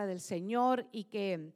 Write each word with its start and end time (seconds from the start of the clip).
del 0.00 0.20
Señor 0.20 0.88
y 0.90 1.04
que 1.04 1.52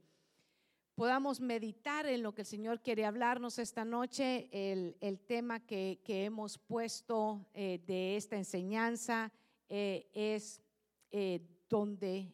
podamos 0.94 1.40
meditar 1.40 2.06
en 2.06 2.22
lo 2.22 2.34
que 2.34 2.42
el 2.42 2.46
Señor 2.46 2.82
quiere 2.82 3.06
hablarnos 3.06 3.58
esta 3.58 3.84
noche. 3.84 4.48
El, 4.52 5.18
tema 5.20 5.60
que, 5.60 5.98
hemos 6.06 6.58
puesto 6.58 7.46
eh, 7.54 7.82
de 7.86 8.16
esta 8.16 8.36
enseñanza 8.36 9.32
eh, 9.68 10.08
es 10.12 10.62
eh, 11.10 11.40
¿dónde 11.68 12.30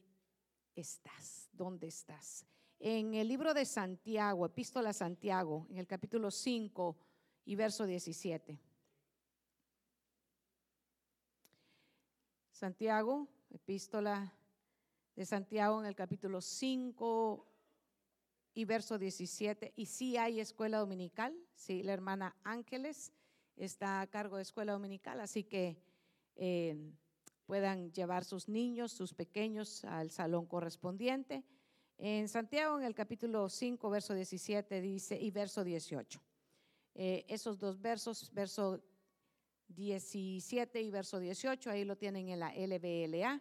estás? 0.74 1.48
¿Dónde 1.52 1.86
estás? 1.86 2.44
En 2.80 3.14
el 3.14 3.28
libro 3.28 3.54
de 3.54 3.64
Santiago, 3.64 4.44
Epístola 4.44 4.90
a 4.90 4.92
Santiago, 4.92 5.66
en 5.70 5.78
el 5.78 5.86
capítulo 5.86 6.32
5 6.32 6.96
y 7.44 7.54
verso 7.54 7.86
17. 7.86 8.58
Santiago, 12.50 13.28
Epístola 13.50 14.32
de 15.16 15.26
Santiago 15.26 15.80
en 15.80 15.86
el 15.86 15.94
capítulo 15.94 16.40
5 16.40 17.46
y 18.54 18.64
verso 18.64 18.98
17. 18.98 19.72
Y 19.76 19.86
si 19.86 20.16
hay 20.16 20.40
escuela 20.40 20.78
dominical, 20.78 21.34
sí, 21.54 21.82
la 21.82 21.92
hermana 21.92 22.36
Ángeles 22.44 23.12
está 23.56 24.00
a 24.00 24.06
cargo 24.06 24.36
de 24.36 24.42
escuela 24.42 24.72
dominical, 24.72 25.20
así 25.20 25.44
que 25.44 25.76
eh, 26.36 26.92
puedan 27.46 27.92
llevar 27.92 28.24
sus 28.24 28.48
niños, 28.48 28.92
sus 28.92 29.14
pequeños 29.14 29.84
al 29.84 30.10
salón 30.10 30.46
correspondiente. 30.46 31.44
En 31.98 32.28
Santiago, 32.28 32.78
en 32.78 32.84
el 32.84 32.94
capítulo 32.94 33.48
5, 33.48 33.90
verso 33.90 34.14
17, 34.14 34.80
dice, 34.80 35.20
y 35.20 35.30
verso 35.30 35.62
18. 35.62 36.20
Eh, 36.94 37.24
esos 37.28 37.58
dos 37.58 37.80
versos, 37.80 38.32
verso 38.32 38.82
17 39.68 40.82
y 40.82 40.90
verso 40.90 41.20
18, 41.20 41.70
ahí 41.70 41.84
lo 41.84 41.96
tienen 41.96 42.28
en 42.28 42.40
la 42.40 42.52
LBLA. 42.54 43.40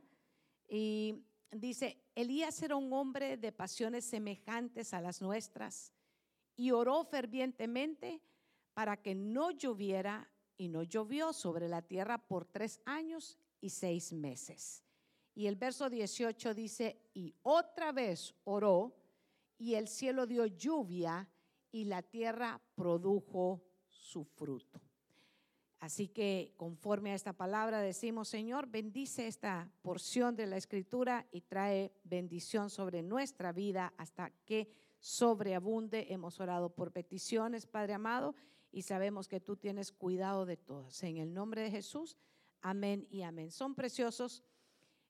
Y 0.69 1.25
dice, 1.51 2.01
Elías 2.15 2.61
era 2.61 2.75
un 2.75 2.91
hombre 2.93 3.37
de 3.37 3.51
pasiones 3.51 4.05
semejantes 4.05 4.93
a 4.93 5.01
las 5.01 5.21
nuestras 5.21 5.93
y 6.55 6.71
oró 6.71 7.03
fervientemente 7.03 8.21
para 8.73 9.01
que 9.01 9.15
no 9.15 9.51
lloviera 9.51 10.31
y 10.57 10.67
no 10.67 10.83
llovió 10.83 11.33
sobre 11.33 11.67
la 11.67 11.81
tierra 11.81 12.17
por 12.17 12.45
tres 12.45 12.81
años 12.85 13.37
y 13.59 13.69
seis 13.69 14.13
meses. 14.13 14.83
Y 15.33 15.47
el 15.47 15.55
verso 15.55 15.89
18 15.89 16.53
dice, 16.53 17.01
y 17.13 17.33
otra 17.43 17.91
vez 17.91 18.33
oró 18.43 18.95
y 19.57 19.75
el 19.75 19.87
cielo 19.87 20.25
dio 20.25 20.45
lluvia 20.45 21.27
y 21.71 21.85
la 21.85 22.01
tierra 22.01 22.61
produjo 22.75 23.63
su 23.87 24.23
fruto. 24.23 24.81
Así 25.81 26.07
que 26.07 26.53
conforme 26.57 27.11
a 27.11 27.15
esta 27.15 27.33
palabra 27.33 27.81
decimos, 27.81 28.27
Señor, 28.29 28.67
bendice 28.67 29.25
esta 29.25 29.67
porción 29.81 30.35
de 30.35 30.45
la 30.45 30.57
escritura 30.57 31.25
y 31.31 31.41
trae 31.41 31.91
bendición 32.03 32.69
sobre 32.69 33.01
nuestra 33.01 33.51
vida 33.51 33.91
hasta 33.97 34.29
que 34.45 34.69
sobreabunde. 34.99 36.05
Hemos 36.13 36.39
orado 36.39 36.69
por 36.69 36.91
peticiones, 36.91 37.65
Padre 37.65 37.95
amado, 37.95 38.35
y 38.71 38.83
sabemos 38.83 39.27
que 39.27 39.39
tú 39.39 39.57
tienes 39.57 39.91
cuidado 39.91 40.45
de 40.45 40.55
todas. 40.55 41.01
En 41.01 41.17
el 41.17 41.33
nombre 41.33 41.63
de 41.63 41.71
Jesús, 41.71 42.15
amén 42.61 43.07
y 43.09 43.23
amén. 43.23 43.49
Son 43.49 43.73
preciosos 43.73 44.43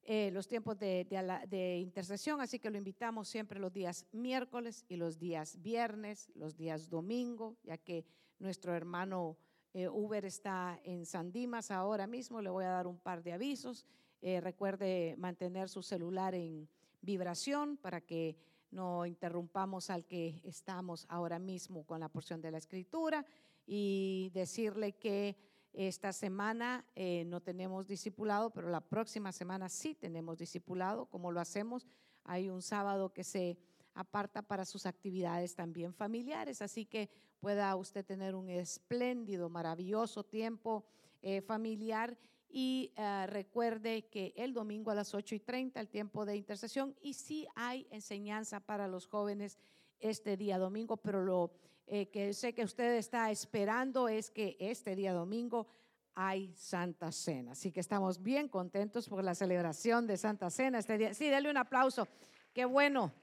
eh, 0.04 0.32
los 0.32 0.48
tiempos 0.48 0.80
de, 0.80 1.06
de 1.50 1.80
intercesión, 1.80 2.40
así 2.40 2.60
que 2.60 2.70
lo 2.70 2.78
invitamos 2.78 3.28
siempre 3.28 3.60
los 3.60 3.74
días 3.74 4.08
miércoles 4.14 4.86
y 4.88 4.96
los 4.96 5.20
días 5.20 5.62
viernes, 5.62 6.32
los 6.34 6.56
días 6.56 6.88
domingo, 6.88 7.58
ya 7.62 7.78
que 7.78 8.06
nuestro 8.40 8.74
hermano 8.74 9.38
eh, 9.74 9.88
Uber 9.88 10.26
está 10.26 10.80
en 10.84 11.06
San 11.06 11.32
Dimas 11.32 11.72
ahora 11.72 12.08
mismo, 12.08 12.42
le 12.42 12.50
voy 12.50 12.66
a 12.66 12.70
dar 12.70 12.88
un 12.88 13.00
par 13.00 13.24
de 13.24 13.34
avisos. 13.34 13.86
Eh, 14.22 14.42
recuerde 14.42 15.16
mantener 15.18 15.70
su 15.70 15.82
celular 15.82 16.36
en 16.36 16.68
vibración 17.02 17.78
para 17.78 18.02
que 18.02 18.36
no 18.70 19.06
interrumpamos 19.06 19.90
al 19.90 20.06
que 20.06 20.42
estamos 20.44 21.06
ahora 21.10 21.40
mismo 21.40 21.86
con 21.86 22.00
la 22.00 22.10
porción 22.10 22.42
de 22.42 22.52
la 22.52 22.58
escritura 22.58 23.26
y 23.66 24.30
decirle 24.34 24.94
que 24.94 25.38
esta 25.74 26.12
semana 26.12 26.86
eh, 26.96 27.24
no 27.26 27.42
tenemos 27.42 27.88
discipulado, 27.88 28.50
pero 28.50 28.70
la 28.70 28.82
próxima 28.82 29.32
semana 29.32 29.70
sí 29.70 29.96
tenemos 29.96 30.38
discipulado. 30.38 31.06
como 31.06 31.32
lo 31.32 31.40
hacemos? 31.40 31.88
Hay 32.24 32.50
un 32.50 32.62
sábado 32.62 33.14
que 33.14 33.24
se 33.24 33.58
aparta 33.94 34.42
para 34.42 34.66
sus 34.66 34.86
actividades 34.86 35.56
también 35.56 35.94
familiares, 35.94 36.62
así 36.62 36.86
que 36.86 37.10
pueda 37.40 37.76
usted 37.76 38.06
tener 38.06 38.36
un 38.36 38.50
espléndido, 38.50 39.50
maravilloso 39.50 40.24
tiempo 40.24 40.86
eh, 41.22 41.42
familiar 41.42 42.18
y 42.50 42.92
eh, 42.96 43.28
recuerde 43.28 44.08
que 44.08 44.34
el 44.36 44.54
domingo 44.54 44.92
a 44.92 44.96
las 44.96 45.14
8 45.14 45.36
y 45.36 45.40
30 45.40 45.80
el 45.80 45.90
tiempo 45.90 46.26
de 46.26 46.36
intercesión 46.36 46.96
y 47.02 47.14
sí 47.14 47.48
hay 47.56 47.88
enseñanza 47.92 48.60
para 48.60 48.88
los 48.88 49.08
jóvenes 49.08 49.58
este 50.00 50.36
día 50.36 50.58
domingo, 50.58 50.98
pero 50.98 51.24
lo 51.24 51.52
eh, 51.88 52.08
que 52.08 52.34
sé 52.34 52.54
que 52.54 52.64
usted 52.64 52.96
está 52.96 53.32
esperando 53.32 54.08
es 54.08 54.32
que 54.32 54.58
este 54.60 54.96
día 54.96 55.14
domingo 55.14 55.68
hay 56.14 56.54
Santa 56.56 57.12
Cena. 57.12 57.52
Así 57.52 57.72
que 57.72 57.80
estamos 57.80 58.22
bien 58.22 58.48
contentos 58.48 59.08
por 59.08 59.24
la 59.24 59.36
celebración 59.36 60.08
de 60.08 60.18
Santa 60.18 60.50
Cena 60.50 60.80
este 60.80 60.98
día. 60.98 61.14
Sí, 61.14 61.30
denle 61.30 61.50
un 61.50 61.58
aplauso. 61.58 62.08
Qué 62.54 62.66
bueno 62.66 63.14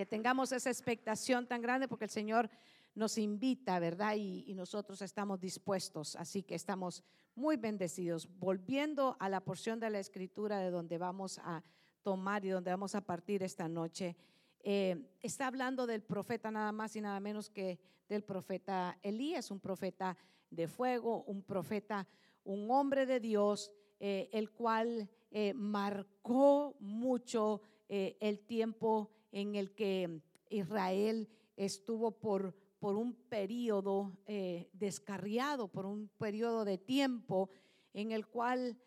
que 0.00 0.06
tengamos 0.06 0.50
esa 0.52 0.70
expectación 0.70 1.46
tan 1.46 1.60
grande 1.60 1.86
porque 1.86 2.06
el 2.06 2.10
Señor 2.10 2.48
nos 2.94 3.18
invita, 3.18 3.78
¿verdad? 3.78 4.14
Y, 4.16 4.54
nosotros 4.54 5.02
estamos 5.02 5.38
dispuestos, 5.38 6.16
así 6.16 6.42
que 6.42 6.54
estamos 6.54 7.04
muy 7.34 7.58
bendecidos. 7.58 8.26
Volviendo 8.38 9.18
a 9.20 9.28
la 9.28 9.42
porción 9.42 9.78
de 9.78 9.90
la 9.90 9.98
escritura 9.98 10.58
de 10.60 10.70
donde 10.70 10.96
vamos 10.96 11.38
a 11.44 11.62
tomar 12.00 12.46
y 12.46 12.48
donde 12.48 12.70
vamos 12.70 12.94
a 12.94 13.02
partir 13.02 13.42
esta 13.42 13.68
noche, 13.68 14.16
eh, 14.60 14.96
está 15.20 15.48
hablando 15.48 15.86
del 15.86 16.02
profeta 16.02 16.50
nada 16.50 16.72
más 16.72 16.96
y 16.96 17.02
nada 17.02 17.20
menos 17.20 17.50
que 17.50 17.78
del 18.08 18.24
profeta 18.24 18.98
Elías, 19.02 19.50
un 19.50 19.60
profeta 19.60 20.16
de 20.48 20.66
fuego, 20.66 21.24
un 21.24 21.42
profeta, 21.42 22.08
un 22.44 22.70
hombre 22.70 23.04
de 23.04 23.20
Dios, 23.20 23.70
eh, 23.98 24.30
el 24.32 24.50
cual 24.50 25.10
eh, 25.30 25.52
marcó 25.52 26.74
mucho 26.80 27.60
el 27.90 28.38
tiempo 28.46 29.10
en 29.32 29.54
el 29.54 29.74
que 29.74 30.20
Israel 30.48 31.28
estuvo 31.56 32.10
por 32.10 32.54
un 32.80 33.14
periodo 33.14 34.12
eh, 34.26 34.68
descarriado, 34.72 35.68
por 35.68 35.86
un 35.86 36.08
periodo 36.18 36.64
de 36.64 36.78
tiempo 36.78 37.50
en 37.92 38.12
el 38.12 38.26
cual 38.26 38.78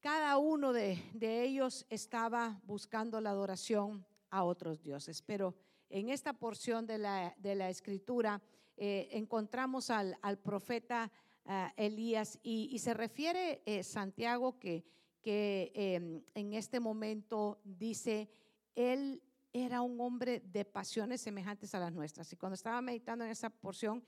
cada 0.00 0.36
uno 0.36 0.72
de, 0.72 1.02
ellos 1.20 1.86
estaba 1.88 2.60
buscando 2.64 3.20
la 3.20 3.30
adoración 3.30 4.06
a 4.30 4.44
otros 4.44 4.82
dioses. 4.82 5.22
Pero 5.22 5.54
en 5.88 6.10
esta 6.10 6.32
porción 6.34 6.86
de 6.86 6.98
la, 6.98 7.68
escritura 7.70 8.42
eh, 8.76 9.08
encontramos 9.12 9.90
al, 9.90 10.16
profeta 10.42 11.10
eh, 11.46 11.68
Elías 11.76 12.38
y, 12.42 12.78
se 12.78 12.94
refiere 12.94 13.62
Santiago 13.82 14.58
que, 14.58 14.84
que 15.22 15.72
em, 15.74 16.22
en 16.34 16.52
este 16.52 16.80
momento 16.80 17.58
dice, 17.64 18.28
él 18.74 19.22
era 19.54 19.82
un 19.82 20.00
hombre 20.00 20.42
de 20.52 20.64
pasiones 20.64 21.20
semejantes 21.20 21.74
a 21.76 21.78
las 21.78 21.92
nuestras. 21.92 22.30
Y 22.32 22.36
cuando 22.36 22.54
estaba 22.54 22.82
meditando 22.82 23.24
en 23.24 23.30
esa 23.30 23.48
porción, 23.48 24.02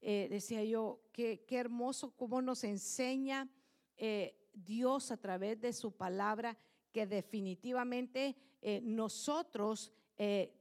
eh, 0.00 0.28
decía 0.30 0.62
yo, 0.62 1.00
qué, 1.12 1.44
qué, 1.44 1.56
hermoso 1.56 2.12
cómo 2.12 2.40
nos 2.40 2.62
enseña 2.62 3.48
eh, 3.96 4.36
Dios 4.54 5.10
a 5.10 5.16
través 5.16 5.60
de 5.60 5.72
su 5.72 5.90
palabra 5.90 6.56
que 6.92 7.04
definitivamente 7.04 8.36
eh, 8.62 8.80
nosotros 8.82 9.92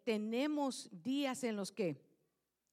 tenemos 0.04 0.90
días 0.92 1.46
en 1.46 1.56
los 1.56 1.72
que 1.72 1.96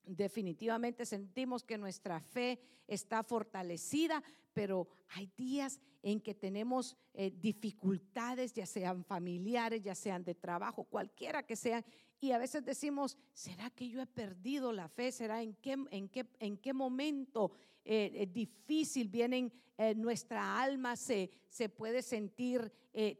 definitivamente 0.06 1.06
sentimos 1.06 1.64
que 1.64 1.78
nuestra 1.78 2.20
fe 2.20 2.60
está 2.86 3.22
fortalecida, 3.22 4.22
pero 4.52 4.88
hay 5.08 5.30
días 5.36 5.80
en 6.02 6.20
que 6.20 6.34
tenemos 6.34 6.96
eh, 7.14 7.30
dificultades, 7.30 8.52
ya 8.52 8.66
sean 8.66 9.04
familiares, 9.04 9.82
ya 9.82 9.94
sean 9.94 10.24
de 10.24 10.34
trabajo, 10.34 10.84
cualquiera 10.84 11.42
que 11.42 11.56
sean, 11.56 11.84
y 12.22 12.32
a 12.32 12.38
veces 12.38 12.64
decimos, 12.64 13.18
¿será 13.32 13.70
que 13.70 13.88
yo 13.88 14.00
he 14.00 14.06
perdido 14.06 14.72
la 14.72 14.88
fe? 14.88 15.12
¿Será 15.12 15.42
en 15.42 15.54
qué, 15.54 15.76
en 15.90 16.08
qué, 16.08 16.26
en 16.38 16.56
qué 16.56 16.72
momento 16.72 17.52
eh, 17.84 18.10
eh, 18.14 18.26
difícil 18.26 19.08
vienen, 19.08 19.52
nuestra 19.96 20.62
alma 20.62 20.94
se, 20.94 21.28
se 21.48 21.68
puede 21.68 22.02
sentir 22.02 22.70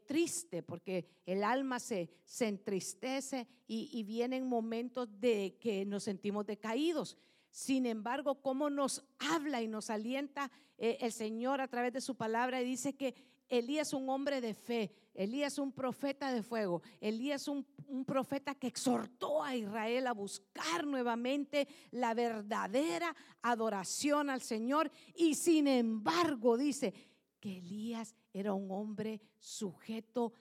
triste, 0.05 0.63
porque 0.63 1.05
el 1.25 1.43
alma 1.43 1.77
se, 1.77 2.09
se 2.23 2.47
entristece 2.47 3.47
y, 3.67 3.89
y 3.91 4.03
vienen 4.03 4.47
momentos 4.47 5.09
de 5.19 5.57
que 5.59 5.83
nos 5.83 6.03
sentimos 6.03 6.45
decaídos. 6.45 7.17
Sin 7.53 7.85
embargo, 7.85 8.41
cómo 8.41 8.71
nos 8.71 9.03
habla 9.19 9.61
y 9.61 9.67
nos 9.67 9.91
alienta 9.91 10.49
eh, 10.79 10.97
el 11.01 11.11
Señor 11.11 11.61
a 11.61 11.67
través 11.67 11.93
de 11.93 12.01
su 12.01 12.15
palabra 12.15 12.59
y 12.59 12.65
dice 12.65 12.95
que 12.95 13.13
Elías 13.47 13.89
es 13.89 13.93
un 13.93 14.09
hombre 14.09 14.41
de 14.41 14.55
fe, 14.55 14.91
Elías 15.13 15.59
un 15.59 15.71
profeta 15.71 16.31
de 16.31 16.43
fuego, 16.43 16.81
Elías 16.99 17.47
un, 17.47 17.65
un 17.87 18.05
profeta 18.05 18.55
que 18.55 18.67
exhortó 18.67 19.43
a 19.43 19.55
Israel 19.55 20.07
a 20.07 20.13
buscar 20.13 20.85
nuevamente 20.85 21.67
la 21.91 22.13
verdadera 22.13 23.15
adoración 23.41 24.29
al 24.29 24.41
Señor. 24.41 24.91
Y 25.15 25.35
sin 25.35 25.67
embargo 25.67 26.57
dice 26.57 26.93
que 27.39 27.57
Elías 27.57 28.15
era 28.31 28.53
un 28.53 28.71
hombre 28.71 29.21
sujeto 29.37 30.33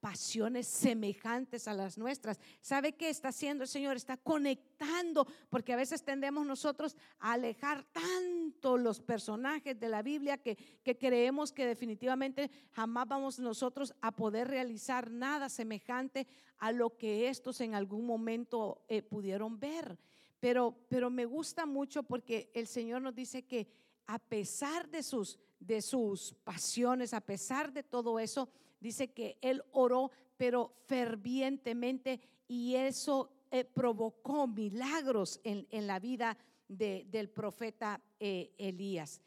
pasiones 0.00 0.66
semejantes 0.66 1.68
a 1.68 1.74
las 1.74 1.96
nuestras. 1.96 2.40
¿Sabe 2.60 2.92
qué 2.92 3.08
está 3.08 3.28
haciendo 3.28 3.64
el 3.64 3.68
Señor? 3.68 3.96
Está 3.96 4.16
conectando, 4.16 5.26
porque 5.48 5.72
a 5.72 5.76
veces 5.76 6.02
tendemos 6.02 6.46
nosotros 6.46 6.96
a 7.18 7.32
alejar 7.32 7.84
tanto 7.92 8.76
los 8.76 9.00
personajes 9.00 9.78
de 9.78 9.88
la 9.88 10.02
Biblia 10.02 10.38
que, 10.38 10.56
que 10.82 10.98
creemos 10.98 11.52
que 11.52 11.66
definitivamente 11.66 12.50
jamás 12.72 13.08
vamos 13.08 13.38
nosotros 13.38 13.94
a 14.00 14.12
poder 14.12 14.48
realizar 14.48 15.10
nada 15.10 15.48
semejante 15.48 16.26
a 16.58 16.72
lo 16.72 16.96
que 16.96 17.28
estos 17.28 17.60
en 17.60 17.74
algún 17.74 18.06
momento 18.06 18.84
eh, 18.88 19.02
pudieron 19.02 19.58
ver. 19.58 19.98
Pero, 20.40 20.76
pero 20.88 21.10
me 21.10 21.24
gusta 21.24 21.66
mucho 21.66 22.02
porque 22.02 22.50
el 22.54 22.66
Señor 22.66 23.02
nos 23.02 23.14
dice 23.14 23.42
que 23.42 23.68
a 24.06 24.18
pesar 24.18 24.88
de 24.90 25.02
sus, 25.02 25.38
de 25.60 25.80
sus 25.80 26.34
pasiones, 26.44 27.14
a 27.14 27.20
pesar 27.20 27.72
de 27.72 27.82
todo 27.82 28.18
eso, 28.18 28.48
dice 28.82 29.12
que 29.12 29.38
él 29.40 29.62
oró, 29.72 30.10
pero 30.36 30.74
fervientemente, 30.86 32.20
y 32.48 32.74
eso 32.74 33.30
eh, 33.50 33.64
provocó 33.64 34.46
milagros 34.46 35.40
en, 35.44 35.86
la 35.86 35.98
vida 35.98 36.36
del 36.68 37.30
profeta 37.30 38.00
eh, 38.18 38.52
Elías. 38.58 39.22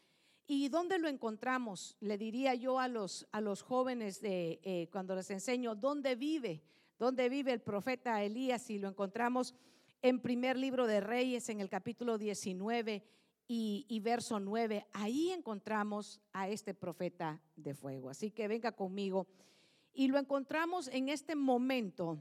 ¿Y 0.46 0.68
dónde 0.68 0.98
lo 0.98 1.08
encontramos? 1.08 1.96
Le 2.00 2.18
diría 2.18 2.54
yo 2.54 2.78
a 2.78 2.86
los, 2.86 3.26
a 3.32 3.40
los 3.40 3.62
jóvenes 3.62 4.20
de, 4.20 4.60
eh, 4.62 4.88
cuando 4.92 5.16
les 5.16 5.30
enseño 5.30 5.74
dónde 5.74 6.14
vive, 6.14 6.62
dónde 6.98 7.28
vive 7.28 7.52
el 7.52 7.60
profeta 7.60 8.22
Elías, 8.22 8.70
y 8.70 8.78
lo 8.78 8.88
encontramos 8.88 9.54
en 10.02 10.20
primer 10.20 10.56
libro 10.56 10.86
de 10.86 11.00
Reyes, 11.00 11.48
en 11.48 11.60
el 11.60 11.68
capítulo 11.68 12.18
19 12.18 13.02
y, 13.48 14.00
verso 14.00 14.40
9. 14.40 14.86
Ahí 14.92 15.30
encontramos 15.30 16.20
a 16.32 16.48
este 16.48 16.74
profeta 16.74 17.40
de 17.54 17.74
fuego. 17.74 18.10
Así 18.10 18.30
que 18.30 18.48
venga 18.48 18.72
conmigo 18.72 19.26
y 19.92 20.08
lo 20.08 20.18
encontramos 20.18 20.88
en 20.88 21.08
este 21.08 21.36
momento 21.36 22.18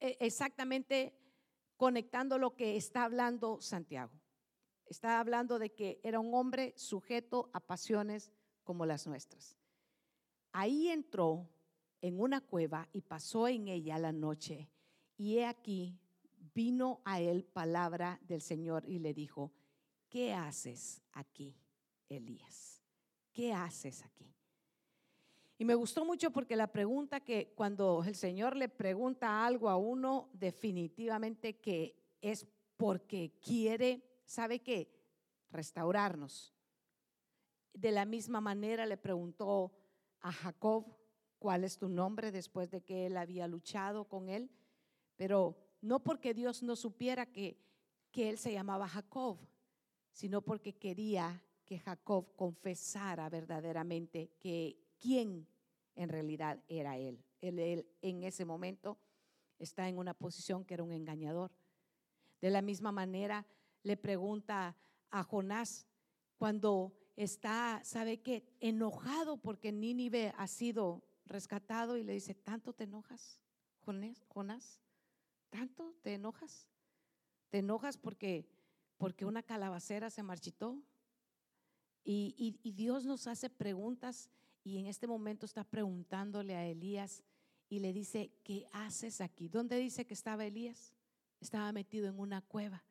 e, 0.00 0.16
exactamente 0.20 1.14
conectando 1.76 2.38
lo 2.38 2.54
que 2.54 2.76
está 2.76 3.04
hablando 3.04 3.60
Santiago. 3.60 4.12
Está 4.86 5.20
hablando 5.20 5.58
de 5.58 5.72
que 5.74 6.00
era 6.02 6.18
un 6.18 6.34
hombre 6.34 6.74
sujeto 6.76 7.50
a 7.52 7.60
pasiones 7.60 8.32
como 8.64 8.84
las 8.84 9.06
nuestras. 9.06 9.56
Ahí 10.52 10.88
entró 10.88 11.48
en 12.00 12.20
una 12.20 12.40
cueva 12.40 12.88
y 12.92 13.02
pasó 13.02 13.48
en 13.48 13.68
ella 13.68 13.98
la 13.98 14.12
noche. 14.12 14.70
Y 15.16 15.38
he 15.38 15.46
aquí, 15.46 15.98
vino 16.54 17.00
a 17.04 17.20
él 17.20 17.44
palabra 17.44 18.18
del 18.22 18.40
Señor 18.40 18.84
y 18.86 18.98
le 18.98 19.14
dijo, 19.14 19.52
¿qué 20.08 20.32
haces 20.32 21.02
aquí, 21.12 21.56
Elías? 22.08 22.82
¿Qué 23.32 23.52
haces 23.52 24.04
aquí? 24.04 24.34
Y 25.58 25.64
me 25.64 25.74
gustó 25.74 26.04
mucho 26.04 26.30
porque 26.30 26.54
la 26.54 26.70
pregunta 26.70 27.20
que 27.20 27.52
cuando 27.56 28.04
el 28.06 28.14
Señor 28.14 28.56
le 28.56 28.68
pregunta 28.68 29.44
algo 29.44 29.68
a 29.68 29.76
uno, 29.76 30.30
definitivamente 30.32 31.58
que 31.58 31.96
es 32.20 32.46
porque 32.76 33.32
quiere, 33.40 34.04
¿sabe 34.24 34.60
qué? 34.60 34.88
Restaurarnos. 35.50 36.54
De 37.72 37.90
la 37.90 38.04
misma 38.04 38.40
manera 38.40 38.86
le 38.86 38.96
preguntó 38.96 39.72
a 40.20 40.32
Jacob, 40.32 40.96
¿cuál 41.40 41.64
es 41.64 41.76
tu 41.76 41.88
nombre 41.88 42.30
después 42.30 42.70
de 42.70 42.82
que 42.82 43.06
él 43.06 43.16
había 43.16 43.48
luchado 43.48 44.04
con 44.04 44.28
él? 44.28 44.50
Pero 45.16 45.56
no 45.80 46.04
porque 46.04 46.34
Dios 46.34 46.62
no 46.62 46.76
supiera 46.76 47.26
que, 47.26 47.56
que 48.12 48.30
él 48.30 48.38
se 48.38 48.52
llamaba 48.52 48.88
Jacob, 48.88 49.38
sino 50.18 50.42
porque 50.42 50.72
quería 50.72 51.40
que 51.64 51.78
Jacob 51.78 52.34
confesara 52.34 53.28
verdaderamente 53.28 54.32
que 54.40 54.76
quién 54.98 55.46
en 55.94 56.08
realidad 56.08 56.60
era 56.66 56.98
él. 56.98 57.24
él. 57.40 57.86
en 58.02 58.24
ese 58.24 58.44
momento 58.44 58.98
está 59.60 59.88
en 59.88 59.96
una 59.96 60.14
posición 60.14 60.64
que 60.64 60.74
era 60.74 60.82
un 60.82 60.90
engañador. 60.90 61.52
De 62.40 62.50
la 62.50 62.62
misma 62.62 62.90
manera 62.90 63.46
le 63.84 63.96
pregunta 63.96 64.76
a 65.12 65.22
Jonás 65.22 65.86
cuando 66.36 66.98
está, 67.14 67.80
¿sabe 67.84 68.20
qué? 68.20 68.42
Enojado 68.58 69.36
porque 69.36 69.70
Nínive 69.70 70.34
ha 70.36 70.48
sido 70.48 71.04
rescatado 71.26 71.96
y 71.96 72.02
le 72.02 72.14
dice, 72.14 72.34
¿tanto 72.34 72.72
te 72.72 72.82
enojas, 72.82 73.40
Jonás? 73.84 74.80
¿Tanto 75.48 75.94
te 76.02 76.14
enojas? 76.14 76.66
¿Te 77.50 77.58
enojas 77.58 77.96
porque, 77.96 78.48
porque 78.98 79.24
una 79.24 79.42
calabacera 79.42 80.10
se 80.10 80.22
marchitó? 80.22 80.82
Y, 82.04 82.56
Dios 82.74 83.04
nos 83.04 83.26
hace 83.26 83.50
preguntas 83.50 84.30
y 84.64 84.78
en 84.78 84.86
este 84.86 85.06
momento 85.06 85.44
está 85.46 85.62
preguntándole 85.62 86.56
a 86.56 86.66
Elías 86.66 87.22
y 87.68 87.80
le 87.80 87.92
dice, 87.92 88.32
¿qué 88.44 88.66
haces 88.72 89.20
aquí? 89.20 89.48
¿Dónde 89.48 89.78
dice 89.78 90.06
que 90.06 90.14
estaba 90.14 90.46
Elías? 90.46 90.94
Estaba 91.40 91.70
metido 91.70 92.08
en 92.08 92.18
una 92.18 92.40
cueva. 92.40 92.82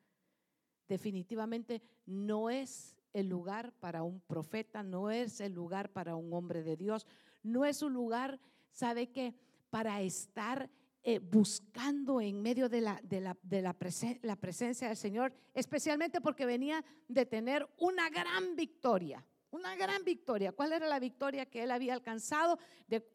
Definitivamente 0.88 1.82
no 2.06 2.48
es 2.48 2.94
el 3.12 3.28
lugar 3.28 3.72
para 3.80 4.04
un 4.04 4.20
profeta, 4.20 4.84
no 4.84 5.10
es 5.10 5.40
el 5.40 5.52
lugar 5.52 5.92
para 5.92 6.14
un 6.14 6.32
hombre 6.32 6.62
de 6.62 6.76
Dios, 6.76 7.06
no 7.42 7.64
es 7.64 7.82
un 7.82 7.92
lugar, 7.94 8.38
¿sabe 8.70 9.10
qué? 9.10 9.34
Para 9.70 10.00
estar 10.00 10.70
eh, 11.10 11.20
buscando 11.20 12.20
en 12.20 12.42
medio 12.42 12.68
de, 12.68 12.82
la, 12.82 13.00
de, 13.02 13.22
la, 13.22 13.34
de 13.42 13.62
la, 13.62 13.74
la 14.20 14.36
presencia 14.36 14.88
del 14.88 14.96
Señor, 14.98 15.32
especialmente 15.54 16.20
porque 16.20 16.44
venía 16.44 16.84
de 17.08 17.24
tener 17.24 17.66
una 17.78 18.10
gran 18.10 18.54
victoria. 18.54 19.24
Una 19.50 19.74
gran 19.74 20.04
victoria. 20.04 20.52
¿Cuál 20.52 20.74
era 20.74 20.86
la 20.86 20.98
victoria 20.98 21.46
que 21.46 21.62
él 21.62 21.70
había 21.70 21.94
alcanzado? 21.94 22.58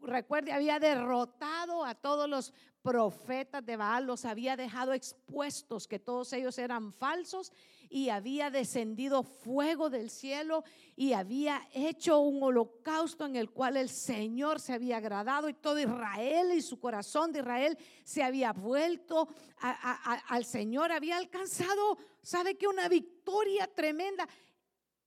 recuerde, 0.01 0.51
había 0.51 0.80
derrotado 0.80 1.86
a 1.86 1.94
todos 1.94 2.28
los 2.28 2.51
profetas 2.81 3.63
de 3.63 3.78
Baal, 3.78 4.07
los 4.07 4.25
había 4.25 4.57
dejado 4.57 4.94
expuestos, 4.94 5.88
que 5.88 6.00
todos 6.00 6.34
ellos 6.34 6.57
eran 6.57 6.94
falsos, 6.94 7.54
y 7.94 8.10
había 8.10 8.50
descendido 8.50 9.22
fuego 9.22 9.92
del 9.92 10.10
cielo 10.10 10.63
y 10.95 11.13
había 11.13 11.62
hecho 11.75 12.22
un 12.22 12.42
holocausto 12.42 13.24
en 13.28 13.36
el 13.36 13.51
cual 13.51 13.78
el 13.78 13.88
Señor 13.88 14.60
se 14.60 14.74
había 14.74 14.98
agradado 14.98 15.48
y 15.48 15.54
todo 15.54 15.80
Israel 15.80 16.54
y 16.56 16.63
su 16.63 16.80
corazón 16.80 17.31
de 17.31 17.42
Israel 17.42 17.78
se 18.04 18.24
había 18.24 18.51
vuelto 18.51 19.28
al 19.60 20.44
Señor, 20.44 20.92
había 20.92 21.18
alcanzado, 21.18 22.00
¿sabe 22.24 22.56
que 22.56 22.68
Una 22.68 22.90
victoria 22.90 23.68
tremenda. 23.68 24.28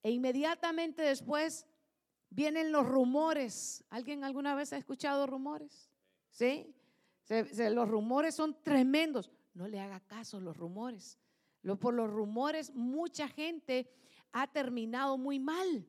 E 0.01 0.11
inmediatamente 0.11 1.01
después 1.01 1.67
vienen 2.29 2.71
los 2.71 2.85
rumores. 2.85 3.83
¿Alguien 3.89 4.23
alguna 4.23 4.55
vez 4.55 4.71
ha 4.71 4.77
escuchado 4.77 5.27
rumores? 5.27 5.91
¿Sí? 6.29 6.73
los 7.27 7.89
rumores 7.89 8.33
son 8.33 8.63
tremendos. 8.63 9.29
No 9.53 9.67
le 9.67 9.81
haga 9.81 9.99
caso 9.99 10.37
a 10.37 10.39
los 10.39 10.55
rumores. 10.55 11.19
Por 11.75 11.93
los 11.93 12.09
rumores 12.09 12.73
mucha 12.73 13.27
gente 13.27 13.89
ha 14.31 14.47
terminado 14.47 15.17
muy 15.17 15.39
mal. 15.39 15.85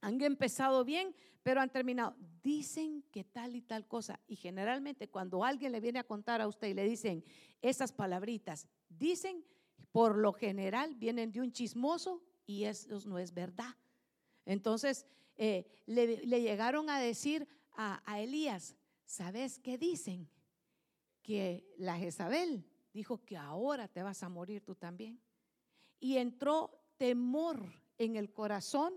Han 0.00 0.20
empezado 0.22 0.84
bien, 0.84 1.14
pero 1.42 1.60
han 1.60 1.70
terminado. 1.70 2.16
Dicen 2.42 3.02
que 3.10 3.24
tal 3.24 3.56
y 3.56 3.62
tal 3.62 3.86
cosa. 3.86 4.20
Y 4.26 4.36
generalmente 4.36 5.08
cuando 5.08 5.44
alguien 5.44 5.72
le 5.72 5.80
viene 5.80 5.98
a 5.98 6.04
contar 6.04 6.40
a 6.40 6.48
usted 6.48 6.68
y 6.68 6.74
le 6.74 6.84
dicen 6.84 7.24
esas 7.60 7.92
palabritas, 7.92 8.66
dicen, 8.88 9.44
por 9.92 10.16
lo 10.16 10.32
general 10.32 10.94
vienen 10.94 11.32
de 11.32 11.40
un 11.40 11.52
chismoso 11.52 12.22
y 12.46 12.64
eso 12.64 12.98
no 13.06 13.18
es 13.18 13.32
verdad. 13.32 13.76
Entonces 14.44 15.06
eh, 15.36 15.66
le, 15.86 16.16
llegaron 16.40 16.90
a 16.90 17.00
decir 17.00 17.48
a, 17.72 18.02
a 18.10 18.20
Elías, 18.20 18.76
¿sabes 19.04 19.58
qué 19.58 19.78
dicen? 19.78 20.28
Que 21.22 21.64
la 21.78 21.96
Jezabel 21.96 22.66
dijo 22.94 23.22
que 23.24 23.36
ahora 23.36 23.88
te 23.88 24.02
vas 24.02 24.22
a 24.22 24.28
morir 24.30 24.62
tú 24.64 24.74
también. 24.74 25.20
Y 26.00 26.16
entró 26.16 26.80
temor 26.96 27.60
en 27.98 28.16
el 28.16 28.32
corazón, 28.32 28.94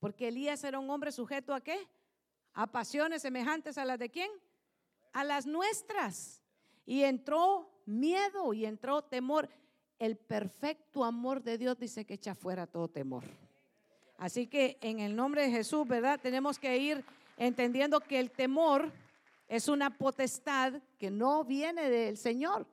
porque 0.00 0.28
Elías 0.28 0.64
era 0.64 0.78
un 0.78 0.90
hombre 0.90 1.12
sujeto 1.12 1.54
a 1.54 1.60
qué? 1.60 1.86
A 2.54 2.66
pasiones 2.66 3.22
semejantes 3.22 3.78
a 3.78 3.84
las 3.84 3.98
de 3.98 4.08
quién? 4.08 4.30
A 5.12 5.22
las 5.22 5.46
nuestras. 5.46 6.42
Y 6.86 7.02
entró 7.04 7.70
miedo 7.84 8.52
y 8.54 8.64
entró 8.64 9.02
temor 9.02 9.48
el 9.98 10.16
perfecto 10.16 11.04
amor 11.04 11.42
de 11.42 11.58
Dios 11.58 11.78
dice 11.78 12.04
que 12.04 12.14
echa 12.14 12.34
fuera 12.34 12.66
todo 12.66 12.88
temor. 12.88 13.24
Así 14.16 14.46
que 14.46 14.78
en 14.80 15.00
el 15.00 15.14
nombre 15.14 15.42
de 15.42 15.50
Jesús, 15.50 15.86
¿verdad? 15.86 16.20
Tenemos 16.20 16.58
que 16.58 16.76
ir 16.76 17.04
entendiendo 17.36 18.00
que 18.00 18.18
el 18.18 18.30
temor 18.30 18.92
es 19.48 19.68
una 19.68 19.96
potestad 19.96 20.74
que 20.98 21.10
no 21.10 21.44
viene 21.44 21.90
del 21.90 22.16
Señor. 22.16 22.66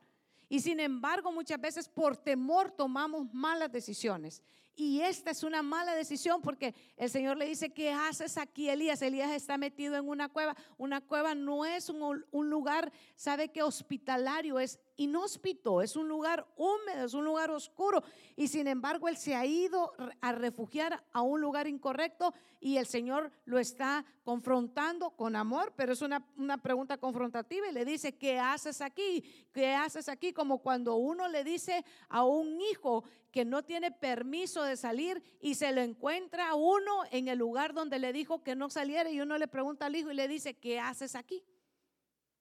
Y 0.49 0.59
sin 0.61 0.79
embargo, 0.79 1.31
muchas 1.31 1.59
veces 1.59 1.87
por 1.89 2.17
temor 2.17 2.71
tomamos 2.71 3.33
malas 3.33 3.71
decisiones. 3.71 4.41
Y 4.75 4.99
esta 5.01 5.31
es 5.31 5.43
una 5.43 5.61
mala 5.63 5.95
decisión 5.95 6.41
porque 6.41 6.75
el 6.97 7.09
Señor 7.09 7.37
le 7.37 7.45
dice, 7.45 7.69
¿qué 7.69 7.91
haces 7.91 8.37
aquí, 8.37 8.69
Elías? 8.69 9.01
Elías 9.01 9.31
está 9.31 9.57
metido 9.57 9.95
en 9.95 10.07
una 10.07 10.27
cueva. 10.27 10.55
Una 10.77 10.99
cueva 10.99 11.33
no 11.33 11.65
es 11.65 11.89
un, 11.89 12.25
un 12.29 12.49
lugar, 12.49 12.91
sabe 13.15 13.49
que 13.49 13.63
hospitalario, 13.63 14.59
es 14.59 14.79
inhóspito, 14.97 15.81
es 15.81 15.95
un 15.95 16.07
lugar 16.07 16.45
húmedo, 16.55 17.05
es 17.05 17.13
un 17.13 17.25
lugar 17.25 17.51
oscuro. 17.51 18.03
Y 18.35 18.47
sin 18.47 18.67
embargo, 18.67 19.07
él 19.07 19.17
se 19.17 19.35
ha 19.35 19.45
ido 19.45 19.93
a 20.21 20.31
refugiar 20.31 21.03
a 21.11 21.21
un 21.21 21.41
lugar 21.41 21.67
incorrecto 21.67 22.33
y 22.59 22.77
el 22.77 22.85
Señor 22.85 23.31
lo 23.45 23.59
está 23.59 24.05
confrontando 24.23 25.11
con 25.11 25.35
amor, 25.35 25.73
pero 25.75 25.93
es 25.93 26.01
una, 26.01 26.25
una 26.37 26.57
pregunta 26.57 26.97
confrontativa 26.97 27.67
y 27.67 27.73
le 27.73 27.85
dice, 27.85 28.17
¿qué 28.17 28.39
haces 28.39 28.81
aquí? 28.81 29.23
¿Qué 29.53 29.73
haces 29.73 30.09
aquí? 30.09 30.33
Como 30.33 30.59
cuando 30.59 30.95
uno 30.95 31.27
le 31.27 31.43
dice 31.43 31.85
a 32.09 32.23
un 32.23 32.59
hijo 32.61 33.03
que 33.31 33.45
no 33.45 33.63
tiene 33.63 33.91
permiso 33.91 34.63
de 34.63 34.77
salir 34.77 35.21
y 35.41 35.55
se 35.55 35.71
lo 35.73 35.81
encuentra 35.81 36.55
uno 36.55 37.03
en 37.11 37.27
el 37.27 37.37
lugar 37.37 37.73
donde 37.73 37.99
le 37.99 38.13
dijo 38.13 38.43
que 38.43 38.55
no 38.55 38.69
saliera 38.69 39.09
y 39.09 39.19
uno 39.19 39.37
le 39.37 39.47
pregunta 39.47 39.87
al 39.87 39.95
hijo 39.95 40.09
y 40.09 40.15
le 40.15 40.27
dice, 40.27 40.53
¿qué 40.55 40.79
haces 40.79 41.15
aquí? 41.15 41.43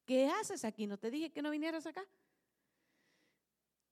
¿Qué 0.04 0.28
haces 0.28 0.64
aquí? 0.64 0.87
¿No 0.87 0.99
te 0.99 1.11
dije 1.11 1.32
que 1.32 1.42
no 1.42 1.50
vinieras 1.50 1.87
acá? 1.87 2.06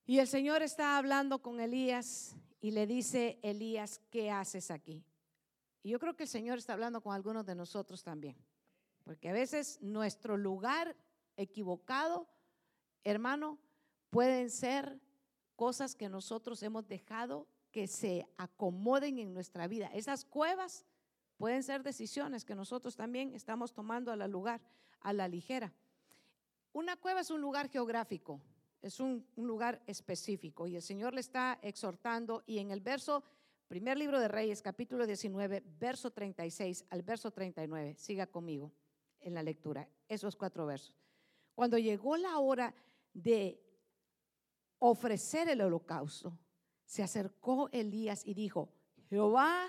Y 0.05 0.19
el 0.19 0.27
Señor 0.27 0.63
está 0.63 0.99
hablando 0.99 1.41
con 1.41 1.61
Elías 1.61 2.37
y 2.61 2.73
le 2.73 2.87
dice, 2.87 3.39
Elías, 3.43 4.01
¿qué 4.11 4.31
haces 4.31 4.71
aquí? 4.71 5.05
Y 5.83 5.91
yo 5.91 5.99
creo 5.99 6.17
que 6.17 6.25
el 6.25 6.29
Señor 6.29 6.59
está 6.59 6.73
hablando 6.73 7.01
con 7.01 7.15
algunos 7.15 7.47
de 7.47 7.55
nosotros 7.55 8.03
también. 8.03 8.37
Porque 9.05 9.29
a 9.29 9.33
veces 9.33 9.79
nuestro 9.81 10.37
lugar 10.37 10.97
equivocado, 11.37 12.29
hermano, 13.05 13.59
pueden 14.11 14.51
ser 14.51 15.01
cosas 15.57 15.95
que 15.95 16.09
nosotros 16.09 16.63
hemos 16.63 16.87
dejado 16.87 17.47
que 17.73 17.87
se 17.87 18.29
acomoden 18.37 19.19
en 19.19 19.33
nuestra 19.33 19.67
vida. 19.67 19.87
Esas 19.95 20.25
cuevas 20.25 20.85
pueden 21.37 21.63
ser 21.63 21.83
decisiones 21.83 22.45
que 22.45 22.55
nosotros 22.55 22.95
también 22.95 23.35
estamos 23.35 23.73
tomando 23.73 24.13
a 24.13 24.17
la 24.17 24.29
lugar, 24.29 24.61
a 25.01 25.13
la 25.13 25.27
ligera. 25.27 25.73
Una 26.73 26.97
cueva 26.97 27.21
es 27.21 27.31
un 27.31 27.41
lugar 27.41 27.69
geográfico, 27.69 28.41
es 28.83 28.99
un, 28.99 29.25
lugar 29.37 29.81
específico 29.87 30.67
y 30.67 30.77
el 30.77 30.83
Señor 30.83 31.15
le 31.15 31.21
está 31.21 31.59
exhortando 31.63 32.43
y 32.47 32.59
en 32.59 32.71
el 32.73 32.81
verso, 32.81 33.23
primer 33.69 33.97
libro 33.97 34.21
de 34.21 34.29
Reyes, 34.29 34.61
capítulo 34.61 35.07
19, 35.07 35.63
verso 35.79 36.11
36 36.11 36.85
al 36.91 37.03
verso 37.03 37.31
39, 37.31 37.95
siga 37.97 38.27
conmigo 38.27 38.73
en 39.21 39.35
la 39.35 39.43
lectura, 39.43 39.89
esos 40.09 40.37
cuatro 40.37 40.67
versos. 40.67 40.97
Cuando 41.55 41.79
llegó 41.79 42.17
la 42.17 42.39
hora 42.39 42.75
de 43.15 43.63
ofrecer 44.81 45.49
el 45.49 45.61
holocausto, 45.61 46.37
se 46.85 47.03
acercó 47.03 47.69
Elías 47.73 48.27
y 48.27 48.35
dijo, 48.35 48.69
Jehová, 49.09 49.69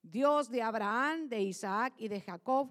Dios 0.00 0.50
de 0.50 0.62
Abraham, 0.62 1.28
de 1.28 1.42
Isaac 1.42 1.94
y 1.96 2.08
de 2.08 2.20
Jacob, 2.20 2.70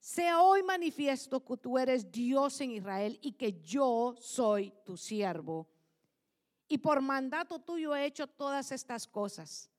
sea 0.00 0.42
hoy 0.42 0.62
manifiesto 0.62 1.44
que 1.44 1.58
tú 1.58 1.78
eres 1.78 2.10
Dios 2.10 2.60
en 2.62 2.72
Israel 2.72 3.18
y 3.22 3.32
que 3.32 3.60
yo 3.60 4.16
soy 4.18 4.72
tu 4.84 4.96
siervo. 4.96 5.68
Y 6.66 6.78
por 6.78 7.02
mandato 7.02 7.58
tuyo 7.58 7.94
he 7.94 8.06
hecho 8.06 8.26
todas 8.26 8.72
estas 8.72 9.06
cosas. 9.06 9.70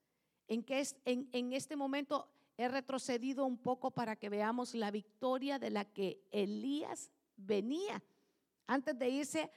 En, 0.48 0.64
que 0.64 0.86
en, 1.06 1.28
en 1.32 1.54
este 1.54 1.76
momento 1.76 2.30
he 2.58 2.68
retrocedido 2.68 3.46
un 3.46 3.58
poco 3.58 3.90
para 3.92 4.16
que 4.16 4.30
veamos 4.30 4.76
la 4.76 4.92
victoria 4.92 5.58
de 5.58 5.72
la 5.72 5.86
que 5.86 6.22
Elías 6.32 7.10
venía 7.36 8.04
antes 8.68 8.98
de 9.00 9.10
irse 9.10 9.52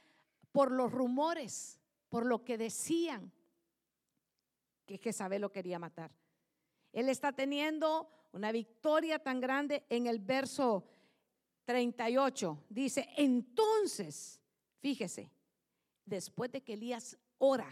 por 0.50 0.70
los 0.70 0.90
rumores, 0.90 1.78
por 2.08 2.24
lo 2.24 2.44
que 2.44 2.56
decían 2.56 3.32
que 4.86 4.98
Jezabel 4.98 5.42
lo 5.42 5.52
quería 5.52 5.78
matar. 5.78 6.12
Él 6.92 7.08
está 7.08 7.32
teniendo 7.32 8.08
una 8.34 8.50
victoria 8.50 9.20
tan 9.20 9.40
grande 9.40 9.84
en 9.88 10.08
el 10.08 10.18
verso 10.18 10.84
38. 11.66 12.64
Dice, 12.68 13.08
entonces, 13.16 14.40
fíjese, 14.80 15.30
después 16.04 16.50
de 16.50 16.60
que 16.60 16.72
Elías 16.74 17.16
ora, 17.38 17.68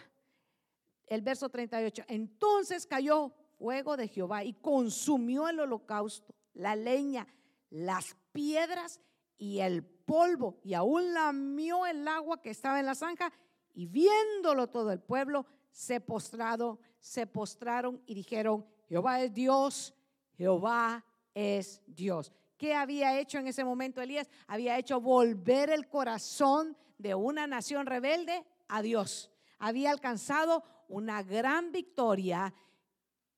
el 1.09 1.21
verso 1.21 1.49
38, 1.49 2.05
entonces 2.07 2.87
cayó 2.87 3.33
fuego 3.59 3.97
de 3.97 4.07
Jehová 4.07 4.45
y 4.45 4.53
consumió 4.55 5.49
el 5.49 5.59
holocausto, 5.59 6.33
la 6.55 6.77
leña, 6.77 7.27
las 7.69 8.17
piedras 8.31 9.01
y 9.37 9.59
el 9.59 9.85
polvo, 9.85 10.61
y 10.63 10.75
aún 10.75 11.13
lamió 11.13 11.87
el 11.87 12.07
agua 12.07 12.41
que 12.41 12.51
estaba 12.51 12.79
en 12.79 12.87
la 12.87 12.95
zanja, 12.95 13.33
y 13.75 13.87
viéndolo 13.87 14.69
todo 14.69 14.93
el 14.93 15.01
pueblo, 15.01 15.45
se 15.73 16.01
postrado, 16.01 16.79
se 17.01 17.27
postraron 17.27 18.01
y 18.07 18.15
dijeron, 18.15 18.65
Jehová 18.89 19.23
es 19.23 19.35
Dios, 19.35 19.95
Jehová 20.37 21.05
es 21.35 21.83
Dios. 21.87 22.33
¿Qué 22.57 22.75
había 22.75 23.19
hecho 23.19 23.39
en 23.39 23.49
ese 23.49 23.65
momento 23.65 24.01
Elías? 24.01 24.31
Había 24.47 24.79
hecho 24.79 25.01
volver 25.01 25.71
el 25.71 25.89
corazón 25.89 26.77
de 26.99 27.15
una 27.15 27.47
nación 27.47 27.87
rebelde 27.87 28.45
a 28.69 28.83
Dios. 28.83 29.31
Había 29.59 29.91
alcanzado 29.91 30.63
una 30.89 31.23
gran 31.23 31.73
victoria 31.73 32.55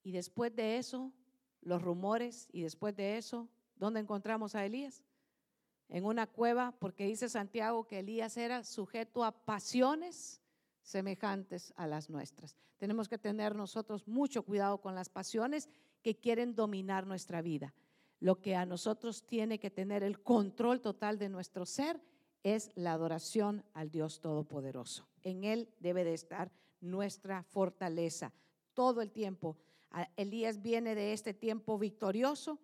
y 0.03 0.13
después 0.13 0.55
de 0.55 0.77
eso, 0.77 1.13
los 1.63 1.81
rumores 1.81 2.49
y 2.53 2.63
después 2.63 2.95
de 2.95 3.17
eso, 3.17 3.49
¿dónde 3.77 4.01
encontramos 4.01 4.55
a 4.55 4.65
Elías? 4.67 5.03
En 5.89 6.05
una 6.05 6.27
cueva, 6.27 6.73
porque 6.79 7.07
dice 7.07 7.29
Santiago 7.29 7.87
que 7.87 8.01
Elías 8.01 8.37
era 8.37 8.65
sujeto 8.65 9.25
a 9.25 9.33
pasiones 9.33 10.43
semejantes 10.83 11.73
a 11.77 11.87
las 11.87 12.11
nuestras. 12.11 12.57
Tenemos 12.77 13.09
que 13.09 13.17
tener 13.17 13.55
nosotros 13.55 14.07
mucho 14.07 14.43
cuidado 14.43 14.83
con 14.83 14.95
las 14.95 15.09
pasiones 15.09 15.71
que 16.05 16.15
quieren 16.15 16.55
dominar 16.55 17.07
nuestra 17.07 17.41
vida. 17.41 17.73
Lo 18.21 18.41
que 18.43 18.55
a 18.55 18.67
nosotros 18.67 19.25
tiene 19.25 19.59
que 19.59 19.71
tener 19.71 20.03
el 20.03 20.23
control 20.23 20.83
total 20.83 21.19
de 21.19 21.31
nuestro 21.31 21.65
ser 21.65 21.99
es 22.43 22.71
la 22.75 22.93
adoración 22.93 23.65
al 23.73 23.91
Dios 23.91 24.21
Todopoderoso. 24.21 25.09
En 25.23 25.45
Él 25.45 25.71
debe 25.81 26.05
de 26.05 26.13
estar 26.13 26.53
nuestra 26.83 27.43
fortaleza 27.43 28.35
todo 28.75 29.01
el 29.01 29.13
tiempo. 29.13 29.57
Elías 30.17 30.61
viene 30.61 30.95
de 30.95 31.15
este 31.15 31.33
tiempo 31.33 31.79
victorioso. 31.79 32.59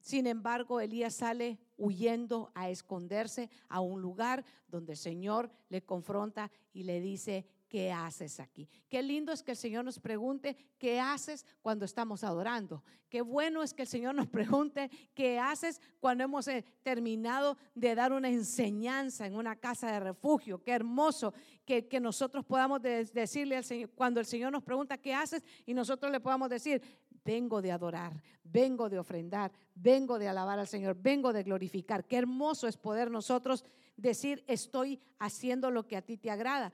Sin 0.00 0.26
embargo, 0.26 0.80
Elías 0.80 1.16
sale 1.16 1.58
huyendo 1.76 2.50
a 2.54 2.70
esconderse 2.70 3.50
a 3.68 3.80
un 3.80 4.00
lugar 4.00 4.42
donde 4.68 4.92
el 4.92 4.98
Señor 4.98 5.50
le 5.68 5.82
confronta 5.82 6.50
y 6.72 6.84
le 6.84 7.02
dice, 7.02 7.46
¿qué 7.68 7.92
haces 7.92 8.40
aquí? 8.40 8.68
Qué 8.88 9.02
lindo 9.02 9.32
es 9.32 9.42
que 9.42 9.52
el 9.52 9.56
Señor 9.56 9.84
nos 9.84 9.98
pregunte, 9.98 10.56
¿qué 10.78 11.00
haces 11.00 11.44
cuando 11.62 11.84
estamos 11.84 12.24
adorando? 12.24 12.82
Qué 13.08 13.22
bueno 13.22 13.62
es 13.62 13.72
que 13.72 13.82
el 13.82 13.88
Señor 13.88 14.14
nos 14.14 14.26
pregunte, 14.26 14.90
¿qué 15.14 15.38
haces 15.38 15.80
cuando 16.00 16.24
hemos 16.24 16.48
eh, 16.48 16.64
terminado 16.82 17.56
de 17.74 17.94
dar 17.94 18.12
una 18.12 18.28
enseñanza 18.28 19.26
en 19.26 19.36
una 19.36 19.56
casa 19.56 19.90
de 19.90 20.00
refugio? 20.00 20.62
Qué 20.62 20.72
hermoso 20.72 21.32
que, 21.64 21.86
que 21.86 22.00
nosotros 22.00 22.44
podamos 22.44 22.80
decirle 22.82 23.56
al 23.56 23.64
Señor, 23.64 23.90
cuando 23.90 24.20
el 24.20 24.26
Señor 24.26 24.52
nos 24.52 24.62
pregunta, 24.62 24.98
¿qué 24.98 25.14
haces? 25.14 25.42
Y 25.64 25.74
nosotros 25.74 26.10
le 26.12 26.20
podamos 26.20 26.48
decir, 26.48 26.82
vengo 27.26 27.60
de 27.60 27.72
adorar, 27.72 28.22
vengo 28.44 28.88
de 28.88 28.98
ofrendar, 28.98 29.52
vengo 29.74 30.18
de 30.18 30.28
alabar 30.28 30.58
al 30.58 30.68
Señor, 30.68 30.96
vengo 30.98 31.32
de 31.32 31.42
glorificar. 31.42 32.06
Qué 32.06 32.16
hermoso 32.16 32.68
es 32.68 32.76
poder 32.76 33.10
nosotros 33.10 33.64
decir, 33.96 34.44
estoy 34.46 35.00
haciendo 35.18 35.70
lo 35.70 35.86
que 35.86 35.96
a 35.96 36.02
ti 36.02 36.16
te 36.16 36.30
agrada. 36.30 36.72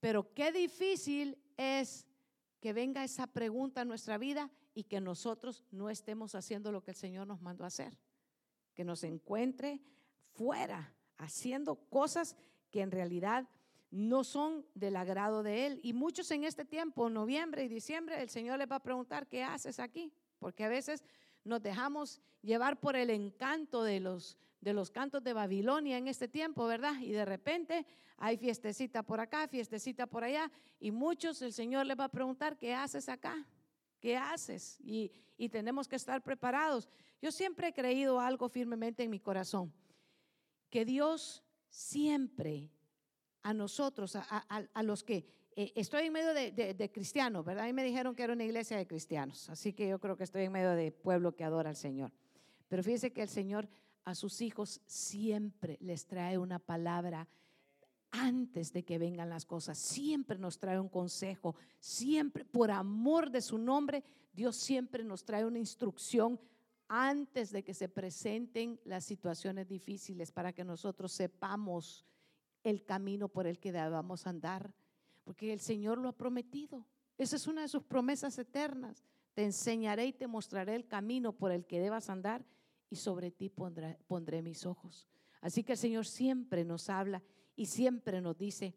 Pero 0.00 0.32
qué 0.34 0.52
difícil 0.52 1.38
es 1.56 2.06
que 2.60 2.72
venga 2.72 3.04
esa 3.04 3.26
pregunta 3.26 3.82
a 3.82 3.84
nuestra 3.84 4.18
vida 4.18 4.50
y 4.74 4.84
que 4.84 5.00
nosotros 5.00 5.64
no 5.70 5.88
estemos 5.88 6.34
haciendo 6.34 6.72
lo 6.72 6.82
que 6.82 6.90
el 6.90 6.96
Señor 6.96 7.26
nos 7.26 7.40
mandó 7.40 7.64
a 7.64 7.68
hacer. 7.68 7.98
Que 8.74 8.84
nos 8.84 9.04
encuentre 9.04 9.80
fuera, 10.34 10.94
haciendo 11.16 11.76
cosas 11.76 12.36
que 12.70 12.82
en 12.82 12.90
realidad 12.90 13.48
no 13.90 14.24
son 14.24 14.66
del 14.74 14.96
agrado 14.96 15.42
de 15.42 15.66
Él. 15.66 15.80
Y 15.82 15.92
muchos 15.92 16.30
en 16.30 16.44
este 16.44 16.64
tiempo, 16.64 17.08
noviembre 17.08 17.64
y 17.64 17.68
diciembre, 17.68 18.20
el 18.20 18.28
Señor 18.28 18.58
les 18.58 18.70
va 18.70 18.76
a 18.76 18.82
preguntar, 18.82 19.26
¿qué 19.26 19.42
haces 19.42 19.80
aquí? 19.80 20.12
Porque 20.38 20.64
a 20.64 20.68
veces 20.68 21.04
nos 21.44 21.62
dejamos 21.62 22.20
llevar 22.42 22.78
por 22.78 22.96
el 22.96 23.10
encanto 23.10 23.82
de 23.82 24.00
los, 24.00 24.36
de 24.60 24.72
los 24.72 24.90
cantos 24.90 25.22
de 25.22 25.32
Babilonia 25.32 25.98
en 25.98 26.08
este 26.08 26.28
tiempo, 26.28 26.66
¿verdad? 26.66 26.98
Y 27.00 27.12
de 27.12 27.24
repente 27.24 27.86
hay 28.16 28.36
fiestecita 28.36 29.02
por 29.02 29.20
acá, 29.20 29.46
fiestecita 29.48 30.06
por 30.06 30.24
allá, 30.24 30.50
y 30.80 30.90
muchos 30.90 31.42
el 31.42 31.52
Señor 31.52 31.86
les 31.86 31.98
va 31.98 32.04
a 32.04 32.10
preguntar, 32.10 32.56
¿qué 32.56 32.74
haces 32.74 33.08
acá? 33.08 33.46
¿Qué 34.00 34.16
haces? 34.16 34.78
Y, 34.80 35.12
y 35.36 35.48
tenemos 35.48 35.88
que 35.88 35.96
estar 35.96 36.22
preparados. 36.22 36.88
Yo 37.20 37.32
siempre 37.32 37.68
he 37.68 37.72
creído 37.72 38.20
algo 38.20 38.48
firmemente 38.48 39.02
en 39.02 39.10
mi 39.10 39.20
corazón, 39.20 39.72
que 40.70 40.84
Dios 40.84 41.42
siempre 41.68 42.70
a 43.42 43.54
nosotros, 43.54 44.16
a, 44.16 44.82
los 44.82 45.04
que 45.04 45.24
eh, 45.54 45.72
estoy 45.76 46.06
en 46.06 46.12
medio 46.12 46.34
de, 46.34 46.50
de, 46.50 46.90
cristianos, 46.90 47.44
¿verdad? 47.44 47.68
Y 47.68 47.72
me 47.72 47.84
dijeron 47.84 48.14
que 48.14 48.24
era 48.24 48.32
una 48.32 48.42
iglesia 48.42 48.76
de 48.76 48.88
cristianos, 48.88 49.48
así 49.48 49.72
que 49.72 49.88
yo 49.88 50.00
creo 50.00 50.16
que 50.16 50.24
estoy 50.24 50.44
en 50.44 50.52
medio 50.52 50.72
de 50.72 50.90
pueblo 50.90 51.36
que 51.36 51.44
adora 51.44 51.70
al 51.70 51.76
Señor. 51.76 52.12
Pero 52.66 52.82
fíjese 52.82 53.12
que 53.12 53.22
el 53.22 53.28
Señor 53.28 53.68
a 54.06 54.14
sus 54.14 54.40
hijos 54.40 54.80
siempre 54.86 55.76
les 55.80 56.06
trae 56.06 56.38
una 56.38 56.60
palabra 56.60 57.28
antes 58.12 58.72
de 58.72 58.84
que 58.84 58.98
vengan 58.98 59.28
las 59.28 59.44
cosas. 59.44 59.76
Siempre 59.76 60.38
nos 60.38 60.58
trae 60.60 60.78
un 60.78 60.88
consejo, 60.88 61.56
siempre, 61.80 62.44
por 62.44 62.70
amor 62.70 63.30
de 63.30 63.42
su 63.42 63.58
nombre, 63.58 64.04
Dios 64.32 64.54
siempre 64.56 65.02
nos 65.02 65.24
trae 65.24 65.44
una 65.44 65.58
instrucción 65.58 66.40
antes 66.86 67.50
de 67.50 67.64
que 67.64 67.74
se 67.74 67.88
presenten 67.88 68.80
las 68.84 69.04
situaciones 69.04 69.66
difíciles 69.66 70.30
para 70.30 70.52
que 70.52 70.64
nosotros 70.64 71.10
sepamos 71.10 72.06
el 72.62 72.84
camino 72.84 73.28
por 73.28 73.48
el 73.48 73.58
que 73.58 73.72
debamos 73.72 74.28
andar, 74.28 74.72
porque 75.24 75.52
el 75.52 75.58
Señor 75.58 75.98
lo 75.98 76.10
ha 76.10 76.16
prometido. 76.16 76.86
Esa 77.18 77.34
es 77.34 77.48
una 77.48 77.62
de 77.62 77.68
sus 77.68 77.82
promesas 77.82 78.38
eternas. 78.38 79.04
Te 79.34 79.42
enseñaré 79.42 80.06
y 80.06 80.12
te 80.12 80.28
mostraré 80.28 80.76
el 80.76 80.86
camino 80.86 81.32
por 81.32 81.50
el 81.50 81.66
que 81.66 81.80
debas 81.80 82.08
andar 82.08 82.44
sobre 82.96 83.30
ti 83.30 83.48
pondré, 83.48 84.42
mis 84.42 84.66
ojos. 84.66 85.08
Así 85.40 85.62
que 85.62 85.72
el 85.72 85.78
Señor 85.78 86.06
siempre 86.06 86.64
nos 86.64 86.90
habla 86.90 87.22
y 87.54 87.66
siempre 87.66 88.20
nos 88.20 88.36
dice 88.36 88.74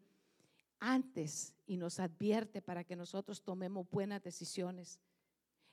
antes 0.78 1.54
y 1.66 1.76
nos 1.76 2.00
advierte 2.00 2.62
para 2.62 2.84
que 2.84 2.96
nosotros 2.96 3.42
tomemos 3.42 3.88
buenas 3.90 4.22
decisiones. 4.22 5.00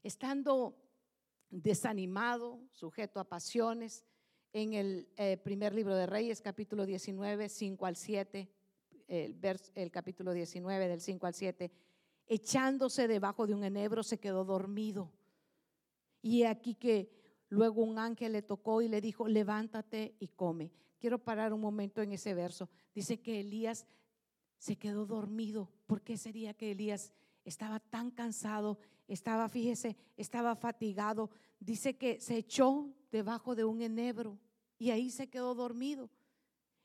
Estando 0.03 0.75
desanimado, 1.49 2.59
sujeto 2.71 3.19
a 3.19 3.29
pasiones, 3.29 4.05
en 4.53 4.73
el 4.73 5.07
eh, 5.17 5.37
primer 5.37 5.73
libro 5.73 5.95
de 5.95 6.05
Reyes, 6.05 6.41
capítulo 6.41 6.85
19, 6.85 7.49
5 7.49 7.85
al 7.85 7.95
7, 7.95 8.49
el, 9.07 9.39
el 9.75 9.91
capítulo 9.91 10.33
19 10.33 10.87
del 10.87 11.01
5 11.01 11.27
al 11.27 11.33
7, 11.33 11.71
echándose 12.27 13.07
debajo 13.07 13.47
de 13.47 13.53
un 13.53 13.63
enebro, 13.63 14.03
se 14.03 14.19
quedó 14.19 14.43
dormido. 14.43 15.11
Y 16.21 16.43
aquí 16.43 16.75
que 16.75 17.16
luego 17.49 17.83
un 17.83 17.99
ángel 17.99 18.33
le 18.33 18.41
tocó 18.41 18.81
y 18.81 18.87
le 18.87 19.01
dijo, 19.01 19.27
levántate 19.27 20.15
y 20.19 20.27
come. 20.29 20.71
Quiero 20.99 21.23
parar 21.23 21.53
un 21.53 21.61
momento 21.61 22.01
en 22.01 22.11
ese 22.11 22.33
verso. 22.33 22.69
Dice 22.93 23.19
que 23.19 23.39
Elías 23.39 23.85
se 24.57 24.77
quedó 24.77 25.05
dormido. 25.05 25.71
¿Por 25.85 26.01
qué 26.01 26.17
sería 26.17 26.53
que 26.53 26.71
Elías 26.71 27.13
estaba 27.45 27.79
tan 27.79 28.11
cansado? 28.11 28.79
Estaba, 29.07 29.47
fíjese, 29.47 29.95
estaba 30.15 30.55
fatigado. 30.55 31.29
Dice 31.59 31.97
que 31.97 32.19
se 32.19 32.37
echó 32.37 32.93
debajo 33.11 33.55
de 33.55 33.63
un 33.63 33.81
enebro 33.81 34.39
y 34.77 34.91
ahí 34.91 35.09
se 35.09 35.29
quedó 35.29 35.55
dormido. 35.55 36.09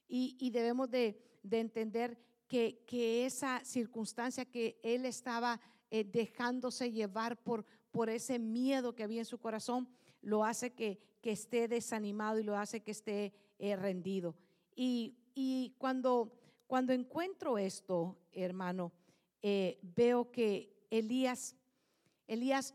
Y, 0.08 0.50
debemos 0.50 0.90
de, 0.90 1.18
entender 1.50 2.18
que, 2.46 2.84
que, 2.86 3.24
esa 3.24 3.64
circunstancia 3.64 4.44
que 4.44 4.78
él 4.82 5.06
estaba 5.06 5.58
eh, 5.90 6.04
dejándose 6.04 6.92
llevar 6.92 7.42
por, 7.42 7.64
por 7.90 8.10
ese 8.10 8.38
miedo 8.38 8.94
que 8.94 9.04
había 9.04 9.20
en 9.20 9.24
su 9.24 9.38
corazón, 9.38 9.88
lo 10.22 10.44
hace 10.44 10.72
que, 10.72 10.98
que 11.20 11.32
esté 11.32 11.68
desanimado 11.68 12.38
y 12.38 12.44
lo 12.44 12.56
hace 12.56 12.80
que 12.80 12.92
esté 12.92 13.34
eh, 13.58 13.76
rendido. 13.76 14.34
Y, 14.74 15.16
y, 15.34 15.74
cuando, 15.78 16.32
cuando 16.66 16.92
encuentro 16.92 17.58
esto, 17.58 18.16
hermano, 18.32 18.92
eh, 19.42 19.78
veo 19.82 20.30
que 20.30 20.86
Elías, 20.90 21.56
Elías 22.26 22.74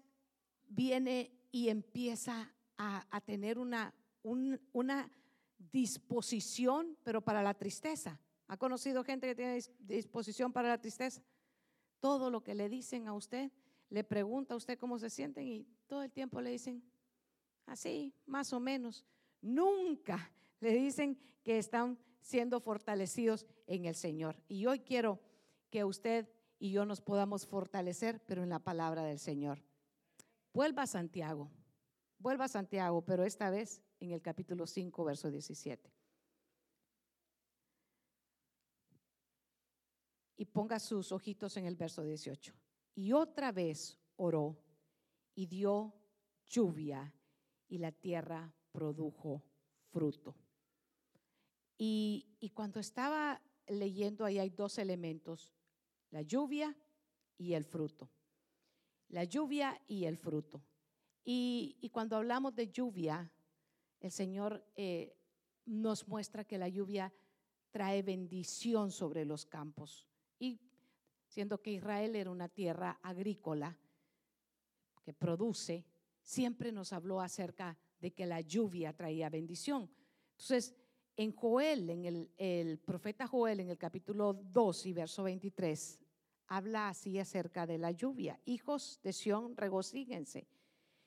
viene 0.68 1.32
y 1.51 1.70
empieza 1.70 2.54
a, 2.77 3.08
a 3.10 3.22
tener 3.22 3.58
una, 3.58 3.94
una 4.24 5.12
disposición, 5.72 6.98
pero 7.04 7.22
para 7.22 7.42
la 7.42 7.54
tristeza. 7.54 8.20
¿Ha 8.48 8.58
conocido 8.58 9.04
gente 9.04 9.27
que 9.27 9.36
tiene 9.36 9.60
disposición 9.80 10.54
para 10.54 10.70
la 10.70 10.80
tristeza? 10.80 11.22
Todo 12.00 12.30
lo 12.30 12.44
que 12.44 12.56
le 12.56 12.70
dicen 12.70 13.08
a 13.08 13.13
usted, 13.13 13.51
le 13.89 14.04
pregunta 14.04 14.54
a 14.54 14.58
usted 14.58 14.77
cómo 14.77 15.00
se 15.00 15.10
sienten 15.10 15.48
y 15.48 15.68
todo 15.88 16.04
el 16.04 16.12
tiempo 16.12 16.42
le 16.42 16.51
dicen, 16.51 16.84
así, 17.68 18.14
más 18.26 18.52
o 18.54 18.60
menos. 18.60 19.06
Nunca 19.42 20.32
le 20.60 20.74
dicen 20.74 21.20
que 21.44 21.60
están 21.60 22.00
siendo 22.22 22.60
fortalecidos 22.60 23.46
en 23.68 23.86
el 23.86 23.96
Señor. 23.96 24.42
Y 24.48 24.66
hoy 24.66 24.80
quiero 24.80 25.20
que 25.70 25.84
usted 25.84 26.28
y 26.60 26.72
yo 26.72 26.86
nos 26.86 27.02
podamos 27.02 27.46
fortalecer, 27.46 28.24
pero 28.26 28.42
en 28.42 28.50
la 28.50 28.60
palabra 28.60 29.04
del 29.04 29.20
Señor. 29.20 29.64
Vuelva 30.54 30.84
a 30.84 30.88
Santiago, 30.88 31.52
vuelva 32.18 32.46
a 32.46 32.50
Santiago, 32.50 33.04
pero 33.06 33.24
esta 33.24 33.50
vez 33.50 33.84
en 34.00 34.12
el 34.12 34.22
capítulo 34.22 34.66
5, 34.66 35.04
verso 35.04 35.30
17. 35.30 35.94
Y 40.38 40.46
ponga 40.46 40.80
sus 40.80 41.12
ojitos 41.12 41.58
en 41.58 41.66
el 41.66 41.76
verso 41.76 42.04
18. 42.04 42.54
Y 42.96 43.12
otra 43.12 43.52
vez 43.52 43.98
oró 44.16 44.58
y 45.36 45.46
dio 45.46 45.94
lluvia 46.48 47.14
y 47.68 47.78
la 47.78 47.92
tierra 47.92 48.54
produjo 48.72 49.44
fruto. 49.92 50.36
Y, 51.78 52.28
y, 52.40 52.50
cuando 52.50 52.80
estaba 52.80 53.42
leyendo 53.68 54.26
ahí 54.26 54.40
hay 54.40 54.50
dos 54.50 54.78
elementos, 54.78 55.54
la 56.10 56.22
lluvia 56.22 56.76
y 57.38 57.54
el 57.54 57.66
fruto. 57.66 58.10
La 59.10 59.24
lluvia 59.24 59.80
y 59.88 60.06
el 60.06 60.18
fruto. 60.18 60.64
Y, 61.24 61.77
y 61.82 61.90
cuando 61.90 62.16
hablamos 62.16 62.56
de 62.56 62.70
lluvia, 62.70 63.32
el 64.00 64.12
Señor 64.12 64.66
eh, 64.75 65.16
nos 65.66 66.08
muestra 66.08 66.46
que 66.46 66.58
la 66.58 66.70
lluvia 66.70 67.14
trae 67.72 68.01
bendición 68.01 68.92
sobre 68.92 69.25
los 69.25 69.46
campos. 69.46 70.08
Y 70.40 70.60
siendo 71.27 71.62
que 71.62 71.72
Israel 71.72 72.16
era 72.16 72.32
una 72.32 72.50
tierra 72.50 73.00
agrícola 73.01 73.77
que 75.03 75.14
produce, 75.14 75.86
siempre 76.27 76.74
nos 76.74 76.92
habló 76.92 77.22
acerca 77.22 77.77
de 78.01 78.11
que 78.11 78.25
la 78.25 78.42
lluvia 78.42 78.92
traía 78.92 79.29
bendición. 79.29 79.90
Entonces, 80.31 80.75
en 81.16 81.31
Joel, 81.31 81.90
en 81.90 82.29
el, 82.37 82.79
profeta 82.79 83.25
Joel, 83.25 83.61
en 83.61 83.70
el 83.70 83.77
capítulo 83.77 84.33
2 84.33 84.87
y 84.87 84.94
verso 84.94 85.24
23, 85.24 86.01
habla 86.48 86.90
así 86.90 87.18
acerca 87.18 87.66
de 87.66 87.77
la 87.77 87.92
lluvia. 87.92 88.42
Hijos 88.44 89.00
de 89.03 89.13
Sión, 89.13 89.55
regocíguense 89.55 90.50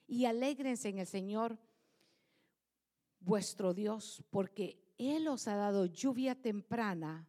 y 0.06 0.24
alégrense 0.24 0.88
en 0.88 1.00
el 1.00 1.06
Señor 1.06 1.58
vuestro 3.20 3.74
Dios, 3.74 4.24
porque 4.30 4.82
Él 4.96 5.28
os 5.28 5.46
ha 5.48 5.54
dado 5.54 5.84
lluvia 5.84 6.34
temprana 6.34 7.28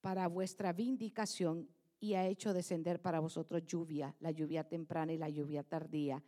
para 0.00 0.28
vuestra 0.28 0.72
vindicación 0.72 1.68
y 1.98 2.14
ha 2.14 2.24
hecho 2.28 2.54
descender 2.54 3.02
para 3.02 3.18
vosotros 3.18 3.66
lluvia, 3.66 4.14
la 4.20 4.30
lluvia 4.30 4.62
temprana 4.62 5.12
y 5.12 5.18
la 5.18 5.28
lluvia 5.28 5.64
tardía 5.64 6.22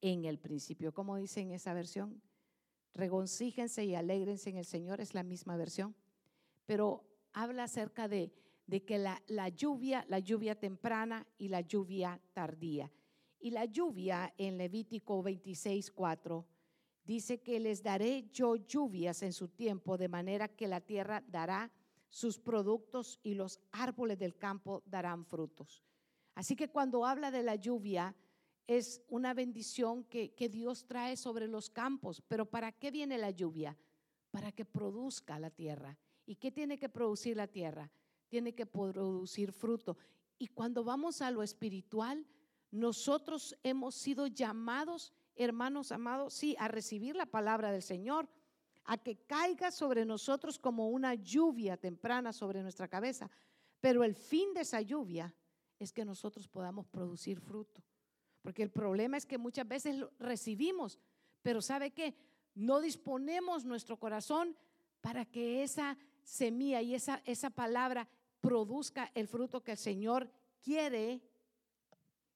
en 0.00 0.24
el 0.24 0.38
principio. 0.38 0.92
como 0.92 1.16
dice 1.16 1.40
en 1.40 1.52
esa 1.52 1.74
versión? 1.74 2.22
Regocíjense 2.94 3.84
y 3.84 3.94
alegrense 3.94 4.50
en 4.50 4.56
el 4.56 4.64
Señor, 4.64 5.00
es 5.00 5.14
la 5.14 5.22
misma 5.22 5.56
versión, 5.56 5.94
pero 6.64 7.04
habla 7.32 7.64
acerca 7.64 8.08
de, 8.08 8.32
de 8.66 8.84
que 8.84 8.98
la, 8.98 9.22
la 9.26 9.48
lluvia, 9.48 10.04
la 10.08 10.18
lluvia 10.18 10.58
temprana 10.58 11.26
y 11.38 11.48
la 11.48 11.60
lluvia 11.60 12.20
tardía. 12.32 12.90
Y 13.38 13.50
la 13.50 13.66
lluvia 13.66 14.32
en 14.38 14.56
Levítico 14.56 15.22
26, 15.22 15.90
4 15.90 16.46
dice 17.04 17.40
que 17.40 17.60
les 17.60 17.82
daré 17.82 18.28
yo 18.32 18.56
lluvias 18.56 19.22
en 19.22 19.32
su 19.32 19.48
tiempo, 19.48 19.96
de 19.96 20.08
manera 20.08 20.48
que 20.48 20.66
la 20.66 20.80
tierra 20.80 21.22
dará 21.28 21.70
sus 22.08 22.38
productos 22.38 23.20
y 23.22 23.34
los 23.34 23.60
árboles 23.72 24.18
del 24.18 24.36
campo 24.36 24.82
darán 24.86 25.24
frutos. 25.24 25.84
Así 26.34 26.56
que 26.56 26.68
cuando 26.68 27.04
habla 27.04 27.30
de 27.30 27.42
la 27.42 27.56
lluvia, 27.56 28.14
es 28.66 29.02
una 29.08 29.34
bendición 29.34 30.04
que, 30.04 30.48
Dios 30.50 30.86
trae 30.86 31.16
sobre 31.16 31.48
los 31.48 31.70
campos. 31.70 32.22
Pero 32.26 32.46
¿para 32.46 32.72
qué 32.72 32.90
viene 32.90 33.18
la 33.18 33.30
lluvia? 33.30 33.76
Para 34.30 34.52
que 34.52 34.64
produzca 34.64 35.38
la 35.38 35.50
tierra. 35.50 35.96
¿Y 36.26 36.36
qué 36.36 36.50
tiene 36.50 36.78
que 36.78 36.88
producir 36.88 37.36
la 37.36 37.46
tierra? 37.46 37.90
Tiene 38.28 38.54
que 38.54 38.66
producir 38.66 39.52
fruto. 39.52 39.96
Y 40.38 40.48
cuando 40.48 40.82
vamos 40.82 41.22
a 41.22 41.30
lo 41.30 41.42
espiritual, 41.42 42.26
nosotros 42.70 43.56
hemos 43.62 43.94
sido 43.94 44.26
llamados 44.26 45.12
hermanos 45.36 45.92
amados, 45.92 46.34
sí, 46.34 46.56
a 46.58 46.68
recibir 46.68 47.14
la 47.14 47.26
palabra 47.26 47.70
del 47.70 47.82
Señor, 47.82 48.28
a 48.84 48.96
que 48.96 49.16
caiga 49.16 49.70
sobre 49.70 50.04
nosotros 50.04 50.58
como 50.58 50.88
una 50.88 51.14
lluvia 51.14 51.76
temprana 51.76 52.32
sobre 52.32 52.62
nuestra 52.62 52.88
cabeza. 52.88 53.30
Pero 53.80 54.02
el 54.02 54.14
fin 54.14 54.54
de 54.54 54.62
esa 54.62 54.80
lluvia 54.80 55.34
es 55.78 55.92
que 55.92 56.04
nosotros 56.04 56.48
podamos 56.48 56.86
producir 56.86 57.40
fruto. 57.40 57.82
Porque 58.46 58.62
el 58.62 58.70
problema 58.70 59.16
es 59.16 59.26
que 59.26 59.38
muchas 59.38 59.66
veces 59.66 59.96
lo 59.96 60.12
recibimos, 60.20 61.00
pero 61.42 61.60
¿sabe 61.60 61.90
qué? 61.90 62.14
No 62.54 62.80
disponemos 62.80 63.64
nuestro 63.64 63.98
corazón 63.98 64.56
para 65.00 65.24
que 65.24 65.64
esa 65.64 65.98
semilla 66.22 66.80
y 66.80 66.94
esa, 66.94 67.20
esa 67.24 67.50
palabra 67.50 68.06
produzca 68.40 69.10
el 69.16 69.26
fruto 69.26 69.64
que 69.64 69.72
el 69.72 69.76
Señor 69.76 70.30
quiere 70.62 71.20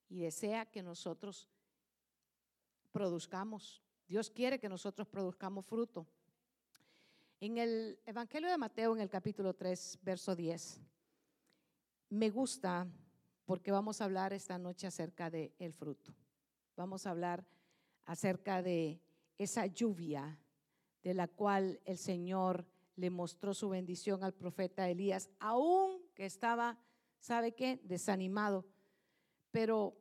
y 0.08 0.18
desea 0.18 0.66
que 0.66 0.82
nosotros 0.82 1.48
produzcamos. 2.90 3.80
Dios 4.08 4.30
quiere 4.30 4.58
que 4.58 4.68
nosotros 4.68 5.06
produzcamos 5.06 5.64
fruto. 5.64 6.08
En 7.38 7.56
el 7.56 8.00
Evangelio 8.04 8.50
de 8.50 8.58
Mateo, 8.58 8.96
en 8.96 9.02
el 9.02 9.08
capítulo 9.08 9.54
3, 9.54 10.00
verso 10.02 10.34
10, 10.34 10.80
me 12.08 12.30
gusta 12.30 12.88
porque 13.50 13.72
vamos 13.72 14.00
a 14.00 14.04
hablar 14.04 14.32
esta 14.32 14.58
noche 14.58 14.86
acerca 14.86 15.28
del 15.28 15.52
el 15.58 15.72
fruto. 15.72 16.14
Vamos 16.76 17.04
a 17.04 17.10
hablar 17.10 17.44
acerca 18.04 18.62
de 18.62 19.02
esa 19.38 19.66
lluvia 19.66 20.38
de 21.02 21.14
la 21.14 21.26
cual 21.26 21.80
el 21.84 21.98
Señor 21.98 22.64
le 22.94 23.10
mostró 23.10 23.52
su 23.52 23.68
bendición 23.68 24.22
al 24.22 24.34
profeta 24.34 24.88
Elías, 24.88 25.28
aún 25.40 26.00
que 26.14 26.26
estaba, 26.26 26.78
¿sabe 27.18 27.56
qué? 27.56 27.80
Desanimado. 27.82 28.64
Pero, 29.50 29.96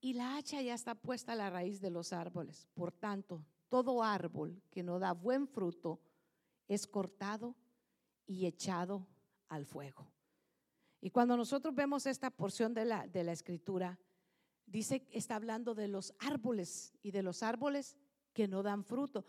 y 0.00 0.12
la 0.12 0.36
hacha 0.36 0.62
ya 0.62 0.74
está 0.74 0.94
puesta 0.94 1.32
a 1.32 1.34
la 1.34 1.50
raíz 1.50 1.80
de 1.80 1.90
los 1.90 2.12
árboles. 2.12 2.68
Por 2.74 2.92
tanto, 2.92 3.44
todo 3.68 4.04
árbol 4.04 4.62
que 4.70 4.84
no 4.84 5.00
da 5.00 5.10
buen 5.10 5.48
fruto 5.48 5.98
es 6.68 6.86
cortado 6.86 7.56
y 8.28 8.46
echado 8.46 9.08
al 9.48 9.66
fuego. 9.66 10.06
Y 11.00 11.10
cuando 11.10 11.36
nosotros 11.36 11.74
vemos 11.74 12.06
esta 12.06 12.30
porción 12.30 12.74
de 12.74 12.84
la, 12.84 13.06
de 13.06 13.24
la 13.24 13.32
escritura, 13.32 13.98
dice, 14.66 15.06
está 15.10 15.36
hablando 15.36 15.74
de 15.74 15.88
los 15.88 16.14
árboles 16.18 16.94
y 17.02 17.10
de 17.10 17.22
los 17.22 17.42
árboles 17.42 17.96
que 18.32 18.48
no 18.48 18.62
dan 18.62 18.84
fruto. 18.84 19.24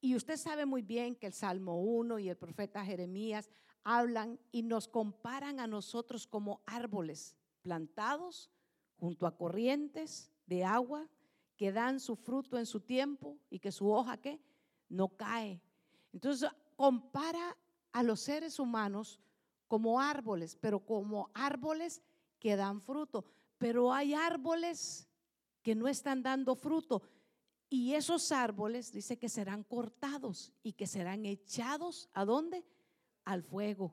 Y 0.00 0.16
usted 0.16 0.36
sabe 0.36 0.66
muy 0.66 0.82
bien 0.82 1.16
que 1.16 1.26
el 1.26 1.32
Salmo 1.32 1.80
1 1.80 2.18
y 2.18 2.28
el 2.28 2.36
profeta 2.36 2.84
Jeremías 2.84 3.48
hablan 3.84 4.38
y 4.52 4.62
nos 4.62 4.88
comparan 4.88 5.60
a 5.60 5.66
nosotros 5.66 6.26
como 6.26 6.62
árboles 6.66 7.36
plantados 7.62 8.50
junto 8.96 9.26
a 9.26 9.36
corrientes 9.36 10.30
de 10.46 10.64
agua 10.64 11.08
que 11.56 11.72
dan 11.72 12.00
su 12.00 12.16
fruto 12.16 12.58
en 12.58 12.66
su 12.66 12.80
tiempo 12.80 13.38
y 13.48 13.58
que 13.60 13.72
su 13.72 13.90
hoja 13.90 14.18
que 14.18 14.40
no 14.88 15.08
cae. 15.08 15.62
Entonces 16.12 16.50
compara 16.76 17.56
a 17.92 18.02
los 18.02 18.20
seres 18.20 18.58
humanos 18.58 19.20
como 19.74 19.98
árboles, 19.98 20.56
pero 20.60 20.78
como 20.78 21.32
árboles 21.34 22.00
que 22.38 22.54
dan 22.54 22.80
fruto. 22.80 23.24
Pero 23.58 23.92
hay 23.92 24.14
árboles 24.14 25.08
que 25.62 25.74
no 25.74 25.88
están 25.88 26.22
dando 26.22 26.54
fruto. 26.54 27.02
Y 27.68 27.94
esos 27.94 28.30
árboles 28.30 28.92
dice 28.92 29.18
que 29.18 29.28
serán 29.28 29.64
cortados 29.64 30.52
y 30.62 30.74
que 30.74 30.86
serán 30.86 31.26
echados 31.26 32.08
a 32.12 32.24
dónde? 32.24 32.64
Al 33.24 33.42
fuego. 33.42 33.92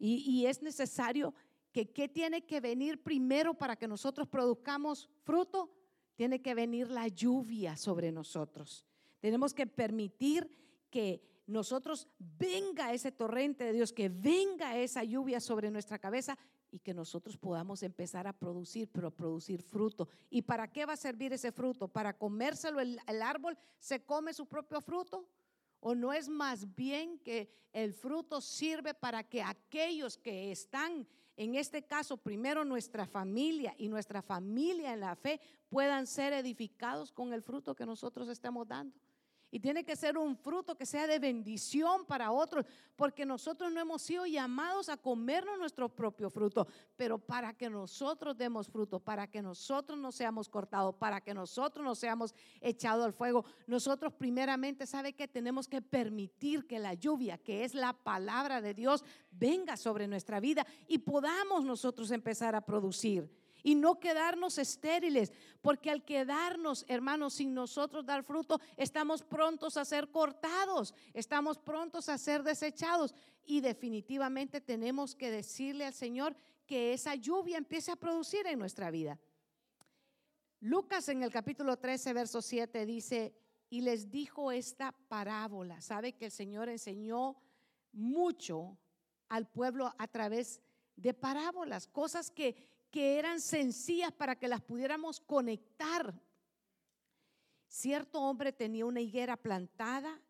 Y, 0.00 0.28
y 0.28 0.46
es 0.46 0.62
necesario 0.62 1.32
que 1.70 1.92
¿qué 1.92 2.08
tiene 2.08 2.44
que 2.44 2.58
venir 2.58 3.00
primero 3.00 3.54
para 3.54 3.76
que 3.76 3.86
nosotros 3.86 4.26
produzcamos 4.26 5.08
fruto? 5.22 5.70
Tiene 6.16 6.42
que 6.42 6.56
venir 6.56 6.90
la 6.90 7.06
lluvia 7.06 7.76
sobre 7.76 8.10
nosotros. 8.10 8.84
Tenemos 9.20 9.54
que 9.54 9.68
permitir 9.68 10.50
que 10.90 11.22
nosotros 11.48 12.06
venga 12.18 12.92
ese 12.92 13.10
torrente 13.10 13.64
de 13.64 13.72
Dios, 13.72 13.90
que 13.90 14.10
venga 14.10 14.76
esa 14.76 15.02
lluvia 15.02 15.40
sobre 15.40 15.70
nuestra 15.70 15.98
cabeza 15.98 16.36
y 16.70 16.78
que 16.78 16.92
nosotros 16.92 17.38
podamos 17.38 17.82
empezar 17.82 18.26
a 18.26 18.34
producir, 18.34 18.90
pero 18.92 19.08
a 19.08 19.10
producir 19.10 19.62
fruto. 19.62 20.08
¿Y 20.28 20.42
para 20.42 20.70
qué 20.70 20.84
va 20.84 20.92
a 20.92 20.98
servir 20.98 21.32
ese 21.32 21.50
fruto? 21.50 21.88
¿Para 21.88 22.12
comérselo 22.12 22.80
el, 22.80 23.00
el 23.06 23.22
árbol? 23.22 23.56
¿Se 23.78 24.04
come 24.04 24.34
su 24.34 24.44
propio 24.44 24.82
fruto? 24.82 25.26
¿O 25.80 25.94
no 25.94 26.12
es 26.12 26.28
más 26.28 26.74
bien 26.74 27.18
que 27.20 27.50
el 27.72 27.94
fruto 27.94 28.42
sirve 28.42 28.92
para 28.92 29.24
que 29.24 29.42
aquellos 29.42 30.18
que 30.18 30.52
están, 30.52 31.08
en 31.34 31.54
este 31.54 31.82
caso, 31.82 32.18
primero 32.18 32.62
nuestra 32.62 33.06
familia 33.06 33.74
y 33.78 33.88
nuestra 33.88 34.20
familia 34.20 34.92
en 34.92 35.00
la 35.00 35.16
fe, 35.16 35.40
puedan 35.70 36.06
ser 36.06 36.34
edificados 36.34 37.10
con 37.10 37.32
el 37.32 37.40
fruto 37.40 37.74
que 37.74 37.86
nosotros 37.86 38.28
estamos 38.28 38.68
dando? 38.68 38.94
Y 39.50 39.60
tiene 39.60 39.84
que 39.84 39.96
ser 39.96 40.18
un 40.18 40.36
fruto 40.36 40.76
que 40.76 40.84
sea 40.84 41.06
de 41.06 41.18
bendición 41.18 42.04
para 42.04 42.30
otros, 42.30 42.66
porque 42.96 43.24
nosotros 43.24 43.72
no 43.72 43.80
hemos 43.80 44.02
sido 44.02 44.26
llamados 44.26 44.88
a 44.88 44.96
comernos 44.96 45.58
nuestro 45.58 45.88
propio 45.88 46.28
fruto, 46.28 46.66
pero 46.96 47.18
para 47.18 47.54
que 47.54 47.70
nosotros 47.70 48.36
demos 48.36 48.68
fruto, 48.68 49.00
para 49.00 49.26
que 49.26 49.40
nosotros 49.40 49.98
no 49.98 50.12
seamos 50.12 50.48
cortados, 50.48 50.94
para 50.96 51.20
que 51.20 51.32
nosotros 51.32 51.84
no 51.84 51.94
seamos 51.94 52.34
echados 52.60 53.04
al 53.04 53.12
fuego, 53.12 53.44
nosotros 53.66 54.12
primeramente, 54.12 54.86
¿sabe 54.86 55.14
que 55.14 55.28
Tenemos 55.28 55.68
que 55.68 55.80
permitir 55.80 56.66
que 56.66 56.78
la 56.78 56.94
lluvia, 56.94 57.38
que 57.38 57.64
es 57.64 57.74
la 57.74 57.92
palabra 57.92 58.60
de 58.60 58.74
Dios, 58.74 59.04
venga 59.30 59.76
sobre 59.76 60.08
nuestra 60.08 60.40
vida 60.40 60.66
y 60.88 60.98
podamos 60.98 61.64
nosotros 61.64 62.10
empezar 62.10 62.54
a 62.54 62.60
producir 62.60 63.30
y 63.62 63.74
no 63.74 63.98
quedarnos 63.98 64.58
estériles, 64.58 65.32
porque 65.60 65.90
al 65.90 66.04
quedarnos, 66.04 66.84
hermanos, 66.88 67.34
sin 67.34 67.54
nosotros 67.54 68.06
dar 68.06 68.24
fruto, 68.24 68.60
estamos 68.76 69.22
prontos 69.22 69.76
a 69.76 69.84
ser 69.84 70.10
cortados, 70.10 70.94
estamos 71.12 71.58
prontos 71.58 72.08
a 72.08 72.18
ser 72.18 72.42
desechados 72.42 73.14
y 73.44 73.60
definitivamente 73.60 74.60
tenemos 74.60 75.14
que 75.14 75.30
decirle 75.30 75.86
al 75.86 75.94
Señor 75.94 76.36
que 76.66 76.92
esa 76.92 77.14
lluvia 77.14 77.56
empiece 77.56 77.90
a 77.90 77.96
producir 77.96 78.46
en 78.46 78.58
nuestra 78.58 78.90
vida. 78.90 79.18
Lucas 80.60 81.08
en 81.08 81.22
el 81.22 81.30
capítulo 81.30 81.78
13, 81.78 82.12
verso 82.12 82.42
7 82.42 82.84
dice, 82.84 83.34
y 83.70 83.82
les 83.82 84.10
dijo 84.10 84.50
esta 84.52 84.92
parábola. 85.08 85.80
Sabe 85.80 86.14
que 86.14 86.26
el 86.26 86.30
Señor 86.30 86.68
enseñó 86.68 87.36
mucho 87.92 88.78
al 89.28 89.46
pueblo 89.46 89.94
a 89.98 90.08
través 90.08 90.60
de 90.96 91.14
parábolas, 91.14 91.86
cosas 91.86 92.30
que, 92.30 92.56
que 92.90 93.18
eran 93.18 93.40
sencillas 93.40 94.12
para 94.12 94.36
que 94.36 94.48
las 94.48 94.62
pudiéramos 94.62 95.20
conectar. 95.20 96.14
Cierto 97.66 98.20
hombre 98.20 98.52
tenía 98.52 98.86
una 98.86 99.00
higuera 99.00 99.36
plantada 99.36 100.20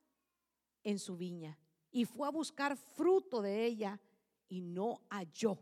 en 0.83 0.99
su 0.99 1.17
viña 1.17 1.59
y 1.91 2.05
fue 2.05 2.27
a 2.27 2.33
buscar 2.33 2.77
fruto 2.77 3.41
de 3.41 3.65
ella 3.65 4.01
y 4.49 4.61
no 4.61 5.03
halló. 5.11 5.59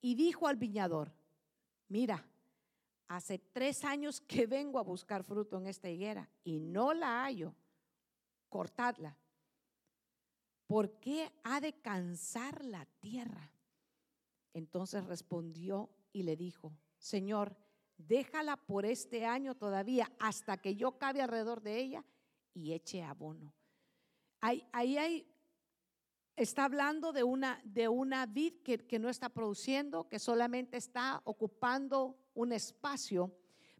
Y 0.00 0.14
dijo 0.14 0.48
al 0.48 0.56
viñador, 0.56 1.12
mira, 1.88 2.26
hace 3.08 3.38
tres 3.38 3.84
años 3.84 4.20
que 4.20 4.46
vengo 4.46 4.78
a 4.78 4.82
buscar 4.82 5.22
fruto 5.22 5.58
en 5.58 5.66
esta 5.66 5.88
higuera 5.88 6.28
y 6.42 6.58
no 6.58 6.92
la 6.92 7.22
hallo, 7.22 7.54
cortadla. 8.48 9.16
¿Por 10.66 10.98
qué 10.98 11.30
ha 11.44 11.60
de 11.60 11.74
cansar 11.74 12.64
la 12.64 12.84
tierra? 13.00 13.53
Entonces 14.54 15.04
respondió 15.04 15.90
y 16.12 16.22
le 16.22 16.36
dijo, 16.36 16.72
Señor, 16.96 17.56
déjala 17.98 18.56
por 18.56 18.86
este 18.86 19.26
año 19.26 19.54
todavía 19.54 20.10
hasta 20.18 20.56
que 20.56 20.76
yo 20.76 20.96
cabe 20.96 21.20
alrededor 21.20 21.60
de 21.60 21.78
ella 21.78 22.04
y 22.54 22.72
eche 22.72 23.02
abono. 23.02 23.52
Ahí, 24.40 25.26
está 26.36 26.64
hablando 26.64 27.12
de 27.12 27.22
una, 27.22 27.60
de 27.64 27.88
una 27.88 28.26
vid 28.26 28.62
que, 28.62 28.78
que 28.78 28.98
no 28.98 29.08
está 29.08 29.28
produciendo, 29.28 30.08
que 30.08 30.18
solamente 30.18 30.76
está 30.76 31.20
ocupando 31.24 32.16
un 32.34 32.52
espacio. 32.52 33.34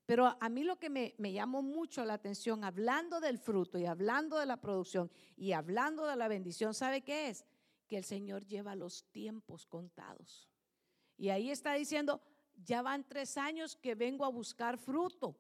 Pero 0.07 0.37
a 0.41 0.49
mí 0.49 0.65
lo 0.65 0.79
que 0.79 0.91
me, 0.91 1.15
me, 1.19 1.33
llamó 1.33 1.63
mucho 1.63 2.05
la 2.05 2.15
atención, 2.15 2.65
hablando 2.65 3.21
del 3.21 3.39
fruto 3.39 3.79
y 3.79 3.87
hablando 3.87 4.39
de 4.39 4.47
la 4.47 4.61
producción 4.61 5.11
y 5.37 5.53
hablando 5.53 6.07
de 6.07 6.17
la 6.17 6.29
bendición, 6.29 6.75
¿sabe 6.75 7.03
qué 7.03 7.29
es? 7.29 7.45
Que 7.87 7.99
el 7.99 8.05
Señor 8.05 8.45
lleva 8.47 8.75
los 8.75 9.05
tiempos 9.13 9.67
contados. 9.67 10.49
Y 11.17 11.29
ahí 11.29 11.51
está 11.51 11.75
diciendo, 11.75 12.21
ya 12.65 12.83
van 12.83 13.05
tres 13.05 13.37
años 13.37 13.77
que 13.77 13.95
vengo 13.95 14.25
a 14.25 14.29
buscar 14.29 14.79
fruto. 14.79 15.37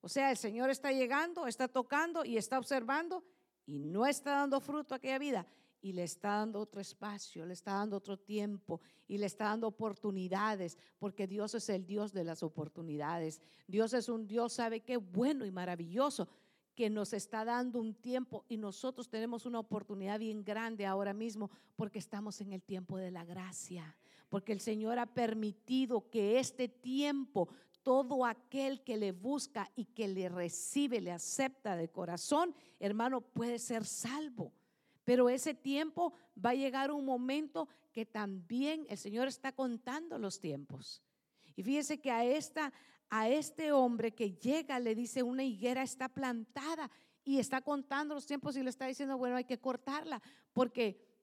O 0.00 0.08
sea, 0.08 0.30
el 0.30 0.36
Señor 0.36 0.70
está 0.70 0.92
llegando, 0.92 1.46
está 1.46 1.68
tocando 1.68 2.24
y 2.24 2.36
está 2.36 2.58
observando 2.58 3.24
y 3.66 3.78
no 3.78 4.06
está 4.06 4.32
dando 4.32 4.60
fruto 4.60 4.94
a 4.94 4.98
aquella 4.98 5.18
vida. 5.18 5.46
Y 5.80 5.92
le 5.92 6.04
está 6.04 6.36
dando 6.38 6.60
otro 6.60 6.80
espacio, 6.80 7.44
le 7.44 7.52
está 7.52 7.74
dando 7.74 7.96
otro 7.96 8.18
tiempo 8.18 8.80
y 9.06 9.18
le 9.18 9.26
está 9.26 9.46
dando 9.46 9.66
oportunidades, 9.66 10.78
porque 10.98 11.26
Dios 11.26 11.54
es 11.54 11.68
el 11.68 11.84
Dios 11.84 12.12
de 12.12 12.24
las 12.24 12.42
oportunidades. 12.42 13.40
Dios 13.66 13.92
es 13.92 14.08
un 14.08 14.26
Dios, 14.26 14.54
sabe 14.54 14.80
qué 14.80 14.96
bueno 14.96 15.44
y 15.44 15.50
maravilloso 15.50 16.26
que 16.74 16.90
nos 16.90 17.12
está 17.12 17.44
dando 17.44 17.80
un 17.80 17.94
tiempo 17.94 18.44
y 18.48 18.56
nosotros 18.56 19.08
tenemos 19.08 19.46
una 19.46 19.60
oportunidad 19.60 20.18
bien 20.18 20.42
grande 20.42 20.86
ahora 20.86 21.12
mismo 21.12 21.50
porque 21.76 21.98
estamos 21.98 22.40
en 22.40 22.52
el 22.52 22.62
tiempo 22.62 22.96
de 22.96 23.10
la 23.10 23.24
gracia 23.24 23.94
porque 24.34 24.52
el 24.52 24.60
Señor 24.60 24.98
ha 24.98 25.06
permitido 25.06 26.10
que 26.10 26.40
este 26.40 26.68
tiempo, 26.68 27.48
todo 27.84 28.26
aquel 28.26 28.82
que 28.82 28.96
le 28.96 29.12
busca 29.12 29.70
y 29.76 29.84
que 29.84 30.08
le 30.08 30.28
recibe, 30.28 31.00
le 31.00 31.12
acepta 31.12 31.76
de 31.76 31.88
corazón, 31.88 32.52
hermano, 32.80 33.20
puede 33.20 33.60
ser 33.60 33.84
salvo. 33.84 34.52
Pero 35.04 35.28
ese 35.28 35.54
tiempo 35.54 36.14
va 36.44 36.50
a 36.50 36.54
llegar 36.54 36.90
un 36.90 37.04
momento 37.04 37.68
que 37.92 38.04
también 38.04 38.84
el 38.88 38.98
Señor 38.98 39.28
está 39.28 39.52
contando 39.52 40.18
los 40.18 40.40
tiempos. 40.40 41.00
Y 41.54 41.62
fíjese 41.62 42.00
que 42.00 42.10
a 42.10 42.24
esta 42.24 42.72
a 43.10 43.28
este 43.28 43.70
hombre 43.70 44.16
que 44.16 44.32
llega 44.32 44.80
le 44.80 44.96
dice 44.96 45.22
una 45.22 45.44
higuera 45.44 45.84
está 45.84 46.08
plantada 46.08 46.90
y 47.22 47.38
está 47.38 47.60
contando 47.60 48.16
los 48.16 48.26
tiempos 48.26 48.56
y 48.56 48.64
le 48.64 48.70
está 48.70 48.86
diciendo, 48.86 49.16
bueno, 49.16 49.36
hay 49.36 49.44
que 49.44 49.60
cortarla 49.60 50.20
porque 50.52 51.13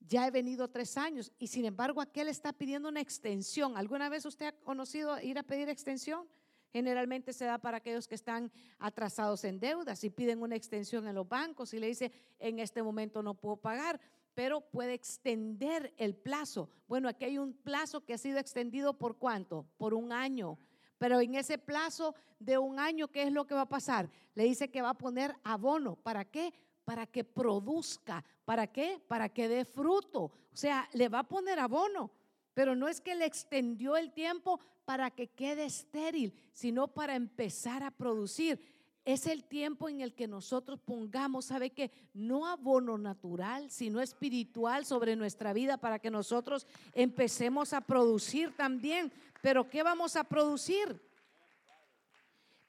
ya 0.00 0.26
he 0.26 0.30
venido 0.30 0.68
tres 0.68 0.96
años 0.96 1.32
y 1.38 1.48
sin 1.48 1.64
embargo 1.64 2.00
aquel 2.00 2.28
está 2.28 2.52
pidiendo 2.52 2.88
una 2.88 3.00
extensión. 3.00 3.76
¿Alguna 3.76 4.08
vez 4.08 4.24
usted 4.24 4.46
ha 4.46 4.52
conocido 4.52 5.20
ir 5.20 5.38
a 5.38 5.42
pedir 5.42 5.68
extensión? 5.68 6.26
Generalmente 6.72 7.32
se 7.32 7.46
da 7.46 7.58
para 7.58 7.78
aquellos 7.78 8.06
que 8.06 8.14
están 8.14 8.52
atrasados 8.78 9.44
en 9.44 9.58
deudas 9.58 10.04
y 10.04 10.10
piden 10.10 10.42
una 10.42 10.56
extensión 10.56 11.08
en 11.08 11.14
los 11.14 11.28
bancos 11.28 11.72
y 11.72 11.78
le 11.78 11.88
dice, 11.88 12.12
en 12.38 12.58
este 12.58 12.82
momento 12.82 13.22
no 13.22 13.34
puedo 13.34 13.56
pagar, 13.56 14.00
pero 14.34 14.60
puede 14.60 14.94
extender 14.94 15.94
el 15.96 16.14
plazo. 16.14 16.70
Bueno, 16.86 17.08
aquí 17.08 17.24
hay 17.24 17.38
un 17.38 17.54
plazo 17.54 18.04
que 18.04 18.14
ha 18.14 18.18
sido 18.18 18.38
extendido 18.38 18.92
por 18.98 19.16
cuánto? 19.16 19.66
Por 19.78 19.94
un 19.94 20.12
año. 20.12 20.58
Pero 20.98 21.20
en 21.20 21.34
ese 21.34 21.58
plazo 21.58 22.14
de 22.38 22.58
un 22.58 22.78
año, 22.78 23.08
¿qué 23.08 23.22
es 23.22 23.32
lo 23.32 23.46
que 23.46 23.54
va 23.54 23.62
a 23.62 23.68
pasar? 23.68 24.10
Le 24.34 24.44
dice 24.44 24.70
que 24.70 24.82
va 24.82 24.90
a 24.90 24.94
poner 24.94 25.34
abono. 25.44 25.96
¿Para 25.96 26.24
qué? 26.24 26.52
Para 26.88 27.06
que 27.06 27.22
produzca. 27.22 28.24
¿Para 28.46 28.66
qué? 28.66 28.98
Para 29.06 29.28
que 29.28 29.46
dé 29.46 29.66
fruto. 29.66 30.22
O 30.22 30.56
sea, 30.56 30.88
le 30.94 31.10
va 31.10 31.18
a 31.18 31.28
poner 31.28 31.58
abono. 31.58 32.10
Pero 32.54 32.74
no 32.74 32.88
es 32.88 33.02
que 33.02 33.14
le 33.14 33.26
extendió 33.26 33.98
el 33.98 34.10
tiempo 34.10 34.58
para 34.86 35.10
que 35.10 35.26
quede 35.26 35.66
estéril, 35.66 36.32
sino 36.50 36.88
para 36.88 37.14
empezar 37.14 37.82
a 37.82 37.90
producir. 37.90 38.58
Es 39.04 39.26
el 39.26 39.44
tiempo 39.44 39.90
en 39.90 40.00
el 40.00 40.14
que 40.14 40.26
nosotros 40.26 40.80
pongamos, 40.82 41.44
¿sabe 41.44 41.68
qué? 41.68 41.90
No 42.14 42.46
abono 42.46 42.96
natural, 42.96 43.70
sino 43.70 44.00
espiritual 44.00 44.86
sobre 44.86 45.14
nuestra 45.14 45.52
vida 45.52 45.76
para 45.76 45.98
que 45.98 46.10
nosotros 46.10 46.66
empecemos 46.94 47.74
a 47.74 47.82
producir 47.82 48.56
también. 48.56 49.12
Pero 49.42 49.68
¿qué 49.68 49.82
vamos 49.82 50.16
a 50.16 50.24
producir? 50.24 50.98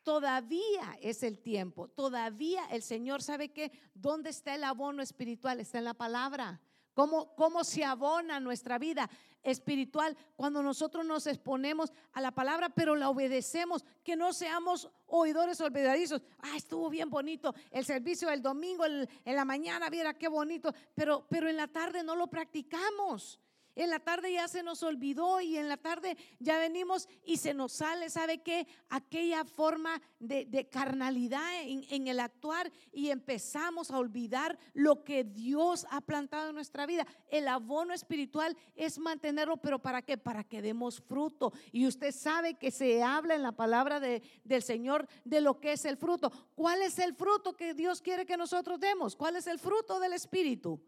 Todavía 0.10 0.98
es 1.02 1.22
el 1.22 1.38
tiempo, 1.38 1.88
todavía 1.88 2.66
el 2.72 2.82
Señor 2.82 3.22
sabe 3.22 3.50
que 3.50 3.72
dónde 3.94 4.32
está 4.32 4.56
el 4.56 4.64
abono 4.64 5.04
espiritual, 5.04 5.60
está 5.60 5.78
en 5.78 5.84
la 5.84 5.94
palabra. 5.94 6.60
¿Cómo, 6.96 7.36
¿Cómo 7.36 7.64
se 7.64 7.86
abona 7.86 8.40
nuestra 8.40 8.80
vida 8.80 9.08
espiritual 9.44 10.18
cuando 10.36 10.64
nosotros 10.64 11.06
nos 11.06 11.28
exponemos 11.28 11.94
a 12.12 12.22
la 12.22 12.32
palabra, 12.32 12.70
pero 12.70 12.96
la 12.96 13.08
obedecemos? 13.08 13.86
Que 14.04 14.16
no 14.16 14.34
seamos 14.34 14.90
oidores 15.06 15.62
olvidadizos. 15.62 16.24
Ah, 16.40 16.58
estuvo 16.58 16.90
bien 16.90 17.12
bonito 17.12 17.54
el 17.70 17.86
servicio 17.86 18.30
del 18.30 18.42
domingo, 18.42 18.88
en 18.88 19.08
la 19.24 19.46
mañana, 19.46 19.92
viera 19.92 20.16
qué 20.16 20.28
bonito, 20.28 20.74
pero, 20.96 21.28
pero 21.30 21.48
en 21.48 21.56
la 21.56 21.68
tarde 21.68 22.02
no 22.02 22.16
lo 22.16 22.26
practicamos. 22.26 23.40
En 23.80 23.92
la 23.92 24.00
tarde 24.00 24.34
ya 24.34 24.46
se 24.50 24.62
nos 24.62 24.84
olvidó 24.84 25.40
y 25.40 25.56
en 25.56 25.70
la 25.70 25.78
tarde 25.78 26.18
ya 26.38 26.60
venimos 26.60 27.08
y 27.24 27.38
se 27.38 27.54
nos 27.54 27.72
sale, 27.72 28.10
¿sabe 28.10 28.40
qué? 28.40 28.68
Aquella 28.90 29.46
forma 29.46 30.02
de, 30.20 30.68
carnalidad 30.70 31.62
en, 31.64 31.86
en, 31.90 32.08
el 32.10 32.20
actuar 32.20 32.70
y 32.92 33.10
empezamos 33.10 33.90
a 33.90 33.98
olvidar 33.98 34.60
lo 34.74 35.06
que 35.06 35.24
Dios 35.24 35.88
ha 35.92 36.02
plantado 36.02 36.50
en 36.50 36.56
nuestra 36.56 36.86
vida. 36.86 37.08
El 37.30 37.48
abono 37.48 37.94
espiritual 37.94 38.58
es 38.76 39.00
mantenerlo, 39.00 39.56
pero 39.56 39.80
¿para 39.80 40.02
qué? 40.02 40.18
Para 40.18 40.44
que 40.44 40.62
demos 40.62 41.00
fruto. 41.00 41.54
Y 41.72 41.88
usted 41.88 42.12
sabe 42.12 42.56
que 42.56 42.72
se 42.72 43.02
habla 43.02 43.36
en 43.36 43.44
la 43.44 43.54
palabra 43.54 44.02
de, 44.02 44.22
del 44.44 44.62
Señor 44.62 45.08
de 45.24 45.40
lo 45.40 45.62
que 45.62 45.72
es 45.72 45.86
el 45.86 45.96
fruto. 45.96 46.34
¿Cuál 46.54 46.82
es 46.82 47.00
el 47.00 47.16
fruto 47.16 47.56
que 47.56 47.74
Dios 47.74 48.02
quiere 48.02 48.26
que 48.26 48.36
nosotros 48.36 48.78
demos? 48.78 49.16
¿Cuál 49.16 49.38
es 49.38 49.48
el 49.48 49.58
fruto 49.58 50.02
del 50.02 50.12
Espíritu? 50.12 50.82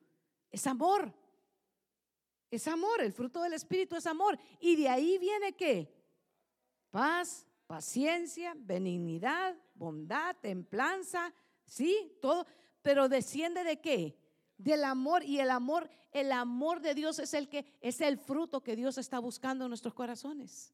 Es 0.51 0.67
amor. 0.67 1.20
Es 2.51 2.67
amor, 2.67 3.01
el 3.01 3.13
fruto 3.13 3.41
del 3.41 3.53
Espíritu 3.53 3.95
es 3.95 4.05
amor. 4.05 4.37
Y 4.59 4.75
de 4.75 4.89
ahí 4.89 5.17
viene 5.17 5.53
qué? 5.53 5.89
Paz, 6.91 7.47
paciencia, 7.65 8.53
benignidad, 8.57 9.55
bondad, 9.73 10.35
templanza, 10.41 11.33
sí, 11.65 12.17
todo. 12.21 12.45
Pero 12.81 13.07
desciende 13.07 13.63
de 13.63 13.79
qué? 13.79 14.19
Del 14.57 14.83
amor 14.83 15.23
y 15.23 15.39
el 15.39 15.49
amor, 15.49 15.89
el 16.11 16.33
amor 16.33 16.81
de 16.81 16.93
Dios 16.93 17.19
es 17.19 17.33
el 17.33 17.47
que 17.47 17.65
es 17.79 18.01
el 18.01 18.17
fruto 18.17 18.61
que 18.61 18.75
Dios 18.75 18.97
está 18.97 19.19
buscando 19.19 19.63
en 19.65 19.69
nuestros 19.69 19.93
corazones. 19.93 20.73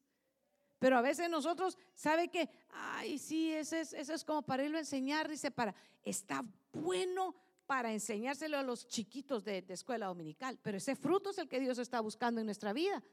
Pero 0.80 0.96
a 0.96 1.00
veces 1.00 1.30
nosotros, 1.30 1.78
¿sabe 1.94 2.28
que? 2.28 2.50
Ay, 2.70 3.18
sí, 3.18 3.52
eso 3.52 3.76
es, 3.76 3.92
es 3.92 4.24
como 4.24 4.42
para 4.42 4.64
irlo 4.64 4.78
a 4.78 4.80
enseñar, 4.80 5.28
dice, 5.28 5.52
para, 5.52 5.74
está 6.02 6.44
bueno 6.72 7.36
para 7.68 7.92
enseñárselo 7.92 8.56
a 8.56 8.62
los 8.62 8.88
chiquitos 8.88 9.44
de, 9.44 9.62
escuela 9.68 10.06
dominical. 10.06 10.58
Pero 10.62 10.78
ese 10.78 10.96
fruto 10.96 11.28
es 11.28 11.36
el 11.38 11.48
que 11.48 11.60
Dios 11.60 11.76
está 11.76 12.00
buscando 12.00 12.40
en 12.40 12.46
nuestra 12.46 12.72
vida. 12.72 13.04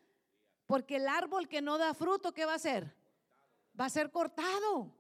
Porque 0.66 0.96
el 0.96 1.10
árbol 1.10 1.50
que 1.50 1.62
no 1.62 1.78
da 1.78 1.94
fruto, 1.94 2.32
¿qué 2.32 2.46
va 2.46 2.54
a 2.54 2.56
hacer? 2.56 2.96
Va 3.78 3.86
a 3.86 3.90
ser 3.90 4.12
cortado. 4.12 4.96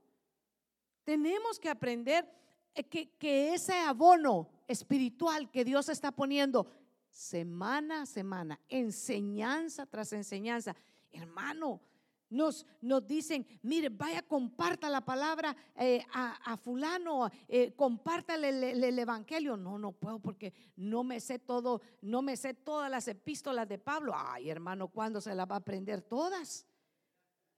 Tenemos 1.05 1.57
que 1.57 1.69
aprender 1.69 2.29
eh, 2.73 2.83
que, 2.83 3.15
que 3.15 3.53
ese 3.53 3.75
abono 3.79 4.49
espiritual 4.67 5.49
que 5.49 5.63
Dios 5.63 5.87
está 5.87 6.11
poniendo 6.11 6.69
semana 7.09 8.01
a 8.01 8.05
semana, 8.05 8.59
enseñanza 8.67 9.85
tras 9.85 10.11
enseñanza, 10.11 10.75
hermano, 11.11 11.79
nos, 12.29 12.65
nos 12.81 13.05
dicen, 13.05 13.45
mire, 13.61 13.89
vaya, 13.89 14.21
comparta 14.21 14.89
la 14.89 15.01
palabra 15.01 15.55
eh, 15.75 16.05
a, 16.13 16.57
fulano, 16.57 17.29
eh, 17.47 17.73
compártale 17.75 18.49
el, 18.49 18.83
el, 18.83 18.99
evangelio. 18.99 19.57
No, 19.57 19.77
no 19.77 19.91
puedo 19.91 20.19
porque 20.19 20.53
no 20.75 21.03
me 21.03 21.19
sé 21.19 21.39
todo, 21.39 21.81
no 22.01 22.21
me 22.21 22.37
sé 22.37 22.53
todas 22.53 22.89
las 22.89 23.07
epístolas 23.07 23.67
de 23.67 23.77
Pablo. 23.77 24.13
Ay, 24.15 24.49
hermano, 24.49 24.87
¿cuándo 24.87 25.21
se 25.21 25.35
las 25.35 25.49
va 25.49 25.55
a 25.55 25.59
aprender 25.59 26.01
todas? 26.01 26.65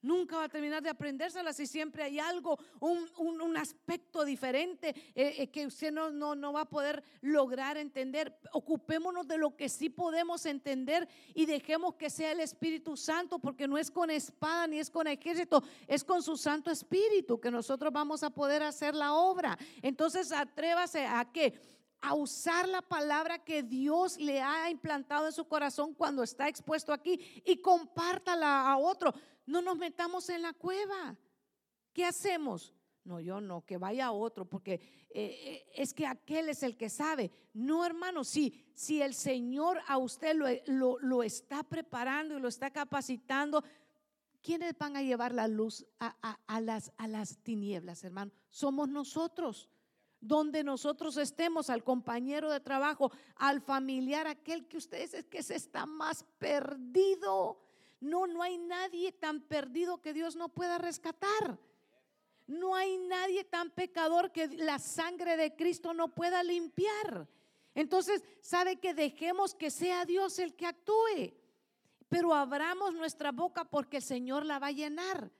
Nunca 0.00 0.36
va 0.36 0.44
a 0.44 0.48
terminar 0.48 0.82
de 0.82 0.90
aprendérselas 0.90 1.56
si 1.56 1.66
siempre 1.66 2.04
hay 2.04 2.18
algo, 2.18 2.58
un, 2.80 3.56
aspecto 3.56 4.24
diferente 4.24 4.90
eh, 5.14 5.34
eh, 5.38 5.50
que 5.50 5.66
usted 5.66 5.90
no, 5.90 6.10
no, 6.10 6.36
no, 6.36 6.52
va 6.52 6.60
a 6.60 6.68
poder 6.68 7.02
lograr 7.22 7.76
entender. 7.76 8.38
Ocupémonos 8.52 9.26
de 9.26 9.38
lo 9.38 9.56
que 9.56 9.68
sí 9.68 9.90
podemos 9.90 10.46
entender 10.46 11.08
y 11.34 11.46
dejemos 11.46 11.96
que 11.96 12.10
sea 12.10 12.30
el 12.30 12.40
Espíritu 12.40 12.96
Santo, 12.96 13.40
porque 13.40 13.66
no 13.66 13.76
es 13.76 13.90
con 13.90 14.10
espada 14.10 14.68
ni 14.68 14.78
es 14.78 14.90
con 14.90 15.08
ejército, 15.08 15.64
es 15.88 16.04
con 16.04 16.22
su 16.22 16.36
Santo 16.36 16.70
Espíritu 16.70 17.40
que 17.40 17.50
nosotros 17.50 17.92
vamos 17.92 18.22
a 18.22 18.30
poder 18.30 18.62
hacer 18.62 18.94
la 18.94 19.14
obra. 19.14 19.58
Entonces 19.82 20.30
atrévase 20.30 21.06
a 21.06 21.24
que 21.32 21.58
a 22.00 22.14
usar 22.14 22.68
la 22.68 22.82
palabra 22.82 23.38
que 23.38 23.62
Dios 23.62 24.18
le 24.18 24.40
ha 24.40 24.70
implantado 24.70 25.26
en 25.26 25.32
su 25.32 25.46
corazón 25.46 25.94
cuando 25.94 26.22
está 26.22 26.48
expuesto 26.48 26.92
aquí 26.92 27.42
y 27.44 27.56
compártala 27.56 28.70
a 28.70 28.76
otro. 28.76 29.12
No 29.48 29.62
nos 29.62 29.78
metamos 29.78 30.28
en 30.28 30.42
la 30.42 30.52
cueva. 30.52 31.16
¿Qué 31.94 32.04
hacemos? 32.04 32.74
No, 33.02 33.18
yo 33.18 33.40
no, 33.40 33.64
que 33.64 33.78
vaya 33.78 34.12
otro, 34.12 34.44
porque 34.44 34.74
eh, 34.74 35.08
eh, 35.14 35.66
es 35.74 35.94
que 35.94 36.06
aquel 36.06 36.50
es 36.50 36.62
el 36.62 36.76
que 36.76 36.90
sabe. 36.90 37.30
No, 37.54 37.82
hermano, 37.82 38.24
si, 38.24 38.70
si 38.74 39.00
el 39.00 39.14
Señor 39.14 39.80
a 39.88 39.96
usted 39.96 40.36
lo, 40.66 40.98
lo, 41.00 41.22
está 41.22 41.62
preparando 41.62 42.36
y 42.36 42.40
lo 42.42 42.48
está 42.48 42.70
capacitando, 42.70 43.64
¿quiénes 44.42 44.76
van 44.76 44.98
a 44.98 45.02
llevar 45.02 45.32
la 45.32 45.48
luz 45.48 45.86
a, 45.98 46.60
las, 46.60 46.92
a 46.98 47.08
las 47.08 47.38
tinieblas, 47.38 48.04
hermano? 48.04 48.30
Somos 48.50 48.90
nosotros. 48.90 49.70
Donde 50.20 50.62
nosotros 50.62 51.16
estemos, 51.16 51.70
al 51.70 51.84
compañero 51.84 52.50
de 52.50 52.60
trabajo, 52.60 53.12
al 53.36 53.62
familiar, 53.62 54.26
aquel 54.26 54.68
que 54.68 54.76
ustedes 54.76 55.14
es 55.14 55.26
que 55.26 55.42
se 55.42 55.54
está 55.54 55.86
más 55.86 56.24
perdido 56.38 57.67
no, 58.00 58.26
no 58.26 58.42
hay 58.42 58.58
nadie 58.58 59.12
tan 59.12 59.40
perdido 59.40 60.00
que 60.00 60.12
Dios 60.12 60.36
no 60.36 60.48
pueda 60.48 60.78
rescatar. 60.78 61.58
No 62.46 62.74
hay 62.74 62.96
nadie 62.96 63.44
tan 63.44 63.70
pecador 63.70 64.32
que 64.32 64.48
la 64.48 64.78
sangre 64.78 65.36
de 65.36 65.54
Cristo 65.54 65.92
no 65.92 66.14
pueda 66.14 66.42
limpiar. 66.42 67.28
Entonces, 67.74 68.24
sabe 68.40 68.76
que 68.76 68.94
dejemos 68.94 69.54
que 69.54 69.70
sea 69.70 70.04
Dios 70.04 70.38
el 70.38 70.54
que 70.54 70.66
actúe, 70.66 71.34
pero 72.08 72.34
abramos 72.34 72.94
nuestra 72.94 73.32
boca 73.32 73.64
porque 73.64 73.98
el 73.98 74.02
Señor 74.02 74.46
la 74.46 74.58
va 74.58 74.68
a 74.68 74.72
llenar. 74.72 75.30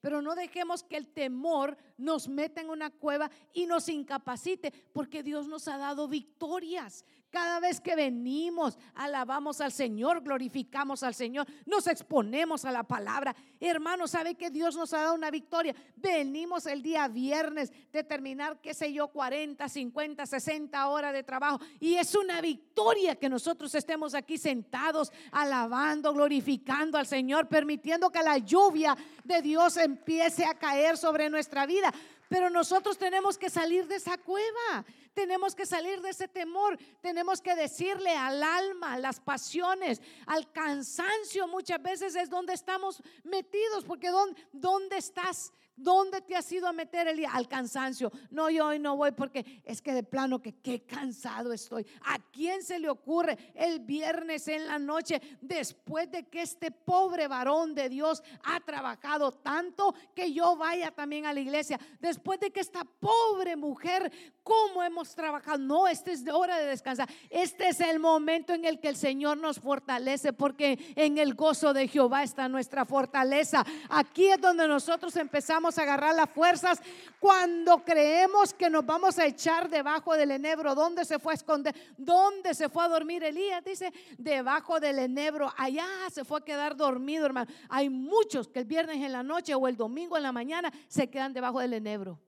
Pero 0.00 0.22
no 0.22 0.34
dejemos 0.34 0.82
que 0.82 0.96
el 0.96 1.08
temor 1.08 1.76
nos 1.96 2.28
meta 2.28 2.60
en 2.60 2.70
una 2.70 2.90
cueva 2.90 3.30
y 3.52 3.66
nos 3.66 3.88
incapacite, 3.88 4.72
porque 4.92 5.22
Dios 5.22 5.48
nos 5.48 5.68
ha 5.68 5.78
dado 5.78 6.08
victorias. 6.08 7.04
Cada 7.30 7.60
vez 7.60 7.80
que 7.80 7.96
venimos, 7.96 8.78
alabamos 8.94 9.60
al 9.60 9.72
Señor, 9.72 10.22
glorificamos 10.22 11.02
al 11.02 11.14
Señor, 11.14 11.46
nos 11.66 11.86
exponemos 11.86 12.64
a 12.64 12.70
la 12.70 12.84
palabra. 12.84 13.34
Hermano, 13.58 14.06
¿sabe 14.06 14.36
que 14.36 14.48
Dios 14.48 14.76
nos 14.76 14.92
ha 14.94 14.98
dado 15.02 15.14
una 15.14 15.30
victoria? 15.30 15.74
Venimos 15.96 16.66
el 16.66 16.82
día 16.82 17.08
viernes 17.08 17.72
de 17.92 18.04
terminar, 18.04 18.60
qué 18.60 18.72
sé 18.74 18.92
yo, 18.92 19.08
40, 19.08 19.68
50, 19.68 20.24
60 20.24 20.88
horas 20.88 21.12
de 21.12 21.24
trabajo. 21.24 21.60
Y 21.80 21.94
es 21.96 22.14
una 22.14 22.40
victoria 22.40 23.16
que 23.16 23.28
nosotros 23.28 23.74
estemos 23.74 24.14
aquí 24.14 24.38
sentados, 24.38 25.12
alabando, 25.32 26.14
glorificando 26.14 26.96
al 26.96 27.06
Señor, 27.06 27.48
permitiendo 27.48 28.10
que 28.10 28.22
la 28.22 28.38
lluvia 28.38 28.96
de 29.24 29.42
Dios 29.42 29.76
empiece 29.76 30.44
a 30.44 30.54
caer 30.54 30.96
sobre 30.96 31.28
nuestra 31.28 31.66
vida. 31.66 31.92
Pero 32.28 32.50
nosotros 32.50 32.98
tenemos 32.98 33.38
que 33.38 33.50
salir 33.50 33.86
de 33.86 33.96
esa 33.96 34.18
cueva, 34.18 34.84
tenemos 35.14 35.54
que 35.54 35.64
salir 35.64 36.00
de 36.00 36.10
ese 36.10 36.28
temor, 36.28 36.76
tenemos 37.00 37.40
que 37.40 37.54
decirle 37.54 38.10
al 38.10 38.42
alma, 38.42 38.98
las 38.98 39.20
pasiones, 39.20 40.00
al 40.26 40.50
cansancio 40.52 41.46
muchas 41.46 41.80
veces 41.82 42.16
es 42.16 42.28
donde 42.28 42.52
estamos 42.52 43.02
metidos, 43.22 43.84
porque 43.84 44.10
¿dónde, 44.10 44.40
dónde 44.52 44.98
estás? 44.98 45.52
¿Dónde 45.76 46.22
te 46.22 46.34
has 46.34 46.50
ido 46.50 46.66
a 46.66 46.72
meter 46.72 47.06
el 47.06 47.18
día? 47.18 47.30
Al 47.32 47.48
cansancio. 47.48 48.10
No, 48.30 48.48
yo 48.48 48.66
hoy 48.66 48.78
no 48.78 48.96
voy 48.96 49.12
porque 49.12 49.62
es 49.64 49.82
que 49.82 49.92
de 49.92 50.02
plano 50.02 50.40
que 50.40 50.54
qué 50.54 50.82
cansado 50.84 51.52
estoy. 51.52 51.86
¿A 52.06 52.18
quién 52.32 52.62
se 52.62 52.78
le 52.78 52.88
ocurre 52.88 53.36
el 53.54 53.80
viernes 53.80 54.48
en 54.48 54.66
la 54.66 54.78
noche 54.78 55.20
después 55.40 56.10
de 56.10 56.24
que 56.24 56.42
este 56.42 56.70
pobre 56.70 57.28
varón 57.28 57.74
de 57.74 57.90
Dios 57.90 58.22
ha 58.44 58.58
trabajado 58.60 59.32
tanto 59.32 59.94
que 60.14 60.32
yo 60.32 60.56
vaya 60.56 60.90
también 60.90 61.26
a 61.26 61.34
la 61.34 61.40
iglesia? 61.40 61.78
Después 62.00 62.40
de 62.40 62.50
que 62.50 62.60
esta 62.60 62.84
pobre 62.84 63.54
mujer 63.54 64.10
cómo 64.46 64.80
hemos 64.84 65.12
trabajado. 65.12 65.58
No, 65.58 65.88
esta 65.88 66.12
es 66.12 66.24
hora 66.32 66.56
de 66.58 66.66
descansar. 66.66 67.08
Este 67.30 67.66
es 67.66 67.80
el 67.80 67.98
momento 67.98 68.54
en 68.54 68.64
el 68.64 68.78
que 68.78 68.88
el 68.88 68.96
Señor 68.96 69.38
nos 69.38 69.58
fortalece, 69.58 70.32
porque 70.32 70.78
en 70.94 71.18
el 71.18 71.34
gozo 71.34 71.74
de 71.74 71.88
Jehová 71.88 72.22
está 72.22 72.48
nuestra 72.48 72.84
fortaleza. 72.86 73.66
Aquí 73.90 74.28
es 74.28 74.40
donde 74.40 74.68
nosotros 74.68 75.16
empezamos 75.16 75.76
a 75.76 75.82
agarrar 75.82 76.14
las 76.14 76.30
fuerzas 76.30 76.80
cuando 77.18 77.84
creemos 77.84 78.54
que 78.54 78.70
nos 78.70 78.86
vamos 78.86 79.18
a 79.18 79.26
echar 79.26 79.68
debajo 79.68 80.14
del 80.14 80.30
enebro. 80.30 80.76
¿Dónde 80.76 81.04
se 81.04 81.18
fue 81.18 81.32
a 81.32 81.34
esconder? 81.34 81.74
¿Dónde 81.98 82.54
se 82.54 82.68
fue 82.68 82.84
a 82.84 82.88
dormir 82.88 83.24
Elías? 83.24 83.64
Dice, 83.64 83.92
debajo 84.16 84.78
del 84.78 85.00
enebro. 85.00 85.52
Allá 85.56 85.88
se 86.12 86.24
fue 86.24 86.38
a 86.38 86.44
quedar 86.44 86.76
dormido, 86.76 87.26
hermano. 87.26 87.50
Hay 87.68 87.90
muchos 87.90 88.46
que 88.46 88.60
el 88.60 88.64
viernes 88.66 88.98
en 88.98 89.10
la 89.10 89.24
noche 89.24 89.56
o 89.56 89.66
el 89.66 89.76
domingo 89.76 90.16
en 90.16 90.22
la 90.22 90.30
mañana 90.30 90.72
se 90.86 91.10
quedan 91.10 91.32
debajo 91.32 91.58
del 91.58 91.72
enebro. 91.72 92.20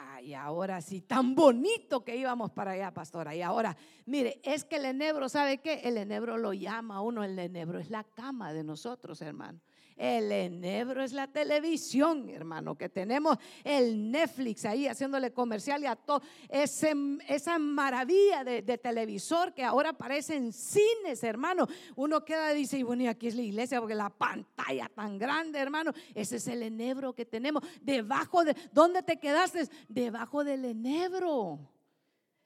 Ay, 0.00 0.34
ahora 0.34 0.80
sí, 0.80 1.00
tan 1.00 1.34
bonito 1.34 2.04
que 2.04 2.16
íbamos 2.16 2.52
para 2.52 2.72
allá, 2.72 2.92
pastora. 2.92 3.34
Y 3.34 3.42
ahora, 3.42 3.76
mire, 4.06 4.40
es 4.44 4.64
que 4.64 4.76
el 4.76 4.84
enebro, 4.84 5.28
¿sabe 5.28 5.58
qué? 5.58 5.80
El 5.84 5.96
enebro 5.96 6.38
lo 6.38 6.52
llama 6.52 7.00
uno, 7.00 7.24
el 7.24 7.36
enebro 7.38 7.80
es 7.80 7.90
la 7.90 8.04
cama 8.04 8.52
de 8.52 8.62
nosotros, 8.62 9.20
hermano. 9.22 9.60
El 9.98 10.30
enebro 10.30 11.02
es 11.02 11.12
la 11.12 11.26
televisión, 11.26 12.28
hermano, 12.30 12.76
que 12.76 12.88
tenemos 12.88 13.36
el 13.64 14.12
Netflix 14.12 14.64
ahí 14.64 14.86
haciéndole 14.86 15.32
comercial 15.32 15.82
y 15.82 15.86
a 15.86 15.96
todo. 15.96 16.22
esa 16.48 17.58
maravilla 17.58 18.44
de, 18.44 18.78
televisor 18.78 19.52
que 19.52 19.64
ahora 19.64 19.90
aparece 19.90 20.36
en 20.36 20.52
cines, 20.52 21.24
hermano. 21.24 21.66
Uno 21.96 22.24
queda 22.24 22.54
y 22.54 22.58
dice, 22.58 22.78
y 22.78 22.84
bueno, 22.84 23.02
y 23.02 23.06
aquí 23.08 23.26
es 23.26 23.34
la 23.34 23.42
iglesia 23.42 23.80
porque 23.80 23.96
la 23.96 24.08
pantalla 24.08 24.88
tan 24.94 25.18
grande, 25.18 25.58
hermano. 25.58 25.92
Ese 26.14 26.36
es 26.36 26.46
el 26.46 26.62
enebro 26.62 27.12
que 27.12 27.26
tenemos. 27.26 27.64
Debajo 27.82 28.44
de, 28.44 28.54
¿dónde 28.72 29.02
te 29.02 29.18
quedaste? 29.18 29.68
Debajo 29.88 30.44
del 30.44 30.64
enebro 30.64 31.58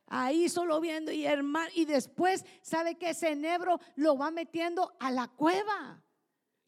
ahí 0.06 0.48
solo 0.48 0.80
viendo 0.80 1.12
y 1.12 1.24
hermano 1.24 1.70
y 1.74 1.84
después 1.84 2.44
sabe 2.60 2.96
que 2.96 3.10
ese 3.10 3.30
enebro 3.30 3.78
lo 3.96 4.16
va 4.16 4.30
metiendo 4.30 4.94
a 5.00 5.10
la 5.10 5.28
cueva 5.28 6.02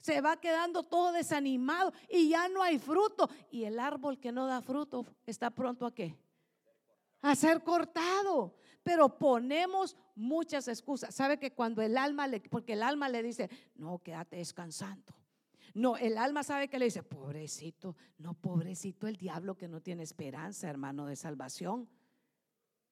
se 0.05 0.21
va 0.21 0.37
quedando 0.37 0.83
todo 0.83 1.13
desanimado 1.13 1.91
y 2.11 2.29
ya 2.29 2.47
no 2.51 2.63
hay 2.63 2.79
fruto. 2.79 3.31
Y 3.51 3.65
el 3.65 3.79
árbol 3.79 4.21
que 4.21 4.33
no 4.33 4.47
da 4.47 4.61
fruto 4.61 5.07
está 5.25 5.49
pronto 5.49 5.87
a 5.87 5.95
qué? 5.95 6.15
A 7.23 7.35
ser 7.35 7.63
cortado. 7.63 8.55
Pero 8.83 9.19
ponemos 9.19 9.97
muchas 10.15 10.69
excusas. 10.69 11.15
¿Sabe 11.15 11.39
que 11.39 11.55
cuando 11.55 11.81
el 11.81 11.97
alma 11.97 12.27
le, 12.27 12.41
porque 12.41 12.75
el 12.75 12.83
alma 12.83 13.09
le 13.09 13.23
dice, 13.23 13.49
no, 13.77 13.99
quédate 14.01 14.37
descansando. 14.37 15.17
No, 15.73 15.97
el 15.97 16.19
alma 16.19 16.43
sabe 16.43 16.69
que 16.69 16.79
le 16.79 16.85
dice, 16.85 17.03
pobrecito, 17.03 17.97
no, 18.19 18.35
pobrecito 18.35 19.07
el 19.07 19.17
diablo 19.17 19.57
que 19.57 19.69
no 19.69 19.81
tiene 19.81 20.03
esperanza, 20.03 20.69
hermano, 20.69 21.07
de 21.07 21.17
salvación. 21.17 21.89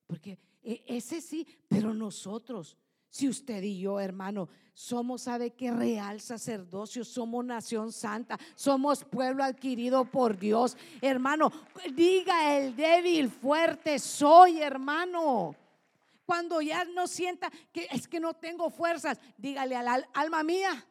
Porque 0.07 0.39
e, 0.63 0.83
ese 0.87 1.21
sí, 1.21 1.47
pero 1.69 1.93
nosotros 1.93 2.79
si 3.13 3.29
usted 3.29 3.63
y 3.63 3.79
yo, 3.79 4.01
hermano, 4.01 4.49
somos, 4.73 5.21
sabe 5.21 5.51
que 5.51 5.71
real 5.71 6.19
sacerdocio, 6.19 7.05
somos 7.05 7.45
nación 7.45 7.93
santa, 7.93 8.39
somos 8.55 9.05
pueblo 9.05 9.45
adquirido 9.45 10.07
por 10.07 10.39
Dios. 10.39 10.79
Hermano, 11.03 11.53
diga 11.95 12.57
el 12.57 12.75
débil, 12.75 13.29
fuerte 13.29 13.99
soy, 13.99 14.63
hermano. 14.63 15.55
Cuando 16.25 16.63
ya 16.63 16.87
no 16.87 17.07
sienta 17.07 17.53
que 17.71 17.87
es 17.91 18.09
que 18.09 18.19
no 18.19 18.33
tengo 18.33 18.71
fuerzas, 18.71 19.21
dígale 19.37 19.77
al 19.77 20.07
alma 20.15 20.43
mía, 20.43 20.83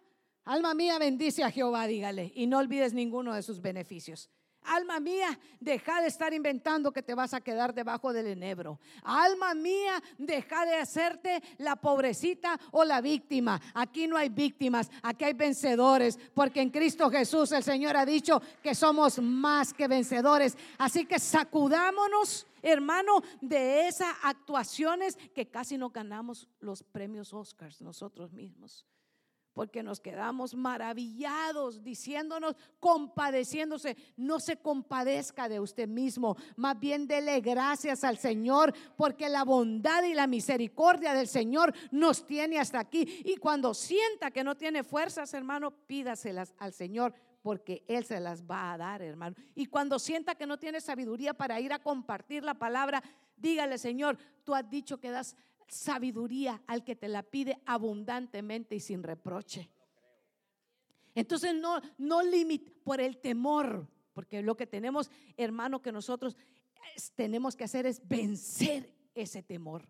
alma 0.46 0.76
mía, 0.76 1.00
bendice 1.00 1.44
a 1.44 1.50
Jehová, 1.50 1.88
dígale, 1.88 2.32
y 2.36 2.46
no 2.46 2.60
olvides 2.60 2.94
ninguno 2.94 3.34
de 3.34 3.42
sus 3.42 3.60
beneficios. 3.60 4.30
Alma 4.64 5.00
mía, 5.00 5.38
deja 5.60 6.02
de 6.02 6.08
estar 6.08 6.34
inventando 6.34 6.92
que 6.92 7.02
te 7.02 7.16
vas 7.16 7.34
a 7.34 7.42
quedar 7.42 7.74
debajo 7.74 8.14
del 8.14 8.28
enebro. 8.28 8.80
Alma 9.04 9.54
mía, 9.54 10.02
deja 10.18 10.66
de 10.66 10.76
hacerte 10.76 11.42
la 11.58 11.76
pobrecita 11.76 12.60
o 12.72 12.84
la 12.84 13.02
víctima. 13.02 13.60
Aquí 13.74 14.08
no 14.08 14.18
hay 14.18 14.30
víctimas, 14.30 14.90
aquí 15.02 15.26
hay 15.26 15.34
vencedores, 15.34 16.20
porque 16.34 16.62
en 16.62 16.70
Cristo 16.70 17.10
Jesús 17.10 17.52
el 17.52 17.64
Señor 17.64 17.98
ha 17.98 18.06
dicho 18.06 18.42
que 18.62 18.76
somos 18.76 19.20
más 19.20 19.74
que 19.74 19.88
vencedores. 19.88 20.58
Así 20.78 21.06
que 21.06 21.20
sacudámonos, 21.20 22.46
hermano, 22.62 23.22
de 23.42 23.88
esas 23.88 24.16
actuaciones 24.24 25.18
que 25.34 25.48
casi 25.48 25.78
no 25.78 25.90
ganamos 25.90 26.48
los 26.60 26.84
premios 26.84 27.34
Oscars 27.34 27.82
nosotros 27.82 28.32
mismos 28.32 28.86
porque 29.54 29.84
nos 29.84 30.00
quedamos 30.00 30.54
maravillados 30.54 31.84
diciéndonos, 31.84 32.56
compadeciéndose, 32.80 33.98
no 34.16 34.40
se 34.40 34.58
compadezca 34.58 35.50
de 35.50 35.60
usted 35.60 35.88
mismo, 35.88 36.38
más 36.56 36.80
bien 36.80 37.08
dele 37.08 37.42
gracias 37.42 38.04
al 38.04 38.18
Señor, 38.18 38.74
porque 38.96 39.30
la 39.30 39.44
bondad 39.44 40.04
y 40.04 40.14
la 40.14 40.28
misericordia 40.28 41.14
del 41.14 41.28
Señor 41.28 41.74
nos 41.92 42.26
tiene 42.26 42.60
hasta 42.60 42.80
aquí. 42.80 43.22
Y 43.26 43.38
cuando 43.38 43.74
sienta 43.74 44.32
que 44.32 44.44
no 44.44 44.56
tiene 44.56 44.84
fuerzas, 44.84 45.34
hermano, 45.34 45.72
pídaselas 45.72 46.54
al 46.58 46.74
Señor. 46.74 47.14
Porque 47.42 47.84
Él 47.88 48.06
se 48.06 48.20
las 48.20 48.44
va 48.44 48.72
a 48.72 48.78
dar, 48.78 49.02
hermano. 49.02 49.36
Y 49.56 49.66
cuando 49.66 49.98
sienta 49.98 50.36
que 50.36 50.46
no 50.46 50.60
tiene 50.60 50.80
sabiduría 50.80 51.34
para 51.34 51.60
ir 51.60 51.74
a 51.74 51.80
compartir 51.80 52.44
la 52.44 52.54
palabra, 52.54 53.02
dígale, 53.36 53.80
Señor, 53.80 54.16
tú 54.44 54.54
has 54.54 54.70
dicho 54.70 55.00
que 55.00 55.10
das 55.10 55.36
sabiduría 55.72 56.62
al 56.68 56.84
que 56.84 56.96
te 56.96 57.08
la 57.08 57.24
pide 57.24 57.62
abundantemente 57.66 58.76
y 58.76 58.80
sin 58.80 59.04
reproche. 59.04 59.70
Entonces 61.16 61.56
no, 61.56 61.82
no 61.98 62.22
limite 62.22 62.72
por 62.84 63.02
el 63.02 63.18
temor, 63.18 63.88
porque 64.14 64.42
lo 64.42 64.56
que 64.56 64.68
tenemos, 64.68 65.10
hermano, 65.38 65.82
que 65.82 65.92
nosotros 65.92 66.38
tenemos 67.16 67.56
que 67.56 67.64
hacer 67.64 67.86
es 67.86 68.06
vencer 68.08 68.94
ese 69.16 69.42
temor. 69.42 69.88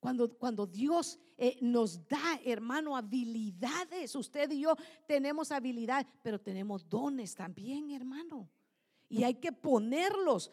Cuando, 0.00 0.32
cuando 0.38 0.66
Dios 0.66 1.18
eh, 1.36 1.58
nos 1.60 2.06
da, 2.06 2.40
hermano, 2.44 2.96
habilidades, 2.96 4.14
usted 4.14 4.50
y 4.52 4.60
yo 4.60 4.76
tenemos 5.06 5.50
habilidades, 5.50 6.06
pero 6.22 6.40
tenemos 6.40 6.88
dones 6.88 7.34
también, 7.34 7.90
hermano. 7.90 8.48
Y 9.08 9.24
hay 9.24 9.34
que 9.34 9.52
ponerlos 9.52 10.50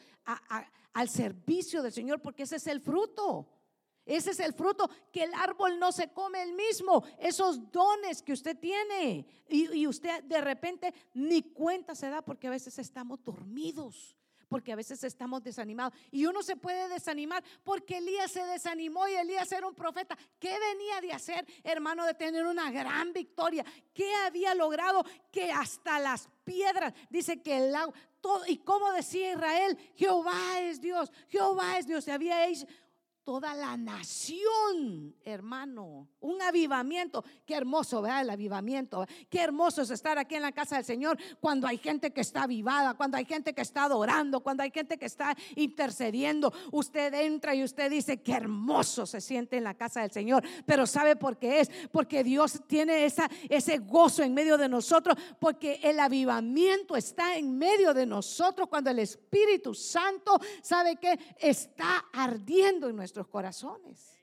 al 0.93 1.09
servicio 1.09 1.83
del 1.83 1.91
Señor 1.91 2.21
porque 2.21 2.43
ese 2.43 2.55
es 2.55 2.67
el 2.67 2.79
fruto. 2.79 3.47
Ese 4.05 4.31
es 4.31 4.39
el 4.39 4.53
fruto, 4.53 4.89
que 5.11 5.23
el 5.23 5.33
árbol 5.33 5.79
no 5.79 5.91
se 5.91 6.09
come 6.09 6.41
el 6.43 6.53
mismo, 6.53 7.03
esos 7.17 7.71
dones 7.71 8.21
que 8.21 8.33
usted 8.33 8.57
tiene. 8.57 9.25
Y, 9.49 9.87
usted 9.87 10.23
de 10.23 10.41
repente 10.41 10.93
ni 11.13 11.41
cuenta 11.41 11.95
se 11.95 12.09
da 12.09 12.21
porque 12.21 12.47
a 12.47 12.51
veces 12.51 12.77
estamos 12.77 13.23
dormidos, 13.23 14.15
porque 14.47 14.71
a 14.71 14.75
veces 14.75 15.03
estamos 15.03 15.41
desanimados. 15.43 15.97
Y 16.11 16.27
uno 16.27 16.43
se 16.43 16.55
puede 16.55 16.87
desanimar 16.87 17.43
porque 17.63 17.97
Elías 17.97 18.31
se 18.31 18.45
desanimó 18.45 19.07
y 19.07 19.15
Elías 19.15 19.51
era 19.51 19.67
un 19.67 19.73
profeta. 19.73 20.15
¿Qué 20.39 20.55
venía 20.59 21.01
de 21.01 21.11
hacer, 21.11 21.43
hermano, 21.63 22.05
de 22.05 22.13
tener 22.13 22.45
una 22.45 22.69
gran 22.69 23.11
victoria? 23.11 23.65
¿Qué 23.91 24.13
había 24.23 24.53
logrado? 24.53 25.03
Que 25.31 25.51
hasta 25.51 25.99
las 25.99 26.29
piedras, 26.43 26.93
dice 27.09 27.41
que 27.41 27.57
el 27.57 27.75
agua, 27.75 27.95
todo, 28.21 28.45
y 28.47 28.57
como 28.57 28.91
decía 28.91 29.33
Israel, 29.33 29.77
Jehová 29.95 30.59
es 30.61 30.79
Dios, 30.79 31.11
Jehová 31.27 31.79
es 31.79 31.87
Dios. 31.87 32.03
Se 32.03 32.11
había 32.11 32.47
hecho 32.47 32.67
toda 33.25 33.55
la 33.55 33.75
nación, 33.75 35.15
hermano. 35.25 36.07
Un 36.21 36.41
avivamiento. 36.43 37.25
Qué 37.45 37.55
hermoso, 37.55 38.03
¿verdad? 38.03 38.21
El 38.21 38.29
avivamiento. 38.29 39.05
Qué 39.29 39.41
hermoso 39.41 39.81
es 39.81 39.89
estar 39.89 40.17
aquí 40.19 40.35
en 40.35 40.43
la 40.43 40.51
casa 40.51 40.75
del 40.75 40.85
Señor 40.85 41.17
cuando 41.39 41.67
hay 41.67 41.79
gente 41.79 42.13
que 42.13 42.21
está 42.21 42.43
avivada, 42.43 42.93
cuando 42.93 43.17
hay 43.17 43.25
gente 43.25 43.53
que 43.53 43.63
está 43.63 43.85
adorando, 43.85 44.41
cuando 44.41 44.61
hay 44.61 44.69
gente 44.69 44.99
que 44.99 45.07
está 45.07 45.35
intercediendo. 45.55 46.53
Usted 46.71 47.13
entra 47.15 47.55
y 47.55 47.63
usted 47.63 47.89
dice, 47.89 48.21
qué 48.21 48.33
hermoso 48.33 49.07
se 49.07 49.19
siente 49.19 49.57
en 49.57 49.63
la 49.63 49.73
casa 49.73 50.01
del 50.01 50.11
Señor. 50.11 50.43
Pero 50.67 50.85
¿sabe 50.85 51.15
por 51.15 51.37
qué 51.37 51.61
es? 51.61 51.71
Porque 51.91 52.23
Dios 52.23 52.61
tiene 52.67 53.05
esa, 53.05 53.29
ese 53.49 53.79
gozo 53.79 54.21
en 54.21 54.35
medio 54.35 54.57
de 54.57 54.69
nosotros, 54.69 55.17
porque 55.39 55.79
el 55.81 55.99
avivamiento 55.99 56.95
está 56.95 57.35
en 57.35 57.57
medio 57.57 57.93
de 57.95 58.05
nosotros 58.05 58.69
cuando 58.69 58.91
el 58.91 58.99
Espíritu 58.99 59.73
Santo, 59.73 60.39
¿sabe 60.61 60.97
que 60.97 61.15
Está 61.37 62.05
ardiendo 62.13 62.89
en 62.89 62.95
nuestro 62.95 63.14
corazones. 63.23 64.17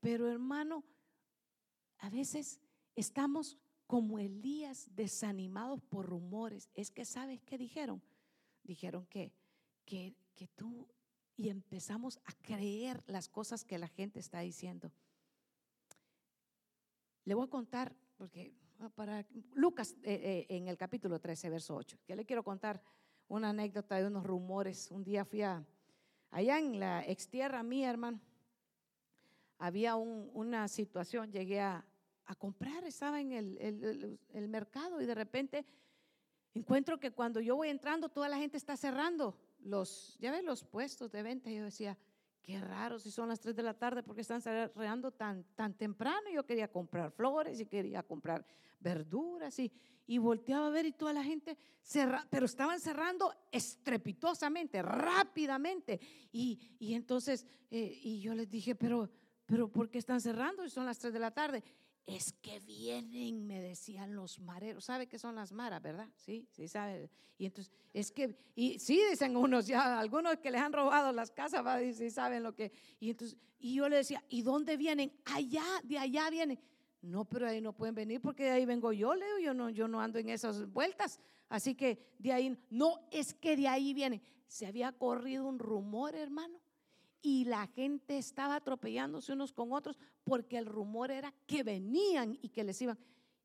Pero 0.00 0.28
hermano, 0.28 0.84
a 1.98 2.10
veces 2.10 2.60
estamos 2.94 3.58
como 3.86 4.18
Elías 4.18 4.88
desanimados 4.94 5.80
por 5.82 6.06
rumores. 6.06 6.68
Es 6.74 6.90
que 6.90 7.04
sabes 7.04 7.40
qué 7.42 7.56
dijeron. 7.56 8.02
Dijeron 8.62 9.06
que, 9.06 9.32
que, 9.84 10.14
que 10.34 10.46
tú 10.48 10.86
y 11.36 11.48
empezamos 11.48 12.20
a 12.24 12.32
creer 12.42 13.02
las 13.06 13.28
cosas 13.28 13.64
que 13.64 13.78
la 13.78 13.88
gente 13.88 14.18
está 14.18 14.40
diciendo. 14.40 14.92
Le 17.24 17.34
voy 17.34 17.46
a 17.46 17.50
contar, 17.50 17.94
porque 18.16 18.54
ah, 18.80 18.90
para 18.90 19.24
Lucas 19.54 19.96
eh, 20.02 20.46
eh, 20.48 20.56
en 20.56 20.68
el 20.68 20.76
capítulo 20.76 21.20
13, 21.20 21.48
verso 21.50 21.76
8, 21.76 21.98
que 22.04 22.16
le 22.16 22.26
quiero 22.26 22.42
contar 22.42 22.82
una 23.28 23.50
anécdota 23.50 23.96
de 23.96 24.06
unos 24.06 24.24
rumores. 24.24 24.90
Un 24.90 25.04
día 25.04 25.24
fui 25.24 25.42
a, 25.42 25.64
Allá 26.30 26.58
en 26.58 26.78
la 26.78 27.04
extierra 27.06 27.62
mía, 27.62 27.90
hermano, 27.90 28.20
había 29.58 29.96
una 29.96 30.68
situación, 30.68 31.32
llegué 31.32 31.60
a, 31.60 31.84
comprar, 32.36 32.84
estaba 32.84 33.20
en 33.20 33.32
el, 33.32 34.48
mercado 34.48 35.00
y 35.00 35.06
de 35.06 35.14
repente 35.14 35.64
encuentro 36.54 37.00
que 37.00 37.10
cuando 37.10 37.40
yo 37.40 37.56
voy 37.56 37.68
entrando, 37.68 38.10
toda 38.10 38.28
la 38.28 38.36
gente 38.36 38.58
está 38.58 38.76
cerrando 38.76 39.34
los, 39.60 40.16
ya 40.20 40.30
ves, 40.30 40.44
los 40.44 40.62
puestos 40.62 41.10
de 41.10 41.22
venta. 41.22 41.50
Yo 41.50 41.64
decía, 41.64 41.96
qué 42.48 42.58
raro 42.62 42.98
si 42.98 43.10
son 43.10 43.28
las 43.28 43.40
3 43.40 43.54
de 43.54 43.62
la 43.62 43.74
tarde 43.74 44.02
porque 44.02 44.22
están 44.22 44.40
cerrando 44.40 45.10
tan, 45.10 45.44
tan 45.54 45.74
temprano. 45.74 46.30
Yo 46.32 46.46
quería 46.46 46.66
comprar 46.72 47.10
flores 47.10 47.60
y 47.60 47.66
quería 47.66 48.02
comprar 48.02 48.42
verduras 48.80 49.58
y, 49.58 49.70
y 50.06 50.16
volteaba 50.16 50.68
a 50.68 50.70
ver 50.70 50.86
y 50.86 50.92
toda 50.92 51.12
la 51.12 51.22
gente 51.22 51.58
cerra, 51.82 52.26
pero 52.30 52.46
estaban 52.46 52.80
cerrando 52.80 53.34
estrepitosamente, 53.52 54.80
rápidamente. 54.80 56.00
Y, 56.32 56.58
y 56.78 56.94
entonces, 56.94 57.46
eh, 57.70 58.00
y 58.02 58.22
yo 58.22 58.32
les 58.32 58.48
dije, 58.48 58.74
pero, 58.74 59.10
pero 59.44 59.70
¿por 59.70 59.90
qué 59.90 59.98
están 59.98 60.22
cerrando? 60.22 60.64
Y 60.64 60.70
son 60.70 60.86
las 60.86 60.98
3 60.98 61.12
de 61.12 61.18
la 61.18 61.32
tarde 61.32 61.62
es 62.08 62.32
que 62.40 62.58
vienen, 62.60 63.46
me 63.46 63.60
decían 63.60 64.14
los 64.14 64.40
mareros. 64.40 64.86
¿Sabe 64.86 65.06
qué 65.06 65.18
son 65.18 65.34
las 65.34 65.52
maras, 65.52 65.82
verdad? 65.82 66.08
Sí, 66.16 66.48
sí, 66.50 66.66
sabe. 66.66 67.10
Y 67.36 67.44
entonces, 67.44 67.70
es 67.92 68.10
que, 68.10 68.34
y 68.54 68.78
sí, 68.78 68.98
dicen 69.10 69.36
unos 69.36 69.66
ya, 69.66 69.98
algunos 69.98 70.38
que 70.38 70.50
les 70.50 70.62
han 70.62 70.72
robado 70.72 71.12
las 71.12 71.30
casas, 71.30 71.64
va, 71.64 71.82
y 71.82 71.92
sí 71.92 72.10
saben 72.10 72.42
lo 72.42 72.54
que. 72.54 72.72
Y 72.98 73.10
entonces, 73.10 73.36
y 73.58 73.74
yo 73.74 73.90
le 73.90 73.96
decía, 73.96 74.24
¿y 74.30 74.40
dónde 74.40 74.78
vienen? 74.78 75.12
Allá, 75.26 75.64
de 75.84 75.98
allá 75.98 76.30
vienen. 76.30 76.58
No, 77.02 77.26
pero 77.26 77.46
ahí 77.46 77.60
no 77.60 77.74
pueden 77.74 77.94
venir 77.94 78.22
porque 78.22 78.44
de 78.44 78.50
ahí 78.52 78.64
vengo 78.64 78.90
yo, 78.92 79.14
Leo, 79.14 79.38
yo 79.38 79.52
no, 79.52 79.68
yo 79.68 79.86
no 79.86 80.00
ando 80.00 80.18
en 80.18 80.30
esas 80.30 80.66
vueltas. 80.72 81.20
Así 81.50 81.74
que 81.74 82.14
de 82.18 82.32
ahí, 82.32 82.58
no, 82.70 83.06
es 83.10 83.34
que 83.34 83.54
de 83.54 83.68
ahí 83.68 83.92
vienen. 83.92 84.22
Se 84.46 84.66
había 84.66 84.92
corrido 84.92 85.46
un 85.46 85.58
rumor, 85.58 86.14
hermano 86.14 86.58
y 87.22 87.44
la 87.44 87.66
gente 87.66 88.18
estaba 88.18 88.56
atropellándose 88.56 89.32
unos 89.32 89.52
con 89.52 89.72
otros 89.72 89.98
porque 90.24 90.58
el 90.58 90.66
rumor 90.66 91.10
era 91.10 91.32
que 91.46 91.62
venían 91.62 92.38
y 92.40 92.48
que 92.50 92.64
les 92.64 92.80
iban. 92.80 92.98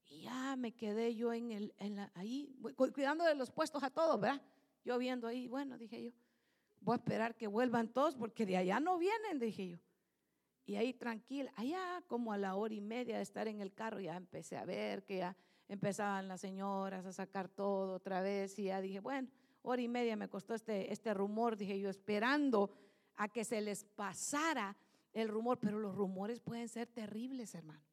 Y 0.05 0.21
ya 0.21 0.55
me 0.55 0.73
quedé 0.73 1.15
yo 1.15 1.33
en 1.33 1.51
el, 1.51 1.73
en 1.79 1.95
la, 1.95 2.11
ahí, 2.13 2.55
cuidando 2.75 3.23
de 3.23 3.35
los 3.35 3.51
puestos 3.51 3.81
a 3.83 3.89
todos, 3.89 4.19
¿verdad? 4.19 4.41
Yo 4.85 4.97
viendo 4.97 5.27
ahí, 5.27 5.47
bueno, 5.47 5.77
dije 5.77 6.03
yo, 6.03 6.11
voy 6.81 6.93
a 6.93 6.97
esperar 6.97 7.35
que 7.35 7.47
vuelvan 7.47 7.87
todos 7.87 8.15
porque 8.15 8.45
de 8.45 8.57
allá 8.57 8.79
no 8.79 8.97
vienen, 8.97 9.39
dije 9.39 9.69
yo. 9.69 9.77
Y 10.65 10.75
ahí 10.75 10.93
tranquila, 10.93 11.51
allá 11.55 12.03
como 12.07 12.31
a 12.31 12.37
la 12.37 12.55
hora 12.55 12.73
y 12.73 12.81
media 12.81 13.17
de 13.17 13.23
estar 13.23 13.47
en 13.47 13.59
el 13.59 13.73
carro, 13.73 13.99
ya 13.99 14.15
empecé 14.15 14.55
a 14.55 14.65
ver 14.65 15.03
que 15.03 15.17
ya 15.17 15.35
empezaban 15.67 16.27
las 16.27 16.41
señoras 16.41 17.05
a 17.05 17.11
sacar 17.11 17.49
todo 17.49 17.95
otra 17.95 18.21
vez 18.21 18.57
y 18.59 18.65
ya 18.65 18.79
dije, 18.79 18.99
bueno, 18.99 19.29
hora 19.61 19.81
y 19.81 19.87
media 19.87 20.15
me 20.15 20.29
costó 20.29 20.53
este, 20.53 20.91
este 20.91 21.13
rumor, 21.13 21.57
dije 21.57 21.79
yo, 21.79 21.89
esperando 21.89 22.71
a 23.15 23.27
que 23.29 23.43
se 23.45 23.61
les 23.61 23.83
pasara 23.83 24.75
el 25.13 25.27
rumor, 25.27 25.59
pero 25.59 25.79
los 25.79 25.95
rumores 25.95 26.39
pueden 26.39 26.67
ser 26.67 26.87
terribles, 26.87 27.53
hermano, 27.55 27.83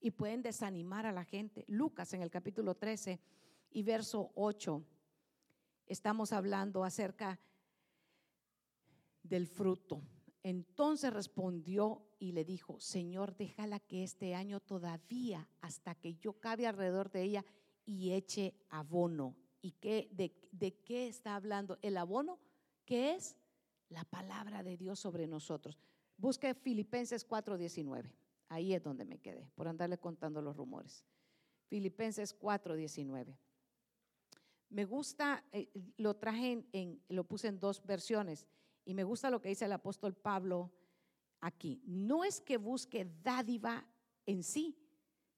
y 0.00 0.10
pueden 0.10 0.42
desanimar 0.42 1.06
a 1.06 1.12
la 1.12 1.24
gente. 1.24 1.64
Lucas 1.68 2.12
en 2.14 2.22
el 2.22 2.30
capítulo 2.30 2.74
13 2.74 3.20
y 3.70 3.82
verso 3.82 4.32
8, 4.34 4.82
estamos 5.86 6.32
hablando 6.32 6.84
acerca 6.84 7.38
del 9.22 9.46
fruto. 9.46 10.02
Entonces 10.42 11.12
respondió 11.12 12.06
y 12.18 12.32
le 12.32 12.44
dijo, 12.44 12.78
Señor, 12.80 13.36
déjala 13.36 13.80
que 13.80 14.04
este 14.04 14.34
año 14.34 14.60
todavía, 14.60 15.48
hasta 15.60 15.94
que 15.94 16.14
yo 16.14 16.34
cabe 16.34 16.66
alrededor 16.66 17.10
de 17.10 17.22
ella 17.22 17.44
y 17.84 18.12
eche 18.12 18.54
abono. 18.70 19.36
¿Y 19.60 19.72
qué, 19.72 20.08
de, 20.12 20.32
de 20.52 20.72
qué 20.78 21.08
está 21.08 21.34
hablando? 21.34 21.78
El 21.82 21.96
abono, 21.96 22.38
¿qué 22.84 23.14
es? 23.14 23.36
La 23.88 24.04
palabra 24.04 24.62
de 24.62 24.76
Dios 24.76 24.98
sobre 24.98 25.26
nosotros. 25.26 25.78
Busque 26.16 26.54
Filipenses 26.54 27.24
4:19. 27.26 28.12
Ahí 28.48 28.74
es 28.74 28.82
donde 28.82 29.04
me 29.04 29.18
quedé, 29.18 29.50
por 29.54 29.68
andarle 29.68 29.98
contando 29.98 30.40
los 30.40 30.56
rumores. 30.56 31.04
Filipenses 31.68 32.32
4:19. 32.38 33.36
Me 34.68 34.84
gusta, 34.84 35.44
eh, 35.52 35.70
lo 35.96 36.14
traje 36.16 36.64
en, 36.72 37.02
lo 37.08 37.24
puse 37.24 37.48
en 37.48 37.60
dos 37.60 37.84
versiones 37.84 38.46
y 38.84 38.94
me 38.94 39.04
gusta 39.04 39.30
lo 39.30 39.40
que 39.40 39.48
dice 39.48 39.64
el 39.64 39.72
apóstol 39.72 40.14
Pablo 40.14 40.72
aquí. 41.40 41.80
No 41.84 42.24
es 42.24 42.40
que 42.40 42.56
busque 42.56 43.04
dádiva 43.22 43.86
en 44.26 44.42
sí, 44.42 44.76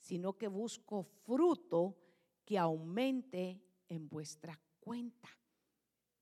sino 0.00 0.38
que 0.38 0.48
busco 0.48 1.02
fruto 1.02 1.96
que 2.44 2.58
aumente 2.58 3.60
en 3.88 4.08
vuestra 4.08 4.58
cuenta. 4.80 5.28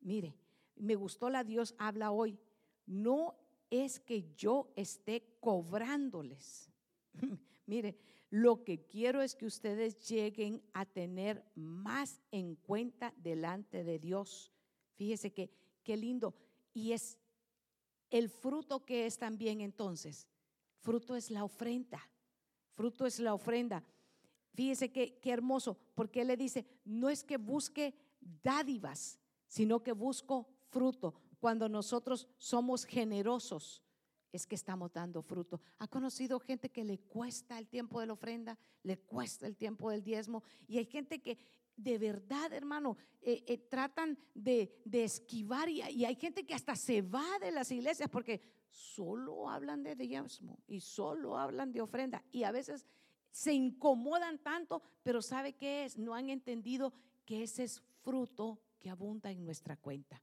Mire, 0.01 0.35
me 0.77 0.95
gustó 0.95 1.31
la 1.31 1.45
Dios 1.45 1.75
habla 1.79 2.11
hoy, 2.11 2.39
no 2.87 3.37
es 3.71 4.01
que 4.01 4.33
yo 4.35 4.73
esté 4.77 5.37
cobrándoles. 5.41 6.71
Mire, 7.67 7.97
lo 8.31 8.65
que 8.65 8.85
quiero 8.87 9.23
es 9.23 9.35
que 9.35 9.47
ustedes 9.47 10.09
lleguen 10.09 10.63
a 10.73 10.85
tener 10.85 11.45
más 11.55 12.21
en 12.31 12.57
cuenta 12.57 13.13
delante 13.17 13.85
de 13.85 13.99
Dios. 13.99 14.53
Fíjese 14.97 15.33
que 15.33 15.51
qué 15.83 15.97
lindo. 15.97 16.35
Y 16.73 16.93
es 16.93 17.19
el 18.11 18.29
fruto 18.29 18.85
que 18.85 19.07
es 19.07 19.19
también 19.19 19.61
entonces. 19.61 20.29
Fruto 20.81 21.17
es 21.17 21.31
la 21.31 21.45
ofrenda. 21.45 22.01
Fruto 22.75 23.07
es 23.07 23.19
la 23.19 23.35
ofrenda. 23.35 23.85
Fíjese 24.55 24.91
que 24.91 25.19
qué 25.19 25.33
hermoso, 25.33 25.79
porque 25.95 26.23
él 26.23 26.29
le 26.29 26.37
dice, 26.37 26.67
no 26.85 27.11
es 27.11 27.23
que 27.25 27.37
busque 27.37 27.95
dádivas, 28.21 29.19
sino 29.47 29.83
que 29.83 29.93
busco 29.93 30.49
fruto. 30.71 31.15
Cuando 31.39 31.69
nosotros 31.69 32.29
somos 32.39 32.85
generosos, 32.85 33.83
es 34.33 34.47
que 34.47 34.55
estamos 34.55 34.93
dando 34.93 35.23
fruto. 35.23 35.61
¿Ha 35.79 35.89
conocido 35.89 36.39
gente 36.39 36.71
que 36.71 36.85
le 36.85 36.99
cuesta 36.99 37.59
el 37.59 37.69
tiempo 37.69 38.01
de 38.01 38.07
la 38.07 38.13
ofrenda, 38.13 38.59
le 38.83 38.99
cuesta 38.99 39.47
el 39.47 39.57
tiempo 39.57 39.91
del 39.91 40.03
diezmo? 40.03 40.43
Y 40.67 40.79
hay 40.79 40.85
gente 40.85 41.21
que 41.21 41.39
de 41.77 41.99
verdad, 41.99 42.53
hermano, 42.53 42.97
eh, 43.21 43.45
eh, 43.47 43.59
tratan 43.59 44.19
de, 44.35 44.81
esquivar 44.91 45.69
y, 45.69 45.83
y, 45.91 46.07
hay 46.07 46.15
gente 46.15 46.47
que 46.47 46.55
hasta 46.55 46.75
se 46.75 47.03
va 47.03 47.39
de 47.39 47.53
las 47.53 47.71
iglesias 47.71 48.09
porque 48.11 48.41
solo 48.71 49.49
hablan 49.49 49.83
de 49.83 49.95
diezmo 49.95 50.59
y 50.67 50.81
solo 50.81 51.37
hablan 51.37 51.73
de 51.73 51.83
ofrenda 51.83 52.25
y 52.33 52.45
a 52.45 52.53
veces 52.53 52.87
se 53.31 53.53
incomodan 53.53 54.39
tanto, 54.39 54.83
pero 55.03 55.21
¿sabe 55.21 55.53
qué 55.53 55.85
es? 55.85 55.99
No 55.99 56.15
han 56.15 56.31
entendido 56.31 56.95
que 57.27 57.43
ese 57.43 57.65
es 57.65 57.83
fruto 58.03 58.59
que 58.79 58.89
abunda 58.89 59.31
en 59.31 59.45
nuestra 59.45 59.77
cuenta. 59.77 60.23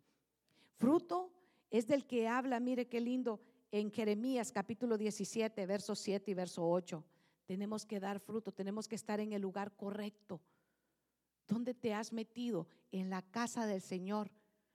Fruto 0.77 1.31
es 1.69 1.87
del 1.87 2.05
que 2.05 2.27
habla, 2.27 2.59
mire 2.59 2.87
qué 2.87 3.01
lindo, 3.01 3.41
en 3.71 3.91
Jeremías 3.91 4.51
capítulo 4.51 4.97
17, 4.97 5.65
verso 5.65 5.95
7 5.95 6.29
y 6.29 6.33
verso 6.33 6.69
8. 6.69 7.03
Tenemos 7.45 7.85
que 7.85 7.99
dar 7.99 8.19
fruto, 8.19 8.51
tenemos 8.51 8.87
que 8.87 8.95
estar 8.95 9.19
en 9.19 9.33
el 9.33 9.41
lugar 9.41 9.75
correcto. 9.75 10.41
¿Dónde 11.47 11.73
te 11.73 11.93
has 11.93 12.13
metido? 12.13 12.67
En 12.91 13.09
la 13.09 13.21
casa 13.21 13.65
del 13.65 13.81
Señor. 13.81 14.31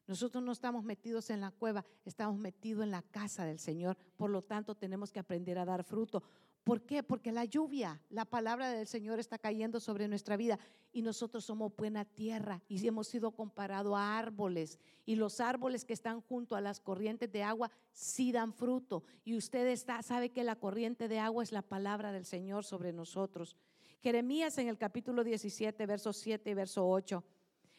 Nosotros 0.07 0.43
no 0.43 0.53
estamos 0.53 0.85
metidos 0.85 1.31
en 1.31 1.41
la 1.41 1.51
cueva, 1.51 1.85
estamos 2.05 2.39
metidos 2.39 2.83
en 2.83 2.91
la 2.91 3.03
casa 3.03 3.45
del 3.45 3.59
Señor. 3.59 3.97
Por 4.17 4.31
lo 4.31 4.43
tanto, 4.43 4.75
tenemos 4.75 5.13
que 5.13 5.21
aprender 5.21 5.59
a 5.59 5.65
dar 5.65 5.85
fruto. 5.85 6.23
¿Por 6.69 6.83
qué? 6.83 7.03
Porque 7.03 7.33
la 7.33 7.47
lluvia, 7.47 7.99
la 8.11 8.27
palabra 8.27 8.69
del 8.69 8.87
Señor 8.87 9.19
está 9.19 9.39
cayendo 9.39 9.81
sobre 9.81 10.07
nuestra 10.07 10.37
vida 10.37 10.59
y 10.93 11.01
nosotros 11.01 11.47
somos 11.47 11.75
buena 11.75 12.05
tierra 12.05 12.61
y 12.69 12.87
hemos 12.87 13.09
sido 13.09 13.31
comparados 13.31 13.97
a 13.97 14.19
árboles 14.19 14.79
y 15.07 15.17
los 15.17 15.41
árboles 15.41 15.87
que 15.87 15.95
están 15.95 16.21
junto 16.21 16.57
a 16.57 16.61
las 16.61 16.79
corrientes 16.79 17.33
de 17.33 17.43
agua 17.43 17.71
sí 17.95 18.33
dan 18.33 18.53
fruto 18.53 19.03
y 19.25 19.35
usted 19.35 19.67
está, 19.69 20.03
sabe 20.03 20.29
que 20.29 20.45
la 20.45 20.57
corriente 20.57 21.09
de 21.09 21.19
agua 21.19 21.43
es 21.43 21.53
la 21.53 21.63
palabra 21.63 22.13
del 22.13 22.27
Señor 22.27 22.67
sobre 22.67 22.93
nosotros. 22.93 23.57
Jeremías 24.03 24.59
en 24.59 24.69
el 24.69 24.77
capítulo 24.77 25.25
17, 25.25 25.87
verso 25.87 26.13
7 26.13 26.51
y 26.51 26.53
verso 26.53 26.87
8. 26.87 27.25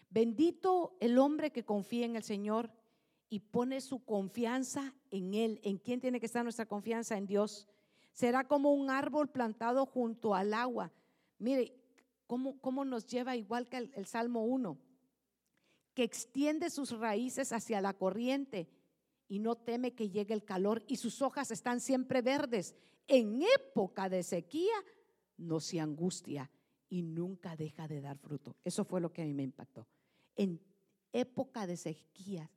Bendito 0.09 0.97
el 0.99 1.19
hombre 1.19 1.51
que 1.51 1.63
confía 1.63 2.07
en 2.07 2.15
el 2.15 2.23
Señor 2.23 2.71
y 3.29 3.41
pone 3.41 3.81
su 3.81 4.03
confianza 4.03 4.95
en 5.11 5.35
Él. 5.35 5.61
¿En 5.61 5.77
quién 5.77 6.01
tiene 6.01 6.19
que 6.19 6.25
estar 6.25 6.41
nuestra 6.41 6.65
confianza? 6.65 7.19
En 7.19 7.27
Dios 7.27 7.67
Será 8.19 8.43
como 8.43 8.73
un 8.73 8.89
árbol 8.89 9.29
plantado 9.29 9.85
junto 9.85 10.35
al 10.35 10.53
agua. 10.53 10.91
Mire, 11.37 11.73
cómo, 12.27 12.59
cómo 12.59 12.83
nos 12.83 13.05
lleva 13.05 13.37
igual 13.37 13.69
que 13.69 13.77
el, 13.77 14.05
Salmo 14.07 14.43
1, 14.43 14.77
que 15.93 16.03
extiende 16.03 16.69
sus 16.69 16.91
raíces 16.91 17.53
hacia 17.53 17.79
la 17.79 17.93
corriente 17.93 18.67
y 19.29 19.39
no 19.39 19.55
teme 19.55 19.93
que 19.93 20.09
llegue 20.09 20.33
el 20.33 20.43
calor 20.43 20.83
y 20.85 20.97
sus 20.97 21.21
hojas 21.21 21.49
están 21.51 21.79
siempre 21.79 22.21
verdes. 22.21 22.75
En 23.07 23.41
época 23.41 24.09
de 24.09 24.21
sequía 24.23 24.75
no 25.37 25.61
se 25.61 25.79
angustia 25.79 26.51
y 26.89 27.03
nunca 27.03 27.55
deja 27.55 27.87
de 27.87 28.01
dar 28.01 28.17
fruto. 28.17 28.57
Eso 28.65 28.83
fue 28.83 28.99
lo 28.99 29.13
que 29.13 29.21
a 29.21 29.25
mí 29.25 29.33
me 29.33 29.43
impactó. 29.43 29.87
En 30.35 30.59
época 31.13 31.65
de 31.65 31.77
sequía, 31.77 32.51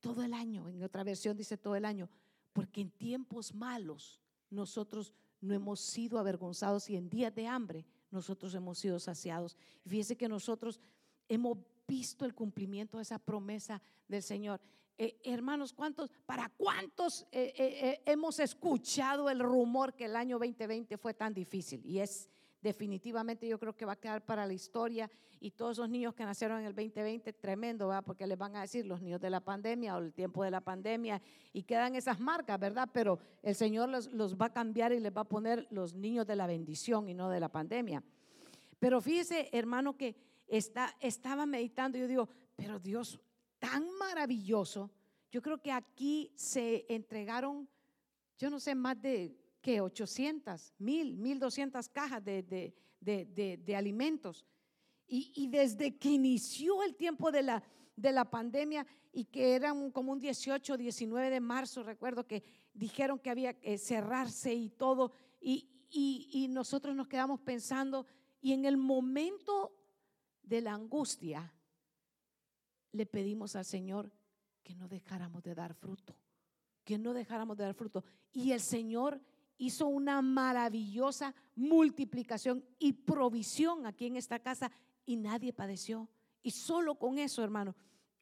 todo 0.00 0.22
el 0.22 0.32
año, 0.32 0.66
en 0.70 0.82
otra 0.82 1.04
versión 1.04 1.36
dice 1.36 1.58
todo 1.58 1.76
el 1.76 1.84
año, 1.84 2.08
porque 2.54 2.80
en 2.80 2.90
tiempos 2.90 3.54
malos 3.54 4.22
nosotros 4.50 5.12
no 5.40 5.54
hemos 5.54 5.80
sido 5.80 6.18
avergonzados 6.18 6.88
y 6.90 6.96
en 6.96 7.08
días 7.08 7.34
de 7.34 7.46
hambre 7.46 7.84
nosotros 8.10 8.54
hemos 8.54 8.78
sido 8.78 8.98
saciados. 8.98 9.56
Fíjese 9.86 10.16
que 10.16 10.28
nosotros 10.28 10.80
hemos 11.28 11.58
visto 11.86 12.24
el 12.24 12.34
cumplimiento 12.34 12.98
de 12.98 13.02
esa 13.02 13.18
promesa 13.18 13.82
del 14.08 14.22
Señor. 14.22 14.60
Eh, 14.98 15.20
hermanos, 15.24 15.72
¿cuántos, 15.72 16.10
para 16.24 16.48
cuántos 16.56 17.26
eh, 17.30 17.52
eh, 17.56 18.02
hemos 18.06 18.40
escuchado 18.40 19.28
el 19.28 19.40
rumor 19.40 19.94
que 19.94 20.06
el 20.06 20.16
año 20.16 20.38
2020 20.38 20.96
fue 20.96 21.12
tan 21.12 21.34
difícil? 21.34 21.84
Y 21.84 21.98
es 21.98 22.30
definitivamente 22.66 23.46
yo 23.46 23.60
creo 23.60 23.76
que 23.76 23.84
va 23.84 23.92
a 23.92 23.96
quedar 23.96 24.24
para 24.24 24.44
la 24.44 24.52
historia 24.52 25.08
y 25.38 25.52
todos 25.52 25.78
esos 25.78 25.88
niños 25.88 26.14
que 26.14 26.24
nacieron 26.24 26.58
en 26.58 26.66
el 26.66 26.74
2020, 26.74 27.32
tremendo, 27.34 27.86
¿verdad? 27.86 28.02
Porque 28.04 28.26
les 28.26 28.36
van 28.36 28.56
a 28.56 28.62
decir 28.62 28.84
los 28.84 29.00
niños 29.00 29.20
de 29.20 29.30
la 29.30 29.38
pandemia 29.38 29.94
o 29.94 30.00
el 30.00 30.12
tiempo 30.12 30.42
de 30.42 30.50
la 30.50 30.60
pandemia 30.60 31.22
y 31.52 31.62
quedan 31.62 31.94
esas 31.94 32.18
marcas, 32.18 32.58
¿verdad? 32.58 32.88
Pero 32.92 33.20
el 33.42 33.54
Señor 33.54 33.88
los, 33.88 34.36
va 34.36 34.46
a 34.46 34.52
cambiar 34.52 34.92
y 34.92 34.98
les 34.98 35.16
va 35.16 35.20
a 35.20 35.28
poner 35.28 35.68
los 35.70 35.94
niños 35.94 36.26
de 36.26 36.34
la 36.34 36.48
bendición 36.48 37.08
y 37.08 37.14
no 37.14 37.30
de 37.30 37.38
la 37.38 37.48
pandemia. 37.48 38.02
Pero 38.80 39.00
fíjese, 39.00 39.48
hermano, 39.52 39.96
que 39.96 40.16
está, 40.48 40.96
estaba 40.98 41.46
meditando 41.46 41.98
yo 41.98 42.08
digo, 42.08 42.28
pero 42.56 42.80
Dios, 42.80 43.20
tan 43.60 43.88
maravilloso. 43.96 44.90
Yo 45.30 45.40
creo 45.40 45.62
que 45.62 45.70
aquí 45.70 46.32
se 46.34 46.84
entregaron, 46.88 47.68
yo 48.38 48.50
no 48.50 48.58
sé, 48.58 48.74
más 48.74 49.00
de 49.00 49.36
que 49.66 49.80
800, 49.80 50.74
1000, 50.78 51.16
1200 51.16 51.88
cajas 51.88 52.24
de, 52.24 52.72
de, 53.00 53.58
de, 53.64 53.74
alimentos. 53.74 54.46
Y, 55.08 55.32
y, 55.34 55.48
desde 55.48 55.98
que 55.98 56.10
inició 56.10 56.84
el 56.84 56.94
tiempo 56.94 57.32
de 57.32 57.42
la, 57.42 57.64
de 57.96 58.12
la 58.12 58.30
pandemia 58.30 58.86
y 59.12 59.24
que 59.24 59.56
eran 59.56 59.90
como 59.90 60.12
un 60.12 60.20
18, 60.20 60.76
19 60.76 61.30
de 61.30 61.40
marzo, 61.40 61.82
recuerdo 61.82 62.28
que 62.28 62.44
dijeron 62.74 63.18
que 63.18 63.28
había 63.28 63.58
que 63.58 63.76
cerrarse 63.76 64.54
y 64.54 64.70
todo, 64.70 65.10
y, 65.40 65.68
y, 65.90 66.30
y 66.32 66.46
nosotros 66.46 66.94
nos 66.94 67.08
quedamos 67.08 67.40
pensando, 67.40 68.06
y 68.40 68.52
en 68.52 68.66
el 68.66 68.76
momento 68.76 69.72
de 70.44 70.60
la 70.60 70.74
angustia, 70.74 71.52
le 72.92 73.04
pedimos 73.04 73.56
al 73.56 73.64
Señor 73.64 74.12
que 74.62 74.76
no 74.76 74.86
dejáramos 74.86 75.42
de 75.42 75.56
dar 75.56 75.74
fruto, 75.74 76.16
que 76.84 76.98
no 76.98 77.12
dejáramos 77.12 77.56
de 77.56 77.64
dar 77.64 77.74
fruto. 77.74 78.04
Y 78.32 78.52
el 78.52 78.60
Señor 78.60 79.20
hizo 79.58 79.86
una 79.86 80.22
maravillosa 80.22 81.34
multiplicación 81.54 82.64
y 82.78 82.92
provisión 82.92 83.86
aquí 83.86 84.06
en 84.06 84.16
esta 84.16 84.38
casa 84.38 84.70
y 85.04 85.16
nadie 85.16 85.52
padeció. 85.52 86.08
Y 86.42 86.50
solo 86.50 86.96
con 86.96 87.18
eso, 87.18 87.42
hermano, 87.42 87.74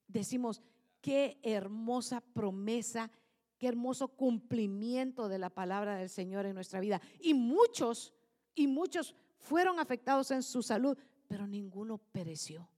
decimos, 0.07 0.63
qué 1.01 1.39
hermosa 1.43 2.21
promesa, 2.21 3.11
qué 3.59 3.69
hermoso 3.69 4.09
cumplimiento 4.09 5.29
de 5.29 5.39
la 5.39 5.51
palabra 5.51 5.97
del 5.97 6.09
Señor 6.09 6.47
en 6.47 6.55
nuestra 6.55 6.81
vida. 6.81 7.01
Y 7.21 7.35
muchos, 7.35 8.15
y 8.55 8.67
muchos 8.67 9.15
fueron 9.37 9.79
afectados 9.79 10.31
en 10.31 10.43
su 10.43 10.63
salud, 10.63 10.97
pero 11.29 11.47
ninguno 11.47 11.99
pereció. 11.99 12.69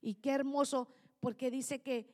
Y 0.00 0.14
qué 0.14 0.32
hermoso, 0.32 0.88
porque 1.20 1.50
dice 1.50 1.80
que 1.80 2.06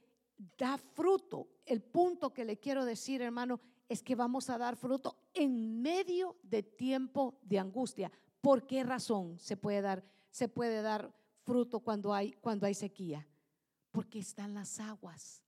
da 0.57 0.79
fruto. 0.79 1.49
El 1.67 1.83
punto 1.83 2.33
que 2.33 2.45
le 2.45 2.59
quiero 2.59 2.85
decir, 2.85 3.23
hermano, 3.23 3.61
es 3.89 4.03
que 4.03 4.15
vamos 4.15 4.51
a 4.51 4.59
dar 4.59 4.77
fruto 4.77 5.17
en 5.35 5.83
medio 5.83 6.37
de 6.43 6.63
tiempo 6.63 7.39
de 7.43 7.59
angustia. 7.59 8.11
¿Por 8.41 8.67
qué 8.67 8.83
razón 8.83 9.39
se 9.39 9.57
puede 9.57 9.81
dar, 9.81 10.05
se 10.31 10.49
puede 10.49 10.83
dar 10.83 11.15
fruto 11.43 11.81
cuando 11.81 12.15
hay, 12.15 12.33
cuando 12.33 12.67
hay 12.67 12.75
sequía? 12.75 13.27
Porque 13.91 14.19
están 14.19 14.55
las 14.55 14.81
aguas. 14.81 15.43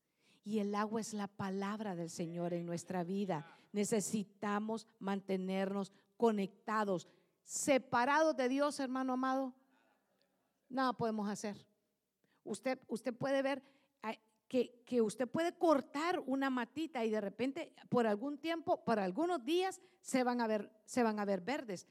Y 0.44 0.60
el 0.60 0.74
agua 0.74 1.00
es 1.00 1.12
la 1.12 1.26
palabra 1.26 1.96
del 1.96 2.10
Señor 2.10 2.52
en 2.52 2.66
nuestra 2.66 3.02
vida. 3.02 3.46
Necesitamos 3.72 4.86
mantenernos 4.98 5.92
conectados, 6.16 7.08
separados 7.42 8.36
de 8.36 8.48
Dios, 8.48 8.78
hermano 8.78 9.14
amado. 9.14 9.54
Nada 10.68 10.92
podemos 10.92 11.28
hacer. 11.28 11.66
Usted, 12.44 12.78
usted 12.86 13.12
puede 13.12 13.42
ver 13.42 13.62
que, 14.48 14.82
que, 14.86 15.02
usted 15.02 15.28
puede 15.28 15.52
cortar 15.52 16.22
una 16.26 16.50
matita 16.50 17.04
y 17.04 17.10
de 17.10 17.20
repente 17.20 17.72
por 17.88 18.06
algún 18.06 18.38
tiempo, 18.38 18.84
por 18.84 18.98
algunos 18.98 19.44
días, 19.44 19.80
se 20.00 20.22
van 20.22 20.40
a 20.40 20.46
ver, 20.46 20.70
se 20.84 21.02
van 21.02 21.18
a 21.18 21.24
ver 21.24 21.40
verdes. 21.40 21.86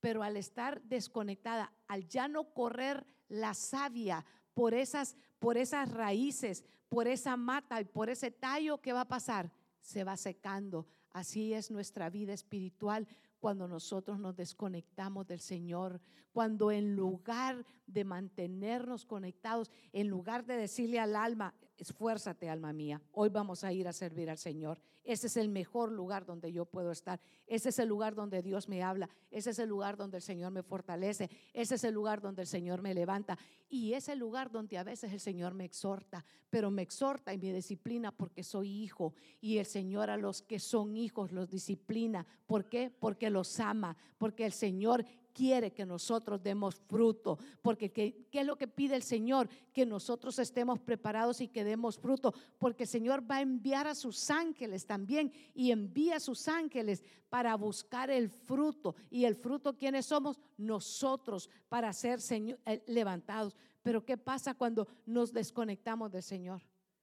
Pero 0.00 0.22
al 0.22 0.36
estar 0.36 0.80
desconectada, 0.82 1.72
al 1.86 2.08
ya 2.08 2.28
no 2.28 2.52
correr 2.54 3.06
la 3.28 3.54
savia 3.54 4.24
por 4.54 4.74
esas, 4.74 5.16
por 5.38 5.58
esas 5.58 5.90
raíces, 5.90 6.64
por 6.88 7.06
esa 7.08 7.36
mata 7.36 7.80
y 7.80 7.84
por 7.84 8.08
ese 8.08 8.30
tallo, 8.30 8.78
¿qué 8.78 8.92
va 8.92 9.02
a 9.02 9.08
pasar? 9.08 9.52
Se 9.80 10.04
va 10.04 10.16
secando. 10.16 10.86
Así 11.10 11.52
es 11.52 11.70
nuestra 11.70 12.10
vida 12.10 12.32
espiritual 12.32 13.06
cuando 13.38 13.68
nosotros 13.68 14.18
nos 14.18 14.36
desconectamos 14.36 15.26
del 15.26 15.40
Señor, 15.40 16.00
cuando 16.32 16.70
en 16.70 16.94
lugar 16.94 17.64
de 17.86 18.04
mantenernos 18.04 19.04
conectados, 19.04 19.70
en 19.92 20.08
lugar 20.08 20.44
de 20.44 20.56
decirle 20.56 20.98
al 20.98 21.16
alma, 21.16 21.54
esfuérzate 21.76 22.48
alma 22.48 22.72
mía, 22.72 23.00
hoy 23.12 23.28
vamos 23.28 23.64
a 23.64 23.72
ir 23.72 23.88
a 23.88 23.92
servir 23.92 24.30
al 24.30 24.38
Señor. 24.38 24.80
Ese 25.04 25.28
es 25.28 25.36
el 25.38 25.48
mejor 25.48 25.90
lugar 25.90 26.26
donde 26.26 26.52
yo 26.52 26.66
puedo 26.66 26.92
estar. 26.92 27.18
Ese 27.46 27.70
es 27.70 27.78
el 27.78 27.88
lugar 27.88 28.14
donde 28.14 28.42
Dios 28.42 28.68
me 28.68 28.82
habla. 28.82 29.08
Ese 29.30 29.50
es 29.50 29.58
el 29.58 29.68
lugar 29.68 29.96
donde 29.96 30.18
el 30.18 30.22
Señor 30.22 30.52
me 30.52 30.62
fortalece. 30.62 31.30
Ese 31.54 31.76
es 31.76 31.84
el 31.84 31.94
lugar 31.94 32.20
donde 32.20 32.42
el 32.42 32.48
Señor 32.48 32.82
me 32.82 32.92
levanta. 32.92 33.38
Y 33.70 33.92
es 33.92 34.08
el 34.08 34.18
lugar 34.18 34.50
donde 34.50 34.78
a 34.78 34.84
veces 34.84 35.12
el 35.12 35.20
Señor 35.20 35.52
me 35.52 35.64
exhorta, 35.64 36.24
pero 36.48 36.70
me 36.70 36.82
exhorta 36.82 37.34
y 37.34 37.38
me 37.38 37.52
disciplina 37.52 38.10
porque 38.10 38.42
soy 38.42 38.70
hijo. 38.70 39.14
Y 39.40 39.58
el 39.58 39.66
Señor 39.66 40.08
a 40.08 40.16
los 40.16 40.40
que 40.40 40.58
son 40.58 40.96
hijos 40.96 41.32
los 41.32 41.50
disciplina. 41.50 42.26
¿Por 42.46 42.68
qué? 42.68 42.90
Porque 42.98 43.28
los 43.28 43.60
ama. 43.60 43.96
Porque 44.16 44.46
el 44.46 44.52
Señor 44.52 45.04
quiere 45.38 45.72
que 45.72 45.86
nosotros 45.86 46.42
demos 46.42 46.74
fruto, 46.74 47.38
porque 47.62 47.92
¿qué, 47.92 48.26
es 48.32 48.44
lo 48.44 48.58
que 48.58 48.66
pide 48.66 48.96
el 48.96 49.04
Señor? 49.04 49.48
Que 49.72 49.86
nosotros 49.86 50.36
estemos 50.40 50.80
preparados 50.80 51.40
y 51.40 51.46
que 51.46 51.62
demos 51.62 51.96
fruto, 51.96 52.34
porque 52.58 52.82
el 52.82 52.88
Señor 52.88 53.22
va 53.30 53.36
a 53.36 53.42
enviar 53.42 53.86
a 53.86 53.94
sus 53.94 54.32
ángeles 54.32 54.84
también 54.84 55.32
y 55.54 55.70
envía 55.70 56.16
a 56.16 56.20
sus 56.20 56.48
ángeles 56.48 57.04
para 57.28 57.54
buscar 57.54 58.10
el 58.10 58.30
fruto. 58.30 58.96
¿Y 59.10 59.26
el 59.26 59.36
fruto 59.36 59.78
quiénes 59.78 60.06
somos? 60.06 60.40
Nosotros 60.56 61.48
para 61.68 61.92
ser 61.92 62.18
eh, 62.30 62.82
levantados. 62.88 63.54
Pero 63.84 64.04
¿qué 64.04 64.16
pasa 64.16 64.54
cuando 64.54 64.88
nos 65.06 65.32
desconectamos 65.32 66.10
del 66.10 66.24
Señor? 66.24 66.62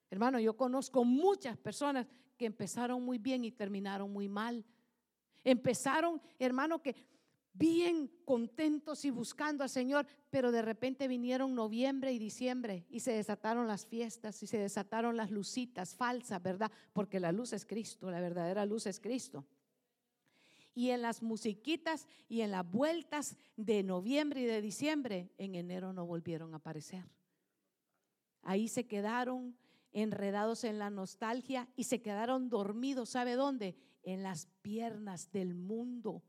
Hermano, 0.09 0.41
yo 0.41 0.57
conozco 0.57 1.05
muchas 1.05 1.57
personas 1.57 2.05
que 2.35 2.47
empezaron 2.47 3.01
muy 3.01 3.17
bien 3.17 3.45
y 3.45 3.51
terminaron 3.53 4.11
muy 4.11 4.27
mal. 4.27 4.65
Empezaron, 5.41 6.21
hermano, 6.37 6.81
que 6.81 6.95
bien 7.57 8.11
contentos 8.25 9.05
y 9.05 9.09
buscando 9.09 9.63
al 9.63 9.69
Señor, 9.69 10.05
pero 10.29 10.51
de 10.51 10.61
repente 10.61 11.07
vinieron 11.07 11.55
noviembre 11.55 12.11
y 12.11 12.19
diciembre 12.19 12.85
y 12.89 12.99
se 12.99 13.13
desataron 13.13 13.67
las 13.67 13.85
fiestas 13.85 14.41
y 14.43 14.47
se 14.47 14.57
desataron 14.57 15.15
las 15.15 15.31
lucitas 15.31 15.95
falsas, 15.95 16.41
¿verdad? 16.41 16.71
Porque 16.93 17.19
la 17.19 17.31
luz 17.31 17.53
es 17.53 17.65
Cristo, 17.65 18.11
la 18.11 18.19
verdadera 18.19 18.65
luz 18.65 18.87
es 18.87 18.99
Cristo. 18.99 19.45
Y 20.73 20.89
en 20.89 21.01
las 21.01 21.23
musiquitas 21.23 22.05
y 22.27 22.41
en 22.41 22.51
las 22.51 22.69
vueltas 22.69 23.37
de 23.55 23.81
noviembre 23.81 24.41
y 24.41 24.45
de 24.45 24.61
diciembre, 24.61 25.31
en 25.37 25.55
enero 25.55 25.93
no 25.93 26.05
volvieron 26.05 26.53
a 26.53 26.57
aparecer. 26.57 27.05
Ahí 28.41 28.67
se 28.67 28.85
quedaron 28.85 29.55
enredados 29.93 30.65
en 30.65 30.77
la 30.77 30.89
nostalgia 30.89 31.69
y 31.77 31.85
se 31.85 32.01
quedaron 32.01 32.49
dormidos, 32.49 33.11
¿sabe 33.11 33.35
dónde? 33.35 33.77
En 34.03 34.21
las 34.21 34.47
piernas 34.61 35.31
del 35.31 35.55
mundo 35.55 36.21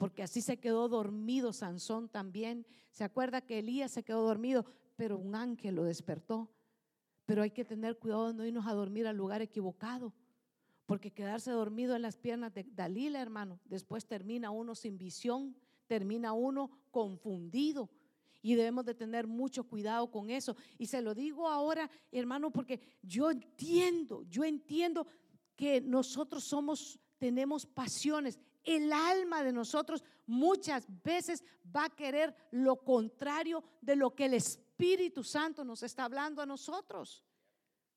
porque 0.00 0.22
así 0.22 0.40
se 0.40 0.58
quedó 0.58 0.88
dormido 0.88 1.52
Sansón 1.52 2.08
también. 2.08 2.66
Se 2.90 3.04
acuerda 3.04 3.42
que 3.42 3.58
Elías 3.58 3.90
se 3.90 4.02
quedó 4.02 4.22
dormido, 4.22 4.64
pero 4.96 5.18
un 5.18 5.34
ángel 5.34 5.74
lo 5.74 5.84
despertó. 5.84 6.50
Pero 7.26 7.42
hay 7.42 7.50
que 7.50 7.66
tener 7.66 7.98
cuidado 7.98 8.28
de 8.28 8.32
no 8.32 8.46
irnos 8.46 8.66
a 8.66 8.72
dormir 8.72 9.06
al 9.06 9.18
lugar 9.18 9.42
equivocado, 9.42 10.14
porque 10.86 11.10
quedarse 11.10 11.50
dormido 11.50 11.94
en 11.96 12.00
las 12.00 12.16
piernas 12.16 12.54
de 12.54 12.64
Dalila, 12.64 13.20
hermano, 13.20 13.60
después 13.66 14.06
termina 14.06 14.50
uno 14.50 14.74
sin 14.74 14.96
visión, 14.96 15.54
termina 15.86 16.32
uno 16.32 16.70
confundido. 16.90 17.90
Y 18.40 18.54
debemos 18.54 18.86
de 18.86 18.94
tener 18.94 19.26
mucho 19.26 19.64
cuidado 19.64 20.10
con 20.10 20.30
eso. 20.30 20.56
Y 20.78 20.86
se 20.86 21.02
lo 21.02 21.14
digo 21.14 21.46
ahora, 21.46 21.90
hermano, 22.10 22.50
porque 22.50 22.80
yo 23.02 23.30
entiendo, 23.30 24.22
yo 24.30 24.44
entiendo 24.44 25.06
que 25.56 25.82
nosotros 25.82 26.42
somos, 26.42 26.98
tenemos 27.18 27.66
pasiones 27.66 28.40
el 28.64 28.92
alma 28.92 29.42
de 29.42 29.52
nosotros 29.52 30.04
muchas 30.26 30.86
veces 31.02 31.44
va 31.74 31.84
a 31.84 31.94
querer 31.94 32.34
lo 32.50 32.76
contrario 32.76 33.64
de 33.80 33.96
lo 33.96 34.14
que 34.14 34.26
el 34.26 34.34
Espíritu 34.34 35.24
Santo 35.24 35.64
nos 35.64 35.82
está 35.82 36.04
hablando 36.04 36.42
a 36.42 36.46
nosotros. 36.46 37.24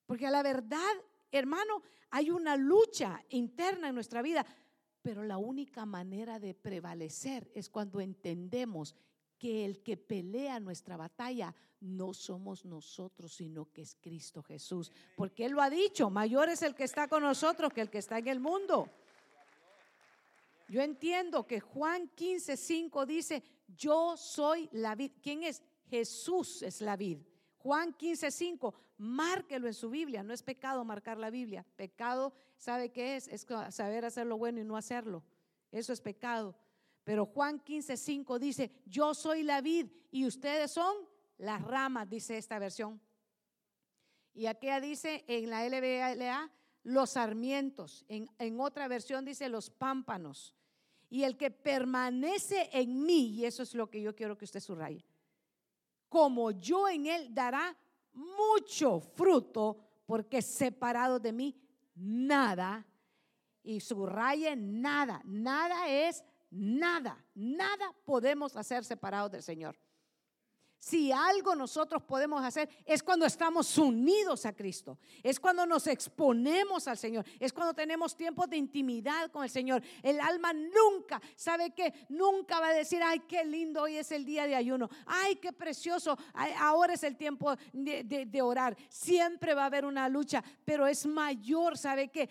Porque 0.05 0.27
a 0.27 0.31
la 0.31 0.43
verdad, 0.43 0.93
hermano, 1.31 1.81
hay 2.09 2.29
una 2.29 2.55
lucha 2.57 3.23
interna 3.29 3.89
en 3.89 3.95
nuestra 3.95 4.21
vida, 4.21 4.45
pero 5.01 5.23
la 5.23 5.37
única 5.37 5.85
manera 5.85 6.39
de 6.39 6.53
prevalecer 6.53 7.51
es 7.53 7.69
cuando 7.69 7.99
entendemos 7.99 8.95
que 9.37 9.65
el 9.65 9.83
que 9.83 9.97
pelea 9.97 10.59
nuestra 10.59 10.95
batalla 10.95 11.53
no 11.81 12.13
somos 12.13 12.63
nosotros, 12.63 13.33
sino 13.33 13.65
que 13.71 13.81
es 13.81 13.95
Cristo 13.95 14.41
Jesús. 14.41 14.91
Porque 15.17 15.45
Él 15.45 15.51
lo 15.51 15.61
ha 15.61 15.69
dicho, 15.69 16.09
mayor 16.09 16.49
es 16.49 16.61
el 16.61 16.75
que 16.75 16.85
está 16.85 17.07
con 17.07 17.23
nosotros 17.23 17.73
que 17.73 17.81
el 17.81 17.89
que 17.89 17.97
está 17.97 18.17
en 18.17 18.27
el 18.29 18.39
mundo. 18.39 18.89
Yo 20.73 20.81
entiendo 20.81 21.45
que 21.45 21.59
Juan 21.59 22.07
15, 22.15 22.57
5 22.57 23.05
dice, 23.05 23.43
yo 23.77 24.17
soy 24.17 24.67
la 24.71 24.95
vid. 24.95 25.11
¿Quién 25.21 25.43
es? 25.43 25.61
Jesús 25.87 26.63
es 26.63 26.81
la 26.81 26.97
vid. 26.97 27.19
Juan 27.59 27.93
15, 27.93 28.31
5, 28.31 28.73
márquelo 28.97 29.67
en 29.67 29.75
su 29.75 29.91
Biblia. 29.91 30.23
No 30.23 30.33
es 30.33 30.41
pecado 30.41 30.83
marcar 30.83 31.19
la 31.19 31.29
Biblia. 31.29 31.63
Pecado, 31.75 32.33
¿sabe 32.57 32.91
qué 32.91 33.17
es? 33.17 33.27
Es 33.27 33.45
saber 33.69 34.03
hacer 34.03 34.25
lo 34.25 34.35
bueno 34.35 34.61
y 34.61 34.63
no 34.63 34.75
hacerlo. 34.75 35.23
Eso 35.71 35.93
es 35.93 36.01
pecado. 36.01 36.55
Pero 37.03 37.27
Juan 37.27 37.59
15, 37.59 37.95
5 37.95 38.39
dice, 38.39 38.71
yo 38.87 39.13
soy 39.13 39.43
la 39.43 39.61
vid 39.61 39.91
y 40.09 40.25
ustedes 40.25 40.71
son 40.71 40.95
las 41.37 41.61
ramas, 41.61 42.09
dice 42.09 42.35
esta 42.35 42.57
versión. 42.57 42.99
Y 44.33 44.47
aquella 44.47 44.81
dice 44.81 45.23
en 45.27 45.51
la 45.51 45.69
LBLA, 45.69 46.51
los 46.81 47.11
sarmientos. 47.11 48.05
En, 48.07 48.27
en 48.39 48.59
otra 48.59 48.87
versión 48.87 49.23
dice 49.23 49.49
los 49.49 49.69
pámpanos. 49.69 50.55
Y 51.13 51.23
el 51.25 51.37
que 51.37 51.51
permanece 51.51 52.71
en 52.73 53.05
mí, 53.05 53.35
y 53.35 53.45
eso 53.45 53.61
es 53.61 53.75
lo 53.75 53.87
que 53.87 54.01
yo 54.01 54.15
quiero 54.15 54.35
que 54.35 54.45
usted 54.45 54.59
subraye, 54.59 55.05
como 56.09 56.49
yo 56.49 56.89
en 56.89 57.05
él 57.05 57.31
dará 57.31 57.77
mucho 58.13 58.99
fruto, 58.99 59.77
porque 60.07 60.41
separado 60.41 61.19
de 61.19 61.31
mí, 61.31 61.55
nada. 61.93 62.83
Y 63.61 63.79
subraye 63.79 64.55
nada, 64.55 65.21
nada 65.23 65.87
es 65.87 66.23
nada, 66.49 67.23
nada 67.35 67.93
podemos 68.05 68.55
hacer 68.55 68.83
separados 68.83 69.33
del 69.33 69.43
Señor. 69.43 69.77
Si 70.83 71.13
algo 71.13 71.55
nosotros 71.55 72.03
podemos 72.03 72.43
hacer 72.43 72.67
es 72.85 73.01
cuando 73.01 73.25
estamos 73.25 73.77
unidos 73.77 74.45
a 74.45 74.51
Cristo, 74.51 74.99
es 75.23 75.39
cuando 75.39 75.65
nos 75.65 75.87
exponemos 75.87 76.89
al 76.89 76.97
Señor, 76.97 77.25
es 77.39 77.53
cuando 77.53 77.73
tenemos 77.73 78.17
tiempo 78.17 78.45
de 78.47 78.57
intimidad 78.57 79.31
con 79.31 79.45
el 79.45 79.49
Señor. 79.49 79.81
El 80.01 80.19
alma 80.19 80.51
nunca, 80.51 81.21
¿sabe 81.37 81.71
qué? 81.73 81.93
Nunca 82.09 82.59
va 82.59 82.67
a 82.67 82.73
decir, 82.73 83.01
ay, 83.01 83.21
qué 83.29 83.45
lindo, 83.45 83.83
hoy 83.83 83.95
es 83.95 84.11
el 84.11 84.25
día 84.25 84.45
de 84.45 84.55
ayuno, 84.55 84.89
ay, 85.05 85.37
qué 85.37 85.53
precioso, 85.53 86.17
ahora 86.59 86.95
es 86.95 87.03
el 87.03 87.15
tiempo 87.15 87.55
de, 87.71 88.41
orar. 88.41 88.75
Siempre 88.89 89.53
va 89.53 89.63
a 89.63 89.67
haber 89.67 89.85
una 89.85 90.09
lucha, 90.09 90.43
pero 90.65 90.85
es 90.85 91.05
mayor, 91.05 91.77
¿sabe 91.77 92.09
qué? 92.09 92.29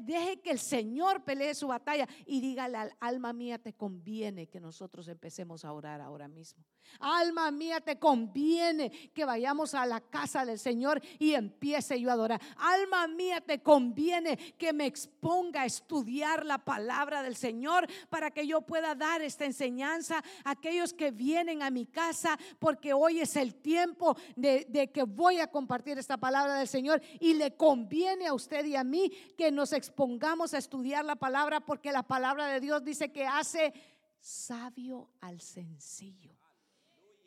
deje 0.00 0.40
que 0.40 0.50
el 0.50 0.58
Señor 0.58 1.22
pelee 1.22 1.54
su 1.54 1.68
batalla 1.68 2.08
y 2.24 2.40
dígale 2.40 2.78
al 2.78 2.96
alma 2.98 3.32
mía, 3.32 3.60
te 3.60 3.74
conviene 3.74 4.48
que 4.48 4.58
nosotros 4.58 5.06
empecemos 5.06 5.64
a 5.64 5.72
orar 5.72 6.00
ahora 6.00 6.26
mismo. 6.26 6.64
Alma 7.00 7.50
mía, 7.50 7.75
te 7.80 7.98
conviene 7.98 8.90
que 9.12 9.24
vayamos 9.24 9.74
a 9.74 9.86
la 9.86 10.00
casa 10.00 10.44
del 10.44 10.58
Señor 10.58 11.00
y 11.18 11.34
empiece 11.34 12.00
yo 12.00 12.10
a 12.10 12.14
adorar. 12.14 12.40
Alma 12.56 13.06
mía, 13.06 13.40
te 13.40 13.62
conviene 13.62 14.36
que 14.58 14.72
me 14.72 14.86
exponga 14.86 15.62
a 15.62 15.66
estudiar 15.66 16.44
la 16.44 16.58
palabra 16.58 17.22
del 17.22 17.36
Señor 17.36 17.86
para 18.08 18.30
que 18.30 18.46
yo 18.46 18.62
pueda 18.62 18.94
dar 18.94 19.22
esta 19.22 19.44
enseñanza 19.44 20.22
a 20.44 20.50
aquellos 20.50 20.92
que 20.92 21.10
vienen 21.10 21.62
a 21.62 21.70
mi 21.70 21.86
casa, 21.86 22.38
porque 22.58 22.92
hoy 22.92 23.20
es 23.20 23.36
el 23.36 23.54
tiempo 23.54 24.16
de, 24.34 24.66
de 24.68 24.90
que 24.90 25.04
voy 25.04 25.38
a 25.40 25.50
compartir 25.50 25.98
esta 25.98 26.16
palabra 26.16 26.58
del 26.58 26.68
Señor 26.68 27.02
y 27.20 27.34
le 27.34 27.56
conviene 27.56 28.26
a 28.26 28.34
usted 28.34 28.64
y 28.64 28.76
a 28.76 28.84
mí 28.84 29.10
que 29.36 29.50
nos 29.50 29.72
expongamos 29.72 30.54
a 30.54 30.58
estudiar 30.58 31.04
la 31.04 31.16
palabra 31.16 31.60
porque 31.60 31.92
la 31.92 32.02
palabra 32.02 32.46
de 32.48 32.60
Dios 32.60 32.84
dice 32.84 33.12
que 33.12 33.26
hace 33.26 33.72
sabio 34.20 35.10
al 35.20 35.40
sencillo. 35.40 36.35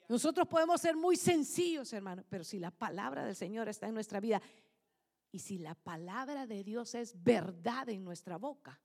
Nosotros 0.10 0.48
podemos 0.48 0.82
ser 0.82 0.98
muy 0.98 1.16
sencillos, 1.16 1.94
hermano, 1.94 2.26
pero 2.28 2.44
si 2.44 2.58
la 2.58 2.72
palabra 2.72 3.24
del 3.24 3.36
Señor 3.36 3.70
está 3.70 3.88
en 3.88 3.94
nuestra 3.94 4.20
vida 4.20 4.42
y 5.32 5.38
si 5.38 5.60
la 5.60 5.76
palabra 5.76 6.48
de 6.48 6.64
Dios 6.64 6.96
es 6.96 7.24
verdad 7.24 7.88
en 7.90 8.04
nuestra 8.04 8.38
boca, 8.38 8.82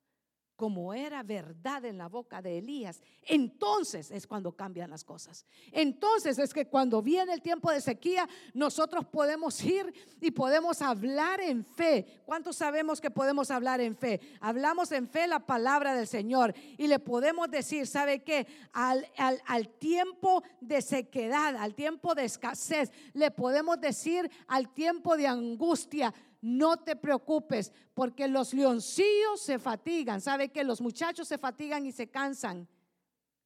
como 0.57 0.95
era 0.95 1.23
verdad 1.23 1.85
en 1.85 1.99
la 1.99 2.09
boca 2.09 2.41
de 2.41 2.59
Elías, 2.59 3.01
entonces 3.23 4.11
es 4.11 4.27
cuando 4.27 4.53
cambian 4.53 4.91
las 4.91 5.05
cosas. 5.05 5.45
Entonces 5.73 6.39
es 6.39 6.55
que 6.55 6.69
cuando 6.69 7.03
viene 7.03 7.33
el 7.33 7.43
tiempo 7.43 7.71
de 7.71 7.81
sequía, 7.81 8.29
nosotros 8.53 9.05
podemos 9.07 9.63
ir 9.65 9.93
y 10.21 10.31
podemos 10.31 10.81
hablar 10.83 11.41
en 11.41 11.65
fe. 11.65 12.23
¿Cuántos 12.25 12.57
sabemos 12.57 13.01
que 13.01 13.11
podemos 13.11 13.51
hablar 13.51 13.81
en 13.81 13.97
fe? 13.97 14.21
Hablamos 14.41 14.93
en 14.93 15.09
fe 15.09 15.27
la 15.27 15.41
palabra 15.41 15.95
del 15.95 16.07
Señor 16.07 16.55
y 16.79 16.87
le 16.87 16.99
podemos 16.99 17.51
decir, 17.51 17.87
¿sabe 17.87 18.23
qué? 18.23 18.47
Al, 18.73 19.07
al, 19.17 19.43
al 19.47 19.69
tiempo 19.69 20.43
de 20.61 20.83
sequedad, 20.83 21.57
al 21.57 21.75
tiempo 21.75 22.15
de 22.15 22.25
escasez, 22.25 22.93
le 23.13 23.31
podemos 23.31 23.81
decir 23.81 24.31
al 24.47 24.73
tiempo 24.73 25.17
de 25.17 25.27
angustia, 25.27 26.15
no 26.45 26.77
te 26.77 26.95
preocupes, 26.95 27.73
porque 27.95 28.29
los 28.29 28.53
leoncillos 28.53 29.41
se 29.41 29.59
fatigan. 29.59 30.21
¿Sabe 30.21 30.51
que 30.51 30.63
los 30.63 30.83
muchachos 30.83 31.27
se 31.27 31.39
fatigan 31.39 31.87
y 31.87 31.93
se 31.93 32.11
cansan? 32.11 32.69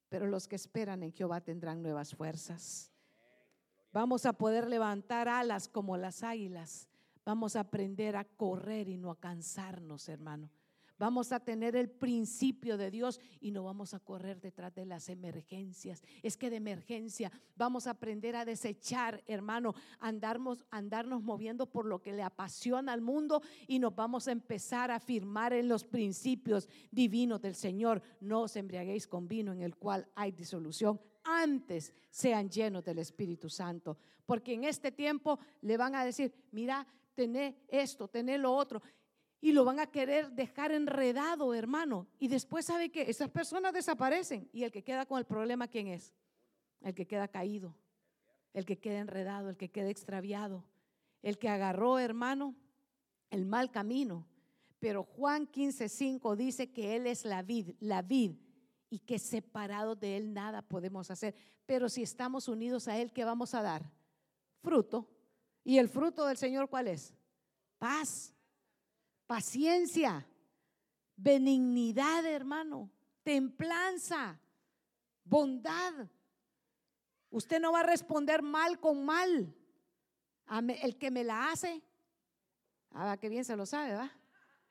Pero 0.08 0.26
los 0.26 0.48
que 0.48 0.56
esperan 0.56 1.04
en 1.04 1.12
Jehová 1.12 1.40
tendrán 1.40 1.80
nuevas 1.80 2.12
fuerzas. 2.12 2.90
Vamos 3.92 4.26
a 4.26 4.32
poder 4.32 4.68
levantar 4.68 5.28
alas 5.28 5.68
como 5.68 5.96
las 5.96 6.24
águilas. 6.24 6.88
Vamos 7.24 7.54
a 7.54 7.60
aprender 7.60 8.16
a 8.16 8.24
correr 8.24 8.88
y 8.88 8.96
no 8.96 9.12
a 9.12 9.20
cansarnos, 9.20 10.08
hermano. 10.08 10.50
Vamos 10.98 11.30
a 11.30 11.40
tener 11.40 11.76
el 11.76 11.88
principio 11.88 12.76
de 12.76 12.90
Dios 12.90 13.20
y 13.40 13.52
no 13.52 13.62
vamos 13.62 13.94
a 13.94 14.00
correr 14.00 14.40
detrás 14.40 14.74
de 14.74 14.84
las 14.84 15.08
emergencias. 15.08 16.02
Es 16.22 16.36
que 16.36 16.50
de 16.50 16.56
emergencia 16.56 17.30
vamos 17.56 17.86
a 17.86 17.90
aprender 17.90 18.34
a 18.34 18.44
desechar, 18.44 19.22
hermano, 19.26 19.74
andarnos, 20.00 20.64
andarnos 20.70 21.22
moviendo 21.22 21.66
por 21.66 21.86
lo 21.86 22.02
que 22.02 22.12
le 22.12 22.22
apasiona 22.22 22.92
al 22.92 23.00
mundo 23.00 23.42
y 23.68 23.78
nos 23.78 23.94
vamos 23.94 24.26
a 24.26 24.32
empezar 24.32 24.90
a 24.90 24.98
firmar 24.98 25.52
en 25.52 25.68
los 25.68 25.84
principios 25.84 26.68
divinos 26.90 27.40
del 27.40 27.54
Señor. 27.54 28.02
No 28.20 28.42
os 28.42 28.56
embriaguéis 28.56 29.06
con 29.06 29.28
vino 29.28 29.52
en 29.52 29.62
el 29.62 29.76
cual 29.76 30.08
hay 30.16 30.32
disolución. 30.32 31.00
Antes 31.22 31.92
sean 32.10 32.50
llenos 32.50 32.84
del 32.84 32.98
Espíritu 32.98 33.48
Santo. 33.48 33.96
Porque 34.26 34.52
en 34.52 34.64
este 34.64 34.92
tiempo 34.92 35.38
le 35.62 35.76
van 35.76 35.94
a 35.94 36.04
decir, 36.04 36.34
mira, 36.50 36.86
tené 37.14 37.56
esto, 37.68 38.08
tené 38.08 38.38
lo 38.38 38.52
otro 38.52 38.82
y 39.40 39.52
lo 39.52 39.64
van 39.64 39.78
a 39.78 39.86
querer 39.86 40.32
dejar 40.32 40.72
enredado, 40.72 41.54
hermano. 41.54 42.06
Y 42.18 42.28
después 42.28 42.66
sabe 42.66 42.90
que 42.90 43.02
esas 43.02 43.30
personas 43.30 43.72
desaparecen 43.72 44.48
y 44.52 44.64
el 44.64 44.72
que 44.72 44.82
queda 44.82 45.06
con 45.06 45.18
el 45.18 45.24
problema, 45.24 45.68
¿quién 45.68 45.88
es? 45.88 46.12
El 46.80 46.94
que 46.94 47.06
queda 47.06 47.28
caído, 47.28 47.74
el 48.52 48.64
que 48.64 48.78
queda 48.78 48.98
enredado, 48.98 49.48
el 49.48 49.56
que 49.56 49.70
queda 49.70 49.90
extraviado, 49.90 50.64
el 51.22 51.38
que 51.38 51.48
agarró, 51.48 51.98
hermano, 51.98 52.56
el 53.30 53.46
mal 53.46 53.70
camino. 53.70 54.26
Pero 54.80 55.04
Juan 55.04 55.46
15:5 55.46 56.36
dice 56.36 56.72
que 56.72 56.96
Él 56.96 57.06
es 57.06 57.24
la 57.24 57.42
vid, 57.42 57.74
la 57.80 58.02
vid, 58.02 58.32
y 58.90 59.00
que 59.00 59.18
separado 59.18 59.94
de 59.94 60.16
Él 60.16 60.32
nada 60.32 60.62
podemos 60.62 61.10
hacer. 61.10 61.34
Pero 61.66 61.88
si 61.88 62.02
estamos 62.02 62.48
unidos 62.48 62.88
a 62.88 62.98
Él, 62.98 63.12
¿qué 63.12 63.24
vamos 63.24 63.54
a 63.54 63.62
dar? 63.62 63.90
Fruto. 64.62 65.08
¿Y 65.64 65.78
el 65.78 65.88
fruto 65.88 66.26
del 66.26 66.36
Señor 66.36 66.68
cuál 66.68 66.88
es? 66.88 67.14
Paz 67.78 68.34
paciencia, 69.28 70.26
benignidad, 71.14 72.24
hermano, 72.24 72.90
templanza, 73.22 74.40
bondad. 75.22 76.08
Usted 77.30 77.60
no 77.60 77.70
va 77.70 77.80
a 77.80 77.84
responder 77.84 78.42
mal 78.42 78.80
con 78.80 79.04
mal. 79.04 79.54
El 80.80 80.96
que 80.96 81.10
me 81.10 81.22
la 81.22 81.52
hace, 81.52 81.82
ah, 82.92 83.18
que 83.20 83.28
bien 83.28 83.44
se 83.44 83.54
lo 83.54 83.66
sabe, 83.66 83.90
¿verdad? 83.90 84.10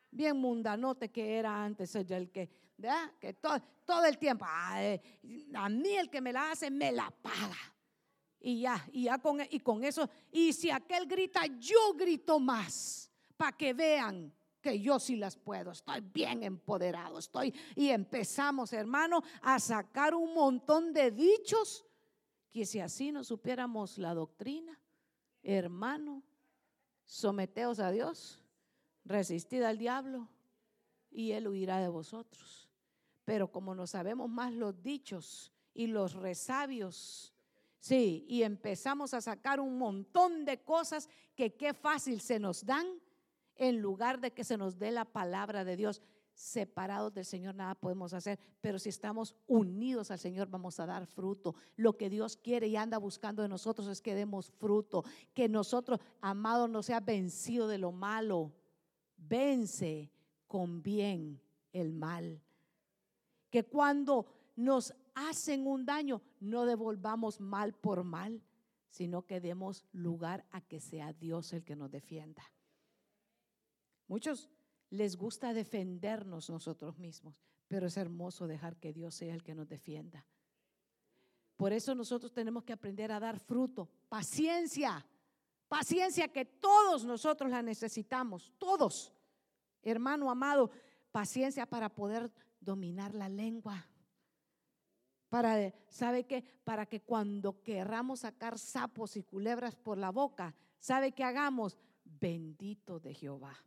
Bien 0.10 0.36
mundanote 0.36 1.12
que 1.12 1.38
era 1.38 1.64
antes, 1.64 1.93
el 1.95 2.32
que, 2.32 2.49
¿verdad? 2.78 3.12
Que 3.20 3.34
todo, 3.36 4.05
el 4.05 4.18
tiempo, 4.18 4.43
eh, 4.78 4.99
a 5.53 5.70
mí 5.70 5.95
el 5.95 6.10
que 6.10 6.20
me 6.20 6.34
la 6.34 6.51
hace, 6.51 6.72
me 6.72 6.91
la 6.91 7.12
paga. 7.12 7.76
Y 8.39 8.62
ya, 8.62 8.84
y 8.91 9.03
ya 9.03 9.20
con, 9.20 9.39
y 9.51 9.60
con 9.60 9.84
eso, 9.84 10.10
y 10.32 10.51
si 10.51 10.72
aquel 10.72 11.05
grita, 11.05 11.45
yo 11.45 11.93
grito 11.93 12.39
más, 12.39 13.12
para 13.36 13.55
que 13.55 13.74
vean 13.74 14.34
yo 14.76 14.99
sí 14.99 15.15
las 15.15 15.36
puedo, 15.36 15.72
estoy 15.72 16.01
bien 16.01 16.43
empoderado, 16.43 17.20
estoy 17.20 17.53
y 17.76 17.89
empezamos, 17.89 18.74
hermano, 18.74 19.22
a 19.41 19.59
sacar 19.59 20.13
un 20.15 20.34
montón 20.34 20.93
de 20.93 21.11
dichos 21.11 21.86
que 22.49 22.65
si 22.65 22.80
así 22.80 23.11
no 23.11 23.24
supiéramos 23.24 23.97
la 23.97 24.13
doctrina, 24.13 24.80
hermano, 25.43 26.24
someteos 27.05 27.80
a 27.80 27.91
Dios, 27.91 28.43
resistid 29.05 29.63
al 29.63 29.78
diablo 29.78 30.28
y 31.11 31.32
él 31.32 31.47
huirá 31.47 31.80
de 31.80 31.88
vosotros. 31.88 32.70
Pero 33.26 33.51
como 33.51 33.76
no 33.76 33.88
sabemos 33.88 34.30
más 34.30 34.53
los 34.53 34.82
dichos 34.82 35.51
y 35.74 35.88
los 35.88 36.13
resabios, 36.13 37.34
sí, 37.80 38.26
y 38.28 38.43
empezamos 38.43 39.13
a 39.13 39.22
sacar 39.22 39.59
un 39.59 39.78
montón 39.78 40.45
de 40.45 40.61
cosas 40.63 41.09
que 41.36 41.55
qué 41.55 41.74
fácil 41.74 42.22
se 42.22 42.39
nos 42.39 42.65
dan 42.65 42.88
en 43.58 43.82
lugar 43.82 44.20
de 44.20 44.32
que 44.32 44.43
se 44.43 44.58
nos 44.58 44.78
dé 44.78 44.91
la 44.91 45.05
palabra 45.05 45.64
de 45.64 45.76
Dios. 45.76 46.01
Separados 46.34 47.14
del 47.14 47.26
Señor 47.26 47.55
nada 47.55 47.74
podemos 47.74 48.14
hacer, 48.14 48.39
pero 48.62 48.78
si 48.78 48.89
estamos 48.89 49.36
unidos 49.47 50.12
al 50.12 50.20
Señor 50.20 50.47
vamos 50.49 50.80
a 50.80 50.86
dar 50.86 51.08
fruto. 51.08 51.55
Lo 51.76 51.97
que 51.97 52.12
Dios 52.12 52.38
quiere 52.38 52.68
y 52.68 52.76
anda 52.76 52.99
buscando 52.99 53.41
de 53.41 53.49
nosotros 53.49 53.88
es 53.88 54.01
que 54.01 54.14
demos 54.14 54.51
fruto, 54.51 55.03
que 55.34 55.49
nosotros, 55.49 55.99
amados, 56.22 56.70
no 56.70 56.84
sea 56.84 56.99
vencido 56.99 57.68
de 57.68 57.80
lo 57.80 57.91
malo. 57.91 58.53
Vence 59.18 60.12
con 60.47 60.84
bien 60.84 61.41
el 61.74 61.91
mal. 61.91 62.39
Que 63.49 63.64
cuando 63.64 64.28
nos 64.55 64.93
hacen 65.16 65.66
un 65.66 65.86
daño, 65.86 66.22
no 66.39 66.66
devolvamos 66.66 67.39
mal 67.39 67.74
por 67.74 68.03
mal, 68.03 68.43
sino 68.89 69.26
que 69.26 69.41
demos 69.41 69.86
lugar 69.91 70.45
a 70.51 70.62
que 70.62 70.80
sea 70.80 71.14
Dios 71.14 71.53
el 71.53 71.64
que 71.64 71.76
nos 71.76 71.89
defienda. 71.89 72.43
Muchos 74.08 74.49
les 74.89 75.16
gusta 75.18 75.53
defendernos 75.53 76.49
nosotros 76.49 76.97
mismos, 76.97 77.36
pero 77.68 77.88
es 77.88 77.97
hermoso 77.97 78.47
dejar 78.47 78.78
que 78.78 78.93
Dios 78.93 79.16
sea 79.16 79.34
el 79.34 79.43
que 79.43 79.55
nos 79.55 79.68
defienda. 79.68 80.26
Por 81.58 81.74
eso 81.74 81.95
nosotros 81.95 82.32
tenemos 82.32 82.64
que 82.64 82.74
aprender 82.74 83.12
a 83.12 83.20
dar 83.20 83.39
fruto, 83.39 83.89
paciencia, 84.08 85.05
paciencia 85.68 86.28
que 86.28 86.45
todos 86.45 87.03
nosotros 87.03 87.49
la 87.49 87.62
necesitamos, 87.62 88.53
todos. 88.58 89.12
Hermano 89.82 90.30
amado, 90.30 90.70
paciencia 91.12 91.66
para 91.66 91.89
poder 91.89 92.32
dominar 92.60 93.14
la 93.16 93.28
lengua. 93.28 93.86
Para, 95.30 95.74
¿sabe 95.89 96.26
qué? 96.26 96.43
Para 96.64 96.86
que 96.86 97.01
cuando 97.01 97.62
querramos 97.64 98.22
sacar 98.22 98.58
sapos 98.60 99.18
y 99.18 99.24
culebras 99.24 99.76
por 99.76 99.97
la 99.97 100.12
boca, 100.12 100.55
¿sabe 100.80 101.12
qué 101.12 101.24
hagamos? 101.24 101.76
Bendito 102.05 102.99
de 102.99 103.14
Jehová. 103.14 103.58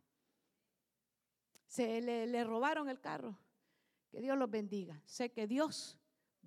Se 1.71 2.01
le, 2.01 2.43
robaron 2.43 2.89
el 2.89 2.99
carro. 2.99 3.37
Que 4.09 4.19
Dios 4.19 4.37
los 4.37 4.51
bendiga. 4.51 5.01
Sé 5.05 5.31
que 5.31 5.47
Dios 5.47 5.97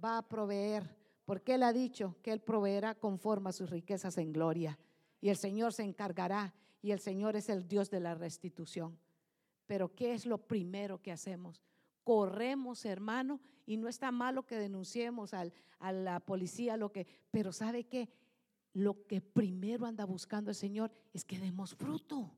va 0.05 0.19
a 0.19 0.29
proveer, 0.29 0.99
porque 1.25 1.55
Él 1.55 1.63
ha 1.63 1.73
dicho 1.73 2.19
que 2.21 2.31
Él 2.31 2.43
proveerá 2.43 2.95
conforme 2.95 3.49
a 3.49 3.53
sus 3.53 3.71
riquezas 3.71 4.19
en 4.19 4.35
gloria. 4.35 4.79
Y 5.23 5.31
el 5.31 5.39
Señor 5.39 5.73
se 5.73 5.83
encargará, 5.83 6.53
y 6.83 6.91
el 6.91 7.01
Señor 7.01 7.37
es 7.37 7.49
el 7.49 7.67
Dios 7.67 7.89
de 7.89 8.01
la 8.01 8.15
restitución. 8.15 8.99
Pero 9.65 9.95
¿qué 9.95 10.13
es 10.13 10.27
lo 10.27 10.37
primero 10.37 11.01
que 11.01 11.11
hacemos? 11.11 11.63
Corremos, 12.03 12.85
hermano, 12.85 13.41
y 13.65 13.79
no 13.79 13.89
está 13.89 14.13
malo 14.13 14.45
que 14.45 14.59
denunciemos 14.59 15.33
a 15.33 15.93
la 15.93 16.21
policía, 16.21 16.77
lo 16.77 16.93
que, 16.93 17.07
pero 17.31 17.51
¿sabe 17.51 17.85
qué? 17.85 18.11
Lo 18.75 19.07
que 19.07 19.23
primero 19.23 19.87
anda 19.87 20.05
buscando 20.05 20.51
el 20.51 20.55
Señor 20.55 20.93
es 21.15 21.25
que 21.25 21.39
demos 21.39 21.75
fruto. 21.75 22.31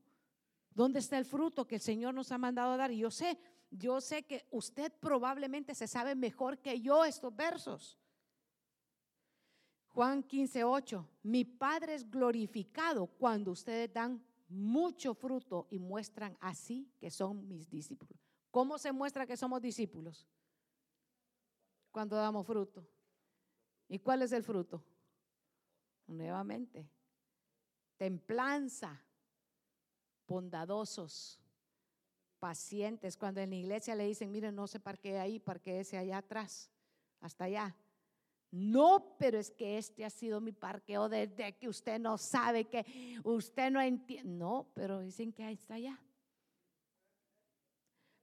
¿Dónde 0.77 0.99
está 0.99 1.17
el 1.17 1.25
fruto 1.25 1.65
que 1.65 1.77
el 1.77 1.81
Señor 1.81 2.13
nos 2.13 2.31
ha 2.31 2.37
mandado 2.37 2.73
a 2.73 2.77
dar? 2.77 2.91
Y 2.91 2.99
yo 2.99 3.09
sé, 3.09 3.39
yo 3.71 3.99
sé 3.99 4.27
que 4.27 4.45
usted 4.51 4.93
probablemente 4.99 5.73
se 5.73 5.87
sabe 5.87 6.13
mejor 6.13 6.59
que 6.59 6.79
yo 6.79 7.03
estos 7.03 7.35
versos. 7.35 7.97
Juan 9.87 10.21
15, 10.21 10.63
8. 10.63 11.09
Mi 11.23 11.45
Padre 11.45 11.95
es 11.95 12.07
glorificado 12.07 13.07
cuando 13.07 13.53
ustedes 13.53 13.91
dan 13.91 14.23
mucho 14.49 15.15
fruto 15.15 15.65
y 15.71 15.79
muestran 15.79 16.37
así 16.39 16.93
que 16.99 17.09
son 17.09 17.47
mis 17.47 17.67
discípulos. 17.67 18.21
¿Cómo 18.51 18.77
se 18.77 18.91
muestra 18.91 19.25
que 19.25 19.35
somos 19.35 19.59
discípulos? 19.59 20.27
Cuando 21.89 22.15
damos 22.17 22.45
fruto. 22.45 22.87
¿Y 23.89 23.97
cuál 23.97 24.21
es 24.21 24.31
el 24.31 24.43
fruto? 24.43 24.83
Nuevamente, 26.05 26.87
templanza, 27.97 29.06
bondadosos, 30.27 31.39
pacientes. 32.39 33.17
Cuando 33.17 33.41
en 33.41 33.49
la 33.49 33.55
iglesia 33.55 33.95
le 33.95 34.05
dicen, 34.05 34.31
miren, 34.31 34.55
no 34.55 34.67
se 34.67 34.79
parquee 34.79 35.19
ahí, 35.19 35.41
ese 35.65 35.97
allá 35.97 36.17
atrás, 36.17 36.69
hasta 37.21 37.45
allá. 37.45 37.75
No, 38.51 39.15
pero 39.19 39.37
es 39.39 39.51
que 39.51 39.77
este 39.77 40.05
ha 40.05 40.09
sido 40.09 40.39
mi 40.39 40.51
parqueo 40.51 41.09
desde 41.09 41.57
que 41.57 41.67
usted 41.67 41.99
no 41.99 42.17
sabe, 42.17 42.65
que 42.65 42.85
usted 43.23 43.71
no 43.71 43.81
entiende. 43.81 44.29
No, 44.29 44.67
pero 44.73 44.99
dicen 44.99 45.33
que 45.33 45.43
ahí 45.43 45.55
está 45.55 45.75
allá. 45.75 45.99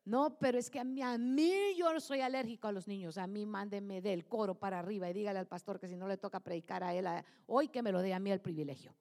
No, 0.07 0.39
pero 0.39 0.59
es 0.59 0.71
que 0.71 0.79
a 0.79 0.85
mí, 0.85 1.01
a 1.01 1.17
mí 1.17 1.75
yo 1.77 1.99
soy 1.99 2.21
alérgico 2.21 2.69
a 2.69 2.73
los 2.73 2.87
niños. 2.87 3.17
A 3.17 3.27
mí 3.27 3.47
mándeme 3.47 4.03
del 4.03 4.27
coro 4.27 4.55
para 4.55 4.79
arriba 4.79 5.09
y 5.09 5.15
dígale 5.15 5.39
al 5.39 5.47
pastor 5.47 5.81
que 5.81 5.89
si 5.89 5.97
no 5.97 6.07
le 6.07 6.19
toca 6.19 6.41
predicar 6.41 6.85
a 6.85 6.95
él, 6.95 7.07
hoy 7.47 7.69
que 7.69 7.83
me 7.83 7.93
lo 7.93 8.03
dé 8.03 8.13
a 8.13 8.19
mí 8.19 8.31
el 8.31 8.41
privilegio. 8.41 8.95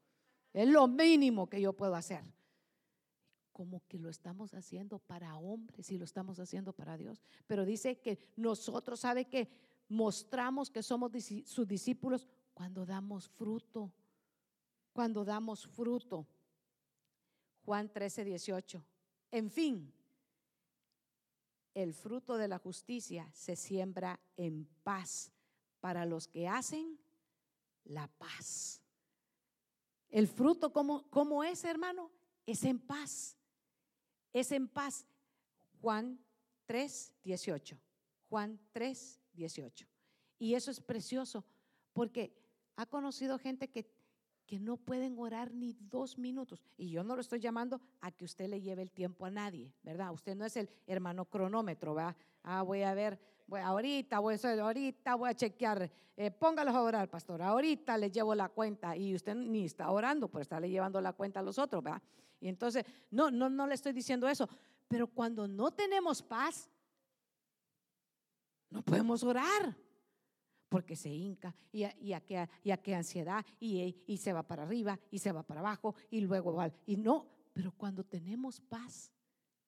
Es 0.53 0.67
lo 0.67 0.87
mínimo 0.87 1.49
que 1.49 1.59
yo 1.59 1.73
puedo 1.73 1.95
hacer 1.95 2.23
como 3.53 3.81
que 3.87 3.97
lo 3.97 4.09
estamos 4.09 4.53
haciendo 4.53 4.99
para 4.99 5.37
hombres 5.37 5.89
y 5.91 5.97
lo 5.97 6.03
estamos 6.03 6.39
haciendo 6.39 6.73
para 6.73 6.97
Dios. 6.97 7.23
Pero 7.47 7.63
dice 7.63 8.01
que 8.01 8.19
nosotros, 8.35 8.99
¿sabe 8.99 9.25
que 9.25 9.47
Mostramos 9.89 10.71
que 10.71 10.81
somos 10.81 11.11
sus 11.45 11.67
discípulos 11.67 12.27
cuando 12.53 12.83
damos 12.85 13.29
fruto, 13.29 13.93
cuando 14.91 15.23
damos 15.23 15.67
fruto. 15.67 16.25
Juan 17.63 17.91
13, 17.91 18.25
18. 18.25 18.83
En 19.31 19.51
fin, 19.51 19.93
el 21.73 21.93
fruto 21.93 22.37
de 22.37 22.47
la 22.47 22.57
justicia 22.57 23.29
se 23.33 23.55
siembra 23.55 24.19
en 24.35 24.67
paz 24.83 25.31
para 25.79 26.05
los 26.05 26.27
que 26.27 26.47
hacen 26.47 26.97
la 27.83 28.07
paz. 28.07 28.81
El 30.09 30.27
fruto, 30.27 30.71
¿cómo, 30.71 31.09
cómo 31.09 31.43
es, 31.43 31.63
hermano? 31.63 32.09
Es 32.45 32.63
en 32.63 32.79
paz 32.79 33.37
es 34.33 34.51
en 34.51 34.67
paz. 34.67 35.05
Juan 35.81 36.19
3, 36.65 37.13
18. 37.23 37.77
Juan 38.29 38.59
3, 38.71 39.19
18. 39.33 39.87
Y 40.39 40.55
eso 40.55 40.71
es 40.71 40.81
precioso 40.81 41.45
porque 41.93 42.35
ha 42.75 42.85
conocido 42.85 43.37
gente 43.37 43.69
que, 43.69 43.85
que 44.47 44.59
no 44.59 44.77
pueden 44.77 45.17
orar 45.19 45.53
ni 45.53 45.73
dos 45.73 46.17
minutos. 46.17 46.63
Y 46.77 46.89
yo 46.89 47.03
no 47.03 47.15
lo 47.15 47.21
estoy 47.21 47.39
llamando 47.39 47.79
a 48.01 48.11
que 48.11 48.25
usted 48.25 48.49
le 48.49 48.61
lleve 48.61 48.81
el 48.81 48.91
tiempo 48.91 49.25
a 49.25 49.31
nadie, 49.31 49.71
¿verdad? 49.83 50.11
Usted 50.11 50.35
no 50.35 50.45
es 50.45 50.57
el 50.57 50.69
hermano 50.87 51.25
cronómetro, 51.25 51.93
¿verdad? 51.93 52.15
Ah, 52.43 52.61
voy 52.63 52.81
a 52.81 52.93
ver, 52.93 53.19
voy, 53.47 53.61
ahorita, 53.61 54.19
voy 54.19 54.37
ahorita 54.43 55.15
voy 55.15 55.29
a 55.29 55.35
chequear, 55.35 55.91
eh, 56.17 56.31
póngalos 56.31 56.75
a 56.75 56.81
orar, 56.81 57.09
pastor. 57.09 57.41
Ahorita 57.41 57.97
le 57.97 58.09
llevo 58.09 58.33
la 58.35 58.49
cuenta 58.49 58.97
y 58.97 59.13
usted 59.13 59.35
ni 59.35 59.65
está 59.65 59.91
orando, 59.91 60.27
pues 60.27 60.43
está 60.43 60.59
le 60.59 60.69
llevando 60.69 60.99
la 60.99 61.13
cuenta 61.13 61.39
a 61.39 61.43
los 61.43 61.59
otros, 61.59 61.83
¿verdad? 61.83 62.01
Y 62.43 62.49
entonces, 62.49 62.83
no, 63.09 63.31
no, 63.31 63.49
no 63.49 63.65
le 63.65 63.73
estoy 63.73 63.93
diciendo 63.93 64.27
eso, 64.27 64.49
pero 64.89 65.07
cuando 65.07 65.47
no 65.47 65.71
tenemos 65.71 66.21
paz, 66.21 66.69
no 68.69 68.83
podemos 68.83 69.23
orar. 69.23 69.77
Porque 70.67 70.97
se 70.97 71.09
hinca 71.09 71.55
y, 71.71 71.85
y, 72.01 72.11
a, 72.11 72.19
qué, 72.19 72.49
y 72.63 72.71
a 72.71 72.77
qué 72.77 72.95
ansiedad 72.95 73.45
y, 73.61 74.03
y 74.07 74.17
se 74.17 74.33
va 74.33 74.43
para 74.43 74.63
arriba 74.63 74.99
y 75.09 75.19
se 75.19 75.31
va 75.31 75.43
para 75.43 75.61
abajo 75.61 75.95
y 76.09 76.19
luego 76.19 76.53
va. 76.53 76.69
Y 76.85 76.97
no, 76.97 77.29
pero 77.53 77.71
cuando 77.71 78.03
tenemos 78.03 78.59
paz, 78.59 79.13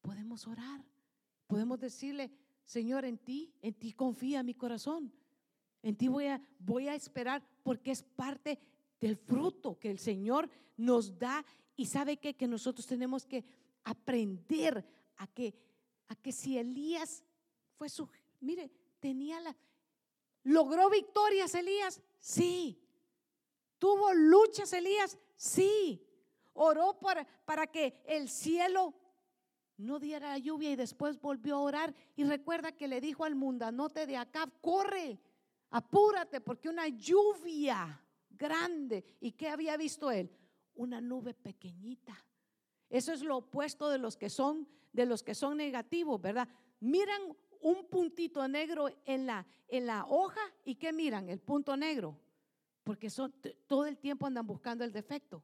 podemos 0.01 0.45
orar. 0.45 0.83
Podemos 1.47 1.79
decirle, 1.79 2.29
Señor, 2.65 3.05
en 3.05 3.19
ti, 3.19 3.53
en 3.61 3.73
ti 3.75 3.93
confía 3.93 4.43
mi 4.43 4.53
corazón. 4.53 5.13
En 5.81 5.95
ti 5.95 6.09
voy 6.09 6.25
a, 6.25 6.41
voy 6.59 6.89
a 6.89 6.95
esperar 6.95 7.41
porque 7.63 7.91
es 7.91 8.03
parte 8.03 8.59
del 8.99 9.15
fruto 9.15 9.79
que 9.79 9.91
el 9.91 9.99
Señor 9.99 10.49
nos 10.75 11.17
da 11.17 11.45
y 11.75 11.85
sabe 11.85 12.17
que, 12.17 12.35
nosotros 12.47 12.85
tenemos 12.87 13.25
que 13.25 13.43
aprender 13.83 14.85
a 15.17 15.27
que, 15.27 15.53
a 16.07 16.15
que 16.15 16.31
si 16.31 16.57
Elías 16.57 17.23
fue 17.77 17.89
su, 17.89 18.09
mire, 18.39 18.71
tenía 18.99 19.39
la, 19.39 19.55
logró 20.43 20.89
victorias 20.89 21.53
Elías, 21.55 22.01
sí. 22.19 22.81
Tuvo 23.77 24.13
luchas 24.13 24.71
Elías, 24.73 25.17
sí. 25.35 26.01
Oró 26.53 26.97
para, 26.99 27.27
para 27.45 27.67
que 27.67 28.01
el 28.05 28.29
cielo 28.29 28.93
no 29.77 29.99
diera 29.99 30.29
la 30.29 30.37
lluvia 30.37 30.71
y 30.71 30.75
después 30.77 31.19
volvió 31.19 31.55
a 31.55 31.61
orar. 31.61 31.95
Y 32.15 32.23
recuerda 32.23 32.71
que 32.71 32.87
le 32.87 33.01
dijo 33.01 33.25
al 33.25 33.35
mundanote 33.35 34.05
de 34.05 34.15
acá, 34.15 34.49
corre, 34.61 35.19
apúrate, 35.71 36.39
porque 36.39 36.69
una 36.69 36.87
lluvia 36.87 38.01
grande. 38.29 39.03
¿Y 39.19 39.33
qué 39.33 39.49
había 39.49 39.75
visto 39.75 40.09
él? 40.11 40.29
Una 40.75 41.01
nube 41.01 41.33
pequeñita. 41.33 42.17
Eso 42.89 43.13
es 43.13 43.21
lo 43.21 43.37
opuesto 43.37 43.89
de 43.89 43.97
los 43.97 44.15
que 44.17 44.29
son 44.29 44.67
de 44.93 45.05
los 45.05 45.23
que 45.23 45.35
son 45.35 45.57
negativos, 45.57 46.21
¿verdad? 46.21 46.47
Miran 46.79 47.21
un 47.59 47.89
puntito 47.89 48.47
negro 48.47 48.87
en 49.05 49.25
la 49.25 49.45
en 49.67 49.87
la 49.87 50.05
hoja 50.05 50.41
y 50.63 50.75
qué 50.75 50.93
miran? 50.93 51.29
El 51.29 51.39
punto 51.39 51.75
negro. 51.75 52.17
Porque 52.83 53.09
son 53.09 53.33
todo 53.67 53.85
el 53.87 53.97
tiempo 53.97 54.27
andan 54.27 54.45
buscando 54.45 54.83
el 54.83 54.91
defecto. 54.91 55.43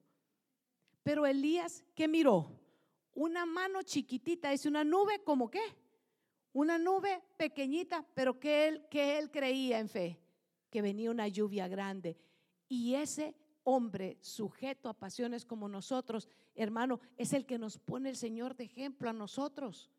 Pero 1.03 1.25
Elías, 1.25 1.83
¿qué 1.95 2.07
miró? 2.07 2.59
Una 3.13 3.45
mano 3.45 3.81
chiquitita, 3.81 4.53
es 4.53 4.65
una 4.65 4.83
nube 4.83 5.23
como 5.23 5.49
qué? 5.49 5.63
Una 6.53 6.77
nube 6.77 7.23
pequeñita, 7.37 8.05
pero 8.13 8.39
que 8.39 8.67
él 8.67 8.87
que 8.89 9.17
él 9.17 9.31
creía 9.31 9.79
en 9.79 9.89
fe, 9.89 10.19
que 10.69 10.81
venía 10.81 11.09
una 11.09 11.27
lluvia 11.27 11.67
grande. 11.67 12.17
Y 12.69 12.93
ese 12.93 13.35
hombre 13.63 14.17
sujeto 14.21 14.89
a 14.89 14.93
pasiones 14.93 15.45
como 15.45 15.67
nosotros, 15.67 16.27
hermano, 16.55 16.99
es 17.17 17.33
el 17.33 17.45
que 17.45 17.57
nos 17.57 17.77
pone 17.77 18.09
el 18.09 18.15
Señor 18.15 18.55
de 18.55 18.65
ejemplo 18.65 19.09
a 19.09 19.13
nosotros. 19.13 19.89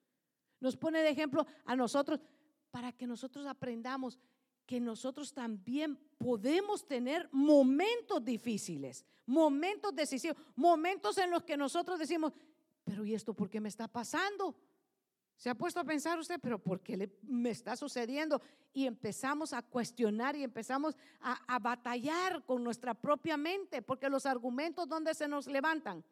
Nos 0.61 0.77
pone 0.77 1.01
de 1.01 1.11
ejemplo 1.11 1.47
a 1.65 1.77
nosotros 1.77 2.21
para 2.71 2.93
que 2.93 3.07
nosotros 3.07 3.47
aprendamos 3.47 4.19
que 4.67 4.81
nosotros 4.81 5.33
también 5.33 5.99
podemos 6.19 6.87
tener 6.87 7.29
momentos 7.33 8.25
difíciles, 8.25 9.05
momentos 9.27 9.95
decisivos, 9.95 10.37
momentos 10.55 11.19
en 11.19 11.31
los 11.31 11.43
que 11.43 11.57
nosotros 11.57 11.99
decimos, 11.99 12.33
pero 12.85 13.05
¿y 13.05 13.15
esto 13.15 13.35
por 13.35 13.51
qué 13.51 13.61
me 13.61 13.69
está 13.69 13.89
pasando? 13.89 14.57
¿Se 15.43 15.51
ha 15.51 15.57
puesto 15.57 15.80
a 15.80 15.84
pensar 15.84 16.20
usted, 16.20 16.38
pero 16.40 16.57
por 16.57 16.80
qué 16.84 16.97
le, 16.97 17.18
me 17.22 17.51
está 17.51 17.74
sucediendo? 17.74 18.40
Y 18.72 18.86
empezamos 18.86 19.53
a 19.53 19.61
cuestionar 19.61 20.36
y 20.36 20.45
empezamos 20.45 20.97
a, 21.20 21.32
a, 21.53 21.59
batallar 21.59 22.45
con 22.45 22.62
nuestra 22.62 22.95
propia 22.95 23.36
mente, 23.36 23.82
porque 23.82 24.09
los 24.09 24.24
argumentos, 24.24 24.88
¿dónde 24.88 25.14
se 25.14 25.26
nos 25.26 25.49
levantan? 25.49 26.05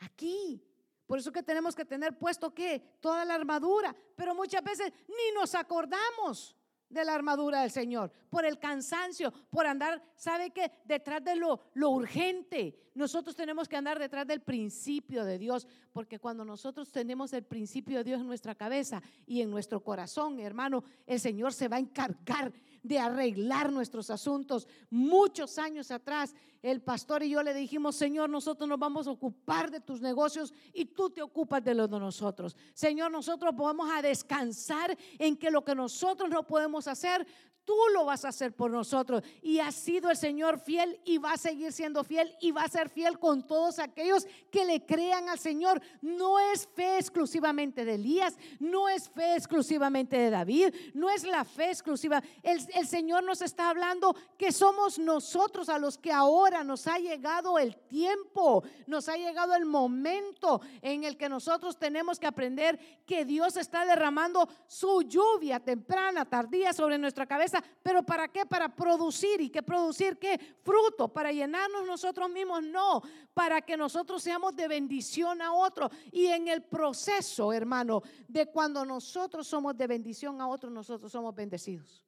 Aquí. 0.00 0.62
Por 1.06 1.18
eso 1.18 1.32
que 1.32 1.42
tenemos 1.42 1.74
que 1.74 1.86
tener 1.86 2.18
puesto 2.18 2.52
que 2.52 2.98
toda 3.00 3.24
la 3.24 3.36
armadura, 3.36 3.96
pero 4.14 4.34
muchas 4.34 4.62
veces 4.62 4.92
ni 5.08 5.34
nos 5.34 5.54
acordamos 5.54 6.54
de 6.88 7.04
la 7.04 7.14
armadura 7.14 7.62
del 7.62 7.70
Señor, 7.70 8.10
por 8.30 8.44
el 8.44 8.58
cansancio, 8.58 9.32
por 9.50 9.66
andar, 9.66 10.02
¿sabe 10.14 10.50
qué? 10.50 10.70
Detrás 10.84 11.22
de 11.24 11.36
lo, 11.36 11.60
lo 11.74 11.90
urgente. 11.90 12.90
Nosotros 12.94 13.34
tenemos 13.36 13.68
que 13.68 13.76
andar 13.76 13.98
detrás 13.98 14.26
del 14.26 14.40
principio 14.40 15.24
de 15.24 15.38
Dios, 15.38 15.66
porque 15.92 16.18
cuando 16.18 16.44
nosotros 16.44 16.90
tenemos 16.90 17.32
el 17.32 17.44
principio 17.44 17.98
de 17.98 18.04
Dios 18.04 18.20
en 18.20 18.26
nuestra 18.26 18.54
cabeza 18.54 19.02
y 19.26 19.42
en 19.42 19.50
nuestro 19.50 19.82
corazón, 19.82 20.40
hermano, 20.40 20.84
el 21.06 21.20
Señor 21.20 21.52
se 21.52 21.68
va 21.68 21.76
a 21.76 21.80
encargar 21.80 22.52
de 22.86 22.98
arreglar 22.98 23.72
nuestros 23.72 24.10
asuntos. 24.10 24.66
Muchos 24.90 25.58
años 25.58 25.90
atrás, 25.90 26.34
el 26.62 26.80
pastor 26.82 27.22
y 27.22 27.30
yo 27.30 27.42
le 27.42 27.54
dijimos, 27.54 27.96
Señor, 27.96 28.30
nosotros 28.30 28.68
nos 28.68 28.78
vamos 28.78 29.06
a 29.06 29.10
ocupar 29.10 29.70
de 29.70 29.80
tus 29.80 30.00
negocios 30.00 30.52
y 30.72 30.86
tú 30.86 31.10
te 31.10 31.22
ocupas 31.22 31.62
de 31.62 31.74
los 31.74 31.90
de 31.90 31.98
nosotros. 31.98 32.56
Señor, 32.74 33.10
nosotros 33.10 33.54
vamos 33.56 33.88
a 33.90 34.02
descansar 34.02 34.96
en 35.18 35.36
que 35.36 35.50
lo 35.50 35.64
que 35.64 35.74
nosotros 35.74 36.30
no 36.30 36.46
podemos 36.46 36.88
hacer, 36.88 37.26
tú 37.66 37.76
lo 37.92 38.06
vas 38.06 38.24
a 38.24 38.28
hacer 38.28 38.54
por 38.54 38.70
nosotros. 38.70 39.22
Y 39.42 39.58
ha 39.58 39.70
sido 39.72 40.08
el 40.08 40.16
Señor 40.16 40.58
fiel 40.58 40.98
y 41.04 41.18
va 41.18 41.32
a 41.32 41.36
seguir 41.36 41.72
siendo 41.72 42.04
fiel 42.04 42.34
y 42.40 42.52
va 42.52 42.62
a 42.62 42.68
ser 42.68 42.88
fiel 42.88 43.18
con 43.18 43.46
todos 43.46 43.78
aquellos 43.78 44.26
que 44.50 44.64
le 44.64 44.86
crean 44.86 45.28
al 45.28 45.38
Señor. 45.38 45.82
No 46.00 46.38
es 46.38 46.66
fe 46.68 46.96
exclusivamente 46.98 47.84
de 47.84 47.96
Elías, 47.96 48.38
no 48.60 48.88
es 48.88 49.10
fe 49.10 49.34
exclusivamente 49.34 50.16
de 50.16 50.30
David, 50.30 50.74
no 50.94 51.10
es 51.10 51.24
la 51.24 51.44
fe 51.44 51.70
exclusiva. 51.70 52.22
El, 52.42 52.60
el 52.74 52.86
Señor 52.86 53.24
nos 53.24 53.42
está 53.42 53.68
hablando 53.68 54.16
que 54.38 54.52
somos 54.52 54.98
nosotros 54.98 55.68
a 55.68 55.78
los 55.78 55.98
que 55.98 56.12
ahora 56.12 56.62
nos 56.62 56.86
ha 56.86 56.98
llegado 56.98 57.58
el 57.58 57.76
tiempo, 57.76 58.62
nos 58.86 59.08
ha 59.08 59.16
llegado 59.16 59.54
el 59.54 59.66
momento 59.66 60.60
en 60.82 61.02
el 61.02 61.16
que 61.16 61.28
nosotros 61.28 61.76
tenemos 61.76 62.20
que 62.20 62.28
aprender 62.28 62.78
que 63.04 63.24
Dios 63.24 63.56
está 63.56 63.84
derramando 63.84 64.48
su 64.68 65.02
lluvia 65.02 65.58
temprana, 65.58 66.24
tardía 66.24 66.72
sobre 66.72 66.96
nuestra 66.96 67.26
cabeza 67.26 67.55
pero 67.82 68.02
¿para 68.02 68.28
qué? 68.28 68.46
Para 68.46 68.74
producir. 68.74 69.40
¿Y 69.40 69.50
qué 69.50 69.62
producir 69.62 70.18
qué? 70.18 70.38
Fruto, 70.62 71.08
para 71.08 71.32
llenarnos 71.32 71.86
nosotros 71.86 72.30
mismos, 72.30 72.62
no, 72.62 73.02
para 73.34 73.60
que 73.60 73.76
nosotros 73.76 74.22
seamos 74.22 74.54
de 74.56 74.68
bendición 74.68 75.42
a 75.42 75.52
otro. 75.52 75.90
Y 76.10 76.26
en 76.26 76.48
el 76.48 76.62
proceso, 76.62 77.52
hermano, 77.52 78.02
de 78.28 78.46
cuando 78.46 78.84
nosotros 78.84 79.46
somos 79.46 79.76
de 79.76 79.86
bendición 79.86 80.40
a 80.40 80.48
otros, 80.48 80.72
nosotros 80.72 81.10
somos 81.10 81.34
bendecidos. 81.34 82.04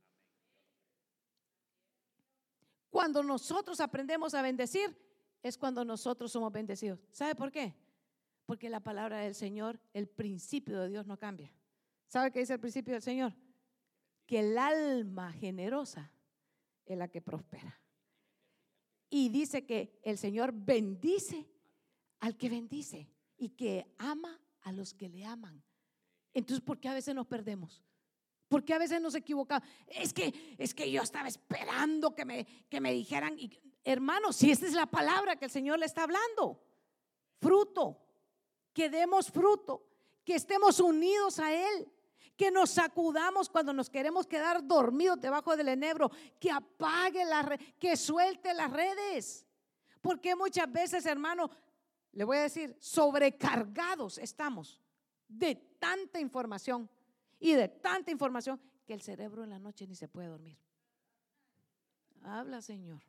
Cuando 2.91 3.23
nosotros 3.23 3.81
aprendemos 3.81 4.35
a 4.35 4.43
bendecir, 4.43 4.97
es 5.43 5.57
cuando 5.57 5.85
nosotros 5.85 6.33
somos 6.33 6.53
bendecidos. 6.53 6.99
¿Sabe 7.11 7.35
por 7.35 7.53
qué? 7.53 7.75
Porque 8.47 8.69
la 8.69 8.81
palabra 8.81 9.19
del 9.19 9.35
Señor, 9.35 9.79
el 9.93 10.09
principio 10.09 10.81
de 10.81 10.89
Dios 10.89 11.07
no 11.07 11.19
cambia. 11.19 11.53
¿Sabe 12.09 12.31
qué 12.33 12.41
dice 12.41 12.55
el 12.55 12.61
principio 12.61 12.95
del 12.95 13.03
Señor? 13.03 13.35
Que 14.29 14.41
el 14.41 14.59
alma 14.59 15.33
generosa 15.33 16.13
es 16.85 16.99
la 16.99 17.09
que 17.09 17.23
prospera. 17.23 17.81
Y 19.09 19.31
dice 19.31 19.65
que 19.65 19.99
el 20.03 20.19
Señor 20.19 20.53
bendice 20.53 21.49
al 22.21 22.37
que 22.37 22.51
bendice 22.51 23.09
y 23.39 23.49
que 23.49 23.87
ama 23.97 24.39
a 24.61 24.73
los 24.73 24.93
que 24.93 25.09
le 25.09 25.25
aman. 25.25 25.65
Entonces, 26.35 26.63
¿por 26.63 26.79
qué 26.79 26.89
a 26.89 26.95
veces 26.95 27.15
nos 27.15 27.27
perdemos? 27.27 27.83
¿Por 28.49 28.67
qué 28.67 28.75
a 28.75 28.79
veces 28.79 29.01
nos 29.01 29.15
equivocamos? 29.15 29.67
Es 29.87 30.13
que, 30.13 30.57
es 30.59 30.75
que 30.75 30.91
yo 30.91 31.01
estaba 31.01 31.27
esperando 31.27 32.15
que 32.15 32.27
me, 32.27 32.45
que 32.69 32.83
me 32.83 32.93
dijeran, 32.93 33.39
y, 33.39 33.59
hermanos, 33.83 34.37
si 34.37 34.51
esta 34.51 34.67
es 34.67 34.75
la 34.75 34.87
palabra 34.87 35.37
que 35.37 35.47
el 35.47 35.51
Señor 35.51 35.79
le 35.79 35.87
está 35.87 36.03
hablando, 36.03 36.63
fruto, 37.41 37.99
que 38.75 38.91
demos 38.91 39.31
fruto, 39.31 39.89
que 40.23 40.35
estemos 40.35 40.81
unidos 40.81 41.39
a 41.39 41.55
Él 41.55 41.91
que 42.37 42.51
nos 42.51 42.71
sacudamos 42.71 43.49
cuando 43.49 43.73
nos 43.73 43.89
queremos 43.91 44.27
quedar 44.27 44.67
dormidos 44.67 45.21
debajo 45.21 45.57
del 45.57 45.69
enebro, 45.69 46.11
que 46.39 46.51
apague 46.51 47.25
la 47.25 47.43
red, 47.43 47.61
que 47.79 47.97
suelte 47.97 48.55
las 48.55 48.71
redes. 48.71 49.47
Porque 50.01 50.37
muchas 50.37 50.71
veces, 50.71 51.07
hermano, 51.07 51.51
le 52.13 52.25
voy 52.25 52.39
a 52.39 52.43
decir, 52.43 52.77
sobrecargados 52.81 54.19
estamos 54.19 54.81
de 55.29 55.55
tanta 55.79 56.19
información 56.21 56.89
y 57.39 57.55
de 57.55 57.69
tanta 57.69 58.11
información 58.11 58.61
que 58.87 58.95
el 58.95 59.03
cerebro 59.03 59.45
en 59.45 59.51
la 59.51 59.59
noche 59.59 59.87
ni 59.87 59.95
se 59.95 60.09
puede 60.09 60.29
dormir. 60.29 60.59
Habla, 62.23 62.63
Señor. 62.63 63.03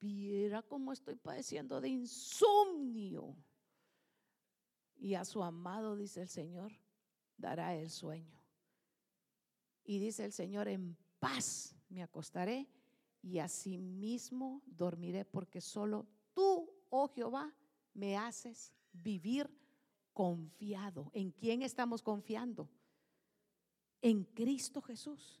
Viera 0.00 0.62
cómo 0.62 0.92
estoy 0.92 1.16
padeciendo 1.16 1.80
de 1.80 1.88
insomnio. 1.88 3.36
Y 4.96 5.14
a 5.14 5.24
su 5.24 5.42
amado, 5.42 5.96
dice 5.96 6.22
el 6.22 6.28
Señor, 6.28 6.72
dará 7.36 7.74
el 7.74 7.90
sueño. 7.90 8.40
Y 9.84 9.98
dice 9.98 10.24
el 10.24 10.32
Señor, 10.32 10.68
en 10.68 10.96
paz 11.18 11.74
me 11.88 12.02
acostaré 12.02 12.68
y 13.22 13.38
asimismo 13.38 14.62
dormiré, 14.66 15.24
porque 15.24 15.60
solo 15.60 16.06
tú, 16.34 16.70
oh 16.90 17.08
Jehová, 17.08 17.54
me 17.94 18.16
haces 18.16 18.72
vivir 18.92 19.50
confiado. 20.12 21.10
¿En 21.14 21.30
quién 21.30 21.62
estamos 21.62 22.02
confiando? 22.02 22.68
En 24.00 24.24
Cristo 24.24 24.82
Jesús. 24.82 25.40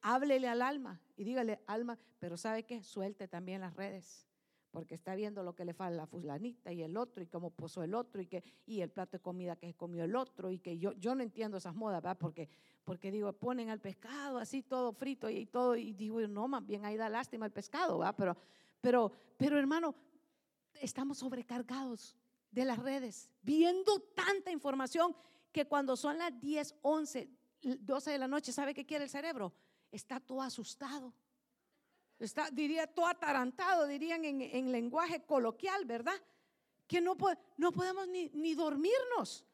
Háblele 0.00 0.48
al 0.48 0.62
alma 0.62 1.00
y 1.16 1.24
dígale, 1.24 1.62
alma, 1.66 1.98
pero 2.18 2.36
¿sabe 2.36 2.64
qué? 2.64 2.82
Suelte 2.82 3.28
también 3.28 3.60
las 3.60 3.76
redes 3.76 4.26
porque 4.72 4.94
está 4.94 5.14
viendo 5.14 5.42
lo 5.42 5.54
que 5.54 5.66
le 5.66 5.74
falta 5.74 5.94
a 5.94 5.96
la 5.98 6.06
fulanita 6.06 6.72
y 6.72 6.82
el 6.82 6.96
otro 6.96 7.22
y 7.22 7.26
cómo 7.26 7.50
posó 7.50 7.82
el 7.82 7.94
otro 7.94 8.22
y 8.22 8.26
que 8.26 8.42
y 8.66 8.80
el 8.80 8.90
plato 8.90 9.18
de 9.18 9.20
comida 9.20 9.54
que 9.54 9.74
comió 9.74 10.02
el 10.04 10.16
otro 10.16 10.50
y 10.50 10.58
que 10.58 10.78
yo 10.78 10.92
yo 10.94 11.14
no 11.14 11.22
entiendo 11.22 11.58
esas 11.58 11.74
modas, 11.74 12.02
¿verdad? 12.02 12.16
Porque 12.18 12.48
porque 12.82 13.12
digo, 13.12 13.32
ponen 13.34 13.68
al 13.68 13.80
pescado 13.80 14.38
así 14.38 14.62
todo 14.62 14.92
frito 14.92 15.28
y, 15.30 15.46
todo 15.46 15.76
y 15.76 15.92
digo, 15.92 16.20
no, 16.26 16.48
más 16.48 16.66
bien 16.66 16.84
ahí 16.84 16.96
da 16.96 17.08
lástima 17.08 17.46
el 17.46 17.52
pescado, 17.52 17.98
¿verdad? 17.98 18.14
Pero 18.16 18.36
pero 18.80 19.12
pero 19.36 19.58
hermano, 19.58 19.94
estamos 20.80 21.18
sobrecargados 21.18 22.16
de 22.50 22.64
las 22.64 22.78
redes, 22.78 23.30
viendo 23.42 24.00
tanta 24.00 24.50
información 24.50 25.14
que 25.52 25.66
cuando 25.66 25.96
son 25.96 26.16
las 26.16 26.38
10, 26.40 26.76
11, 26.80 27.28
12 27.80 28.10
de 28.10 28.18
la 28.18 28.26
noche, 28.26 28.52
¿sabe 28.52 28.72
qué 28.72 28.86
quiere 28.86 29.04
el 29.04 29.10
cerebro? 29.10 29.52
Está 29.90 30.18
todo 30.18 30.40
asustado 30.40 31.12
está, 32.24 32.50
diría, 32.50 32.86
todo 32.86 33.06
atarantado, 33.06 33.86
dirían 33.86 34.24
en, 34.24 34.72
lenguaje 34.72 35.24
coloquial, 35.24 35.84
¿verdad? 35.84 36.20
Que 36.86 37.00
no, 37.00 37.16
no 37.56 37.72
podemos 37.72 38.08
ni, 38.08 38.30
ni 38.34 38.54
dormirnos. 38.54 39.44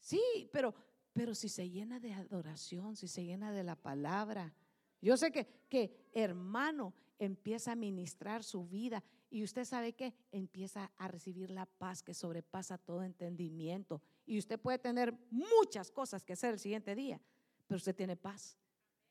Sí, 0.00 0.48
pero, 0.52 0.74
pero 1.12 1.34
si 1.34 1.48
se 1.48 1.68
llena 1.68 1.98
de 1.98 2.12
adoración, 2.12 2.96
si 2.96 3.08
se 3.08 3.24
llena 3.24 3.52
de 3.52 3.64
la 3.64 3.74
palabra, 3.74 4.54
yo 5.00 5.16
sé 5.16 5.32
que, 5.32 5.46
que 5.68 6.08
hermano 6.12 6.94
empieza 7.18 7.72
a 7.72 7.76
ministrar 7.76 8.44
su 8.44 8.66
vida 8.66 9.02
y 9.30 9.42
usted 9.42 9.64
sabe 9.64 9.92
que 9.94 10.14
empieza 10.30 10.92
a 10.96 11.08
recibir 11.08 11.50
la 11.50 11.66
paz 11.66 12.02
que 12.02 12.14
sobrepasa 12.14 12.78
todo 12.78 13.02
entendimiento. 13.02 14.00
Y 14.24 14.38
usted 14.38 14.58
puede 14.58 14.78
tener 14.78 15.14
muchas 15.30 15.90
cosas 15.90 16.24
que 16.24 16.34
hacer 16.34 16.54
el 16.54 16.60
siguiente 16.60 16.94
día, 16.94 17.20
pero 17.66 17.76
usted 17.76 17.94
tiene 17.94 18.16
paz, 18.16 18.56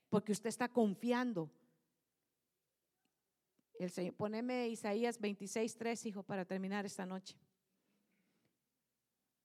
porque 0.08 0.32
usted 0.32 0.48
está 0.48 0.68
confiando 0.68 1.50
el 3.78 3.90
Señor, 3.90 4.14
poneme 4.14 4.68
Isaías 4.68 5.20
26, 5.20 5.76
3, 5.76 6.06
hijo, 6.06 6.22
para 6.22 6.44
terminar 6.44 6.86
esta 6.86 7.06
noche. 7.06 7.36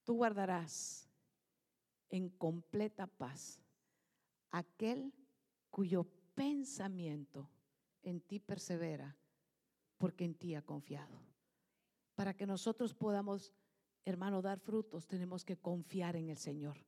Tú 0.04 0.14
guardarás 0.14 1.08
en 2.10 2.28
completa 2.28 3.06
paz 3.06 3.60
aquel 4.50 5.12
cuyo 5.70 6.06
pensamiento 6.34 7.48
en 8.02 8.20
ti 8.20 8.38
persevera, 8.38 9.16
porque 9.98 10.24
en 10.24 10.34
ti 10.34 10.54
ha 10.54 10.62
confiado. 10.62 11.20
Para 12.14 12.34
que 12.34 12.46
nosotros 12.46 12.94
podamos, 12.94 13.52
hermano, 14.04 14.42
dar 14.42 14.58
frutos, 14.58 15.06
tenemos 15.06 15.44
que 15.44 15.56
confiar 15.56 16.16
en 16.16 16.28
el 16.28 16.36
Señor. 16.36 16.84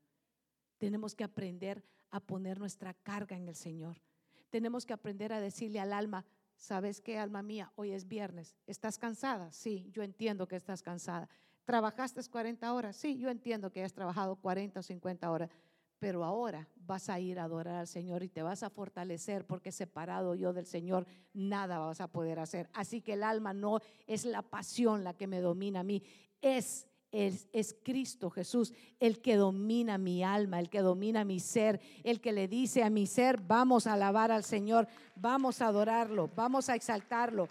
Tenemos 0.78 1.14
que 1.14 1.24
aprender 1.24 1.84
a 2.11 2.20
poner 2.20 2.59
nuestra 2.59 2.95
carga 2.95 3.36
en 3.36 3.49
el 3.49 3.55
Señor. 3.55 4.03
Tenemos 4.51 4.84
que 4.84 4.92
aprender 4.92 5.32
a 5.32 5.40
decirle 5.40 5.80
al 5.80 5.92
alma, 5.92 6.26
¿Sabes 6.65 7.03
qué, 7.03 7.19
alma 7.19 7.43
mía? 7.43 7.71
Hoy 7.77 7.93
es 7.93 8.09
viernes. 8.09 8.57
¿Estás 8.67 8.97
cansada? 8.97 9.53
Sí, 9.53 9.87
yo 9.93 10.03
entiendo 10.03 10.49
que 10.49 10.57
estás 10.57 10.81
cansada. 10.81 11.29
¿Trabajaste 11.67 12.23
40 12.27 12.73
horas? 12.73 12.97
Sí, 12.97 13.19
yo 13.19 13.29
entiendo 13.29 13.71
que 13.71 13.85
has 13.85 13.93
trabajado 13.93 14.37
40 14.37 14.81
o 14.81 14.83
50 14.83 15.31
horas. 15.31 15.51
Pero 15.99 16.25
ahora 16.25 16.67
vas 16.75 17.11
a 17.11 17.21
ir 17.21 17.39
a 17.39 17.45
adorar 17.45 17.75
al 17.75 17.87
Señor 17.87 18.23
y 18.23 18.31
te 18.31 18.43
vas 18.43 18.62
a 18.62 18.71
fortalecer 18.71 19.45
porque 19.45 19.73
separado 19.73 20.35
yo 20.35 20.55
del 20.55 20.65
Señor 20.65 21.07
nada 21.35 21.81
vas 21.81 22.01
a 22.01 22.11
poder 22.11 22.39
hacer. 22.39 22.71
Así 22.73 23.03
que 23.03 23.12
el 23.12 23.25
alma 23.25 23.53
no 23.53 23.81
es 24.07 24.25
la 24.25 24.41
pasión 24.41 25.05
la 25.05 25.12
que 25.12 25.27
me 25.27 25.43
domina 25.43 25.81
a 25.81 25.85
mí, 25.85 26.03
es 26.41 26.89
es, 27.15 27.77
Cristo 27.85 28.29
Jesús 28.29 28.73
el 28.99 29.23
que 29.23 29.37
domina 29.37 29.99
mi 29.99 30.25
alma, 30.25 30.59
el 30.59 30.69
que 30.69 30.81
domina 30.81 31.25
mi 31.25 31.39
ser, 31.39 31.81
el 32.03 32.21
que 32.21 32.33
le 32.33 32.49
dice 32.49 32.83
a 32.83 32.91
mi 32.91 33.07
ser, 33.07 33.41
vamos 33.41 33.87
a 33.87 33.93
alabar 33.93 34.33
al 34.33 34.43
Señor, 34.43 34.89
vamos 35.15 35.62
a 35.62 35.69
adorarlo, 35.69 36.29
vamos 36.35 36.69
a 36.69 36.75
exaltarlo. 36.75 37.49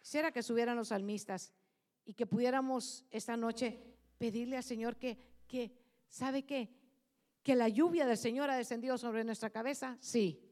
Quisiera 0.00 0.30
que 0.30 0.42
subieran 0.42 0.76
los 0.76 0.88
salmistas 0.88 1.52
y 2.04 2.14
que 2.14 2.26
pudiéramos 2.26 3.04
esta 3.10 3.36
noche 3.36 3.82
pedirle 4.16 4.56
al 4.56 4.64
Señor 4.64 4.96
que, 4.96 5.18
que 5.48 5.72
¿sabe 6.08 6.44
qué? 6.44 6.68
Que 7.42 7.56
la 7.56 7.68
lluvia 7.68 8.06
del 8.06 8.16
Señor 8.16 8.48
ha 8.48 8.56
descendido 8.56 8.96
sobre 8.96 9.24
nuestra 9.24 9.50
cabeza, 9.50 9.98
sí. 10.00 10.44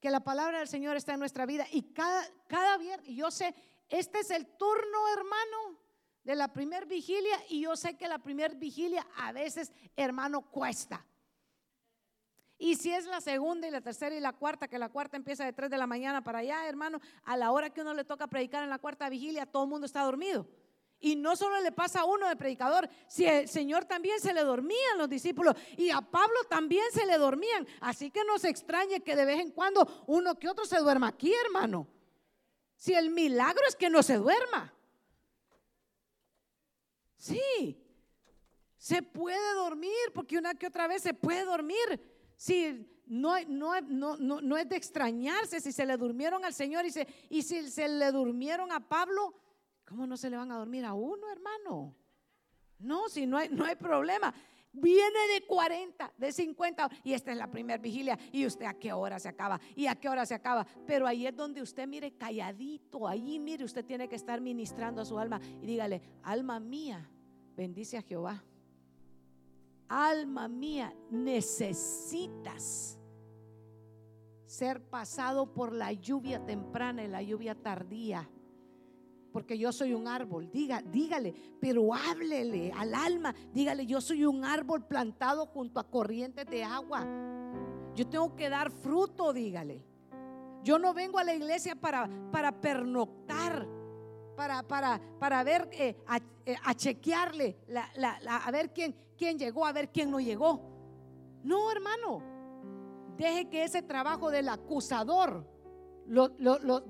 Que 0.00 0.10
la 0.10 0.20
palabra 0.20 0.60
del 0.60 0.68
Señor 0.68 0.96
está 0.96 1.14
en 1.14 1.20
nuestra 1.20 1.46
vida 1.46 1.66
y 1.72 1.92
cada, 1.92 2.24
cada 2.46 2.78
viernes, 2.78 3.08
yo 3.08 3.30
sé, 3.32 3.54
este 3.88 4.20
es 4.20 4.30
el 4.30 4.46
turno, 4.46 4.98
hermano, 5.16 5.65
de 6.26 6.34
la 6.34 6.48
primer 6.48 6.86
vigilia 6.86 7.38
y 7.48 7.60
yo 7.60 7.76
sé 7.76 7.96
que 7.96 8.08
la 8.08 8.18
primer 8.18 8.56
vigilia 8.56 9.06
a 9.16 9.30
veces, 9.30 9.70
hermano, 9.94 10.42
cuesta. 10.42 11.06
Y 12.58 12.74
si 12.74 12.92
es 12.92 13.04
la 13.04 13.20
segunda 13.20 13.68
y 13.68 13.70
la 13.70 13.80
tercera 13.80 14.12
y 14.12 14.18
la 14.18 14.32
cuarta, 14.32 14.66
que 14.66 14.76
la 14.76 14.88
cuarta 14.88 15.16
empieza 15.16 15.44
de 15.44 15.52
3 15.52 15.70
de 15.70 15.78
la 15.78 15.86
mañana 15.86 16.24
para 16.24 16.40
allá, 16.40 16.66
hermano, 16.66 17.00
a 17.22 17.36
la 17.36 17.52
hora 17.52 17.70
que 17.70 17.80
uno 17.80 17.94
le 17.94 18.02
toca 18.02 18.26
predicar 18.26 18.64
en 18.64 18.70
la 18.70 18.80
cuarta 18.80 19.08
vigilia, 19.08 19.46
todo 19.46 19.62
el 19.62 19.70
mundo 19.70 19.86
está 19.86 20.02
dormido. 20.02 20.48
Y 20.98 21.14
no 21.14 21.36
solo 21.36 21.60
le 21.60 21.70
pasa 21.70 22.00
a 22.00 22.04
uno 22.06 22.28
de 22.28 22.34
predicador, 22.34 22.88
si 23.06 23.24
el 23.24 23.48
Señor 23.48 23.84
también 23.84 24.18
se 24.18 24.34
le 24.34 24.42
dormían 24.42 24.98
los 24.98 25.08
discípulos 25.08 25.54
y 25.76 25.90
a 25.90 26.00
Pablo 26.00 26.40
también 26.50 26.86
se 26.92 27.06
le 27.06 27.18
dormían. 27.18 27.68
Así 27.80 28.10
que 28.10 28.24
no 28.24 28.36
se 28.40 28.48
extrañe 28.48 29.00
que 29.00 29.14
de 29.14 29.26
vez 29.26 29.38
en 29.38 29.52
cuando 29.52 30.04
uno 30.08 30.36
que 30.36 30.48
otro 30.48 30.64
se 30.64 30.80
duerma 30.80 31.06
aquí, 31.06 31.32
hermano. 31.44 31.86
Si 32.74 32.94
el 32.94 33.10
milagro 33.10 33.62
es 33.68 33.76
que 33.76 33.90
no 33.90 34.02
se 34.02 34.16
duerma. 34.16 34.75
Sí, 37.26 37.82
se 38.76 39.02
puede 39.02 39.54
dormir 39.54 39.90
porque 40.14 40.38
una 40.38 40.54
que 40.54 40.66
otra 40.66 40.86
vez 40.86 41.02
se 41.02 41.14
puede 41.14 41.44
dormir. 41.44 41.76
Si 42.36 42.86
no, 43.06 43.34
no, 43.48 43.80
no, 43.80 44.16
no, 44.16 44.56
es 44.56 44.68
de 44.68 44.76
extrañarse 44.76 45.60
si 45.60 45.72
se 45.72 45.86
le 45.86 45.96
durmieron 45.96 46.44
al 46.44 46.54
Señor 46.54 46.84
y, 46.84 46.90
y 47.30 47.42
si 47.42 47.70
se 47.70 47.88
le 47.88 48.12
durmieron 48.12 48.72
a 48.72 48.86
Pablo 48.88 49.34
¿Cómo 49.86 50.06
no 50.06 50.16
se 50.16 50.28
le 50.28 50.36
van 50.36 50.50
a 50.50 50.56
dormir 50.56 50.84
a 50.84 50.94
uno, 50.94 51.30
hermano? 51.30 51.94
No, 52.80 53.08
si 53.08 53.24
no 53.24 53.38
hay, 53.38 53.48
no 53.48 53.64
hay 53.64 53.76
problema. 53.76 54.34
Viene 54.72 55.18
de 55.32 55.46
40, 55.46 56.12
de 56.18 56.32
50 56.32 56.90
y 57.04 57.14
esta 57.14 57.30
es 57.30 57.38
la 57.38 57.50
primera 57.50 57.80
vigilia 57.80 58.18
y 58.32 58.44
usted 58.44 58.66
a 58.66 58.74
qué 58.74 58.92
hora 58.92 59.18
se 59.18 59.28
acaba 59.28 59.58
y 59.74 59.86
a 59.86 59.94
qué 59.94 60.08
hora 60.08 60.26
se 60.26 60.34
acaba. 60.34 60.66
Pero 60.86 61.06
ahí 61.06 61.26
es 61.26 61.34
donde 61.34 61.62
usted 61.62 61.86
mire 61.86 62.16
calladito, 62.18 63.06
ahí 63.06 63.38
mire, 63.38 63.64
usted 63.64 63.84
tiene 63.86 64.08
que 64.08 64.16
estar 64.16 64.40
ministrando 64.40 65.00
a 65.00 65.06
su 65.06 65.18
alma 65.18 65.40
y 65.62 65.66
dígale, 65.66 66.02
alma 66.24 66.60
mía, 66.60 67.08
bendice 67.56 67.98
a 67.98 68.02
Jehová. 68.02 68.44
Alma 69.88 70.48
mía, 70.48 70.94
necesitas 71.10 72.98
ser 74.46 74.82
pasado 74.88 75.52
por 75.52 75.72
la 75.72 75.92
lluvia 75.92 76.44
temprana 76.44 77.04
y 77.04 77.08
la 77.08 77.22
lluvia 77.22 77.54
tardía 77.54 78.28
porque 79.36 79.58
yo 79.58 79.70
soy 79.70 79.92
un 79.92 80.08
árbol. 80.08 80.50
Diga, 80.50 80.80
dígale, 80.80 81.34
pero 81.60 81.92
háblele 81.92 82.72
al 82.72 82.94
alma. 82.94 83.34
Dígale, 83.52 83.84
yo 83.84 84.00
soy 84.00 84.24
un 84.24 84.46
árbol 84.46 84.86
plantado 84.86 85.44
junto 85.44 85.78
a 85.78 85.90
corrientes 85.90 86.46
de 86.46 86.64
agua. 86.64 87.06
Yo 87.94 88.08
tengo 88.08 88.34
que 88.34 88.48
dar 88.48 88.70
fruto, 88.70 89.34
dígale. 89.34 89.84
Yo 90.64 90.78
no 90.78 90.94
vengo 90.94 91.18
a 91.18 91.24
la 91.24 91.34
iglesia 91.34 91.76
para, 91.76 92.08
para 92.32 92.62
pernoctar, 92.62 93.68
para, 94.36 94.62
para, 94.62 95.00
para 95.18 95.42
ver, 95.42 95.68
eh, 95.72 95.96
eh, 96.44 96.56
a, 96.62 96.74
chequearle, 96.74 97.58
a 98.28 98.50
ver 98.50 98.72
quién, 98.72 98.94
quién 99.16 99.38
llegó, 99.38 99.66
a 99.66 99.72
ver 99.72 99.90
quién 99.90 100.10
no 100.10 100.20
llegó. 100.20 100.60
No, 101.42 101.70
hermano. 101.70 102.22
Deje 103.16 103.48
que 103.48 103.64
ese 103.64 103.82
trabajo 103.82 104.30
del 104.30 104.48
acusador, 104.48 105.46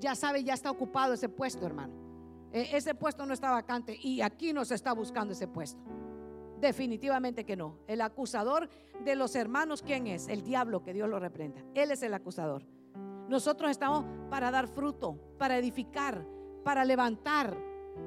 ya 0.00 0.14
sabe, 0.14 0.42
ya 0.42 0.54
está 0.54 0.70
ocupado 0.70 1.14
ese 1.14 1.28
puesto, 1.28 1.64
hermano. 1.64 1.94
E, 2.52 2.76
ese 2.76 2.94
puesto 2.94 3.24
no 3.26 3.32
está 3.32 3.50
vacante 3.50 3.96
y 4.02 4.20
aquí 4.20 4.52
no 4.52 4.64
se 4.64 4.74
está 4.74 4.92
buscando 4.92 5.32
ese 5.32 5.46
puesto. 5.46 5.80
Definitivamente 6.60 7.44
que 7.44 7.54
no. 7.54 7.78
El 7.86 8.00
acusador 8.00 8.68
de 9.04 9.14
los 9.14 9.36
hermanos, 9.36 9.82
¿quién 9.82 10.06
es? 10.06 10.26
El 10.28 10.42
diablo, 10.42 10.82
que 10.82 10.92
Dios 10.92 11.08
lo 11.08 11.20
reprenda. 11.20 11.62
Él 11.74 11.90
es 11.90 12.02
el 12.02 12.14
acusador. 12.14 12.64
Nosotros 13.28 13.70
estamos 13.70 14.04
para 14.30 14.50
dar 14.50 14.68
fruto, 14.68 15.18
para 15.38 15.58
edificar, 15.58 16.26
para 16.66 16.84
levantar, 16.84 17.56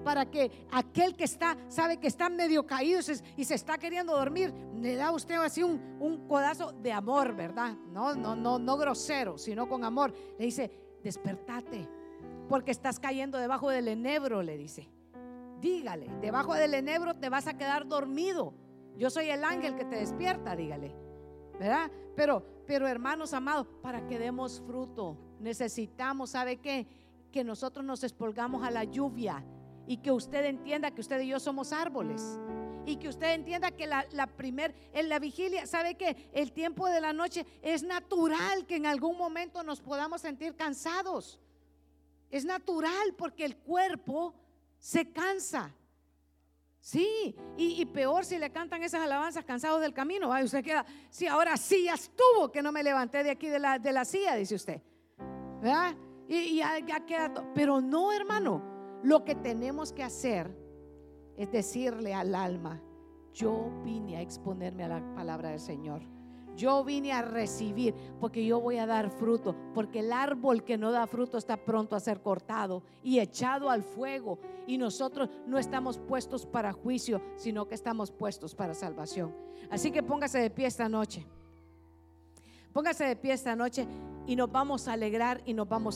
para 0.03 0.29
que 0.29 0.67
aquel 0.69 1.15
que 1.15 1.23
está, 1.23 1.55
sabe 1.69 1.95
que 1.95 2.07
está 2.07 2.27
medio 2.27 2.67
caído 2.67 2.99
y 3.37 3.45
se 3.45 3.55
está 3.55 3.77
queriendo 3.77 4.17
dormir, 4.17 4.53
le 4.81 4.97
da 4.97 5.13
usted 5.13 5.35
así 5.35 5.63
un, 5.63 5.79
un 6.01 6.27
codazo 6.27 6.73
de 6.73 6.91
amor, 6.91 7.33
¿verdad? 7.37 7.77
No, 7.93 8.13
no, 8.15 8.35
no, 8.35 8.59
no 8.59 8.75
grosero, 8.75 9.37
sino 9.37 9.69
con 9.69 9.85
amor. 9.85 10.13
Le 10.37 10.43
dice, 10.43 10.69
despertate 11.01 11.87
porque 12.49 12.71
estás 12.71 12.99
cayendo 12.99 13.37
debajo 13.37 13.69
del 13.69 13.87
enebro, 13.87 14.43
le 14.43 14.57
dice. 14.57 14.89
Dígale, 15.61 16.09
debajo 16.19 16.53
del 16.53 16.73
enebro 16.73 17.15
te 17.15 17.29
vas 17.29 17.47
a 17.47 17.57
quedar 17.57 17.87
dormido. 17.87 18.53
Yo 18.97 19.09
soy 19.09 19.29
el 19.29 19.45
ángel 19.45 19.77
que 19.77 19.85
te 19.85 19.95
despierta, 19.95 20.53
dígale. 20.53 20.93
¿Verdad? 21.57 21.89
Pero, 22.13 22.43
pero 22.67 22.89
hermanos 22.89 23.33
amados, 23.33 23.67
para 23.81 24.05
que 24.05 24.19
demos 24.19 24.61
fruto, 24.67 25.17
necesitamos, 25.39 26.31
¿sabe 26.31 26.57
qué? 26.57 26.98
Que 27.31 27.43
nosotros 27.43 27.85
nos 27.85 28.03
expolgamos 28.03 28.63
a 28.63 28.71
la 28.71 28.83
lluvia 28.83 29.43
y 29.87 29.97
que 29.97 30.11
usted 30.11 30.45
entienda 30.45 30.91
que 30.91 31.01
usted 31.01 31.19
y 31.21 31.29
yo 31.29 31.39
somos 31.39 31.73
árboles. 31.73 32.21
Y 32.85 32.97
que 32.97 33.09
usted 33.09 33.33
entienda 33.33 33.71
que 33.71 33.87
la, 33.87 34.05
la 34.11 34.27
primer, 34.27 34.73
en 34.93 35.09
la 35.09 35.19
vigilia, 35.19 35.65
¿sabe 35.65 35.95
qué? 35.95 36.29
El 36.31 36.51
tiempo 36.51 36.87
de 36.87 37.01
la 37.01 37.11
noche 37.11 37.45
es 37.61 37.83
natural 37.83 38.65
que 38.65 38.75
en 38.75 38.85
algún 38.85 39.17
momento 39.17 39.63
nos 39.63 39.81
podamos 39.81 40.21
sentir 40.21 40.55
cansados. 40.55 41.39
Es 42.29 42.45
natural 42.45 43.15
porque 43.17 43.45
el 43.45 43.57
cuerpo 43.57 44.33
se 44.77 45.11
cansa. 45.11 45.75
Sí, 46.81 47.35
y, 47.57 47.85
peor 47.87 48.25
si 48.25 48.37
le 48.37 48.51
cantan 48.51 48.83
esas 48.83 49.01
alabanzas 49.01 49.43
cansados 49.43 49.81
del 49.81 49.93
camino. 49.93 50.31
Ay, 50.31 50.45
usted 50.45 50.63
queda, 50.63 50.85
sí, 51.09 51.27
ahora 51.27 51.57
sí 51.57 51.83
ya 51.85 51.95
estuvo 51.95 52.51
que 52.51 52.61
no 52.61 52.71
me 52.71 52.83
levanté 52.83 53.23
de 53.23 53.31
aquí 53.31 53.47
de 53.47 53.59
la, 53.59 53.79
de 53.79 53.91
la 53.91 54.05
silla, 54.05 54.35
dice 54.35 54.55
usted. 54.55 54.81
¿Verdad? 55.61 55.95
Y, 56.29 56.57
ya, 56.57 56.79
ya 56.79 57.05
queda 57.05 57.33
todo. 57.33 57.45
Pero 57.53 57.81
no, 57.81 58.13
hermano, 58.13 58.61
lo 59.03 59.25
que 59.25 59.35
tenemos 59.35 59.91
que 59.91 60.03
hacer 60.03 60.55
es 61.35 61.51
decirle 61.51 62.13
al 62.13 62.35
alma, 62.35 62.81
yo 63.33 63.71
vine 63.83 64.17
a 64.17 64.21
exponerme 64.21 64.83
a 64.83 64.89
la 64.89 65.15
palabra 65.15 65.49
del 65.49 65.59
Señor. 65.59 66.01
Yo 66.55 66.83
vine 66.83 67.13
a 67.13 67.21
recibir 67.21 67.95
porque 68.19 68.45
yo 68.45 68.59
voy 68.59 68.77
a 68.77 68.85
dar 68.85 69.09
fruto, 69.09 69.55
porque 69.73 69.99
el 69.99 70.11
árbol 70.11 70.65
que 70.65 70.77
no 70.77 70.91
da 70.91 71.07
fruto 71.07 71.37
está 71.37 71.55
pronto 71.55 71.95
a 71.95 72.01
ser 72.01 72.21
cortado 72.21 72.83
y 73.01 73.19
echado 73.19 73.69
al 73.69 73.81
fuego. 73.81 74.39
Y 74.67 74.77
nosotros 74.77 75.29
no 75.47 75.57
estamos 75.57 75.97
puestos 75.97 76.45
para 76.45 76.73
juicio, 76.73 77.21
sino 77.37 77.67
que 77.67 77.75
estamos 77.75 78.11
puestos 78.11 78.53
para 78.53 78.73
salvación. 78.73 79.33
Así 79.71 79.89
que 79.89 80.03
póngase 80.03 80.39
de 80.39 80.49
pie 80.49 80.67
esta 80.67 80.89
noche. 80.89 81.25
Póngase 82.73 83.05
de 83.05 83.15
pie 83.15 83.33
esta 83.33 83.55
noche 83.55 83.87
y 84.27 84.35
nos 84.35 84.51
vamos 84.51 84.87
a 84.87 84.93
alegrar 84.93 85.41
y 85.45 85.53
nos 85.53 85.67
vamos 85.67 85.85
a 85.85 85.87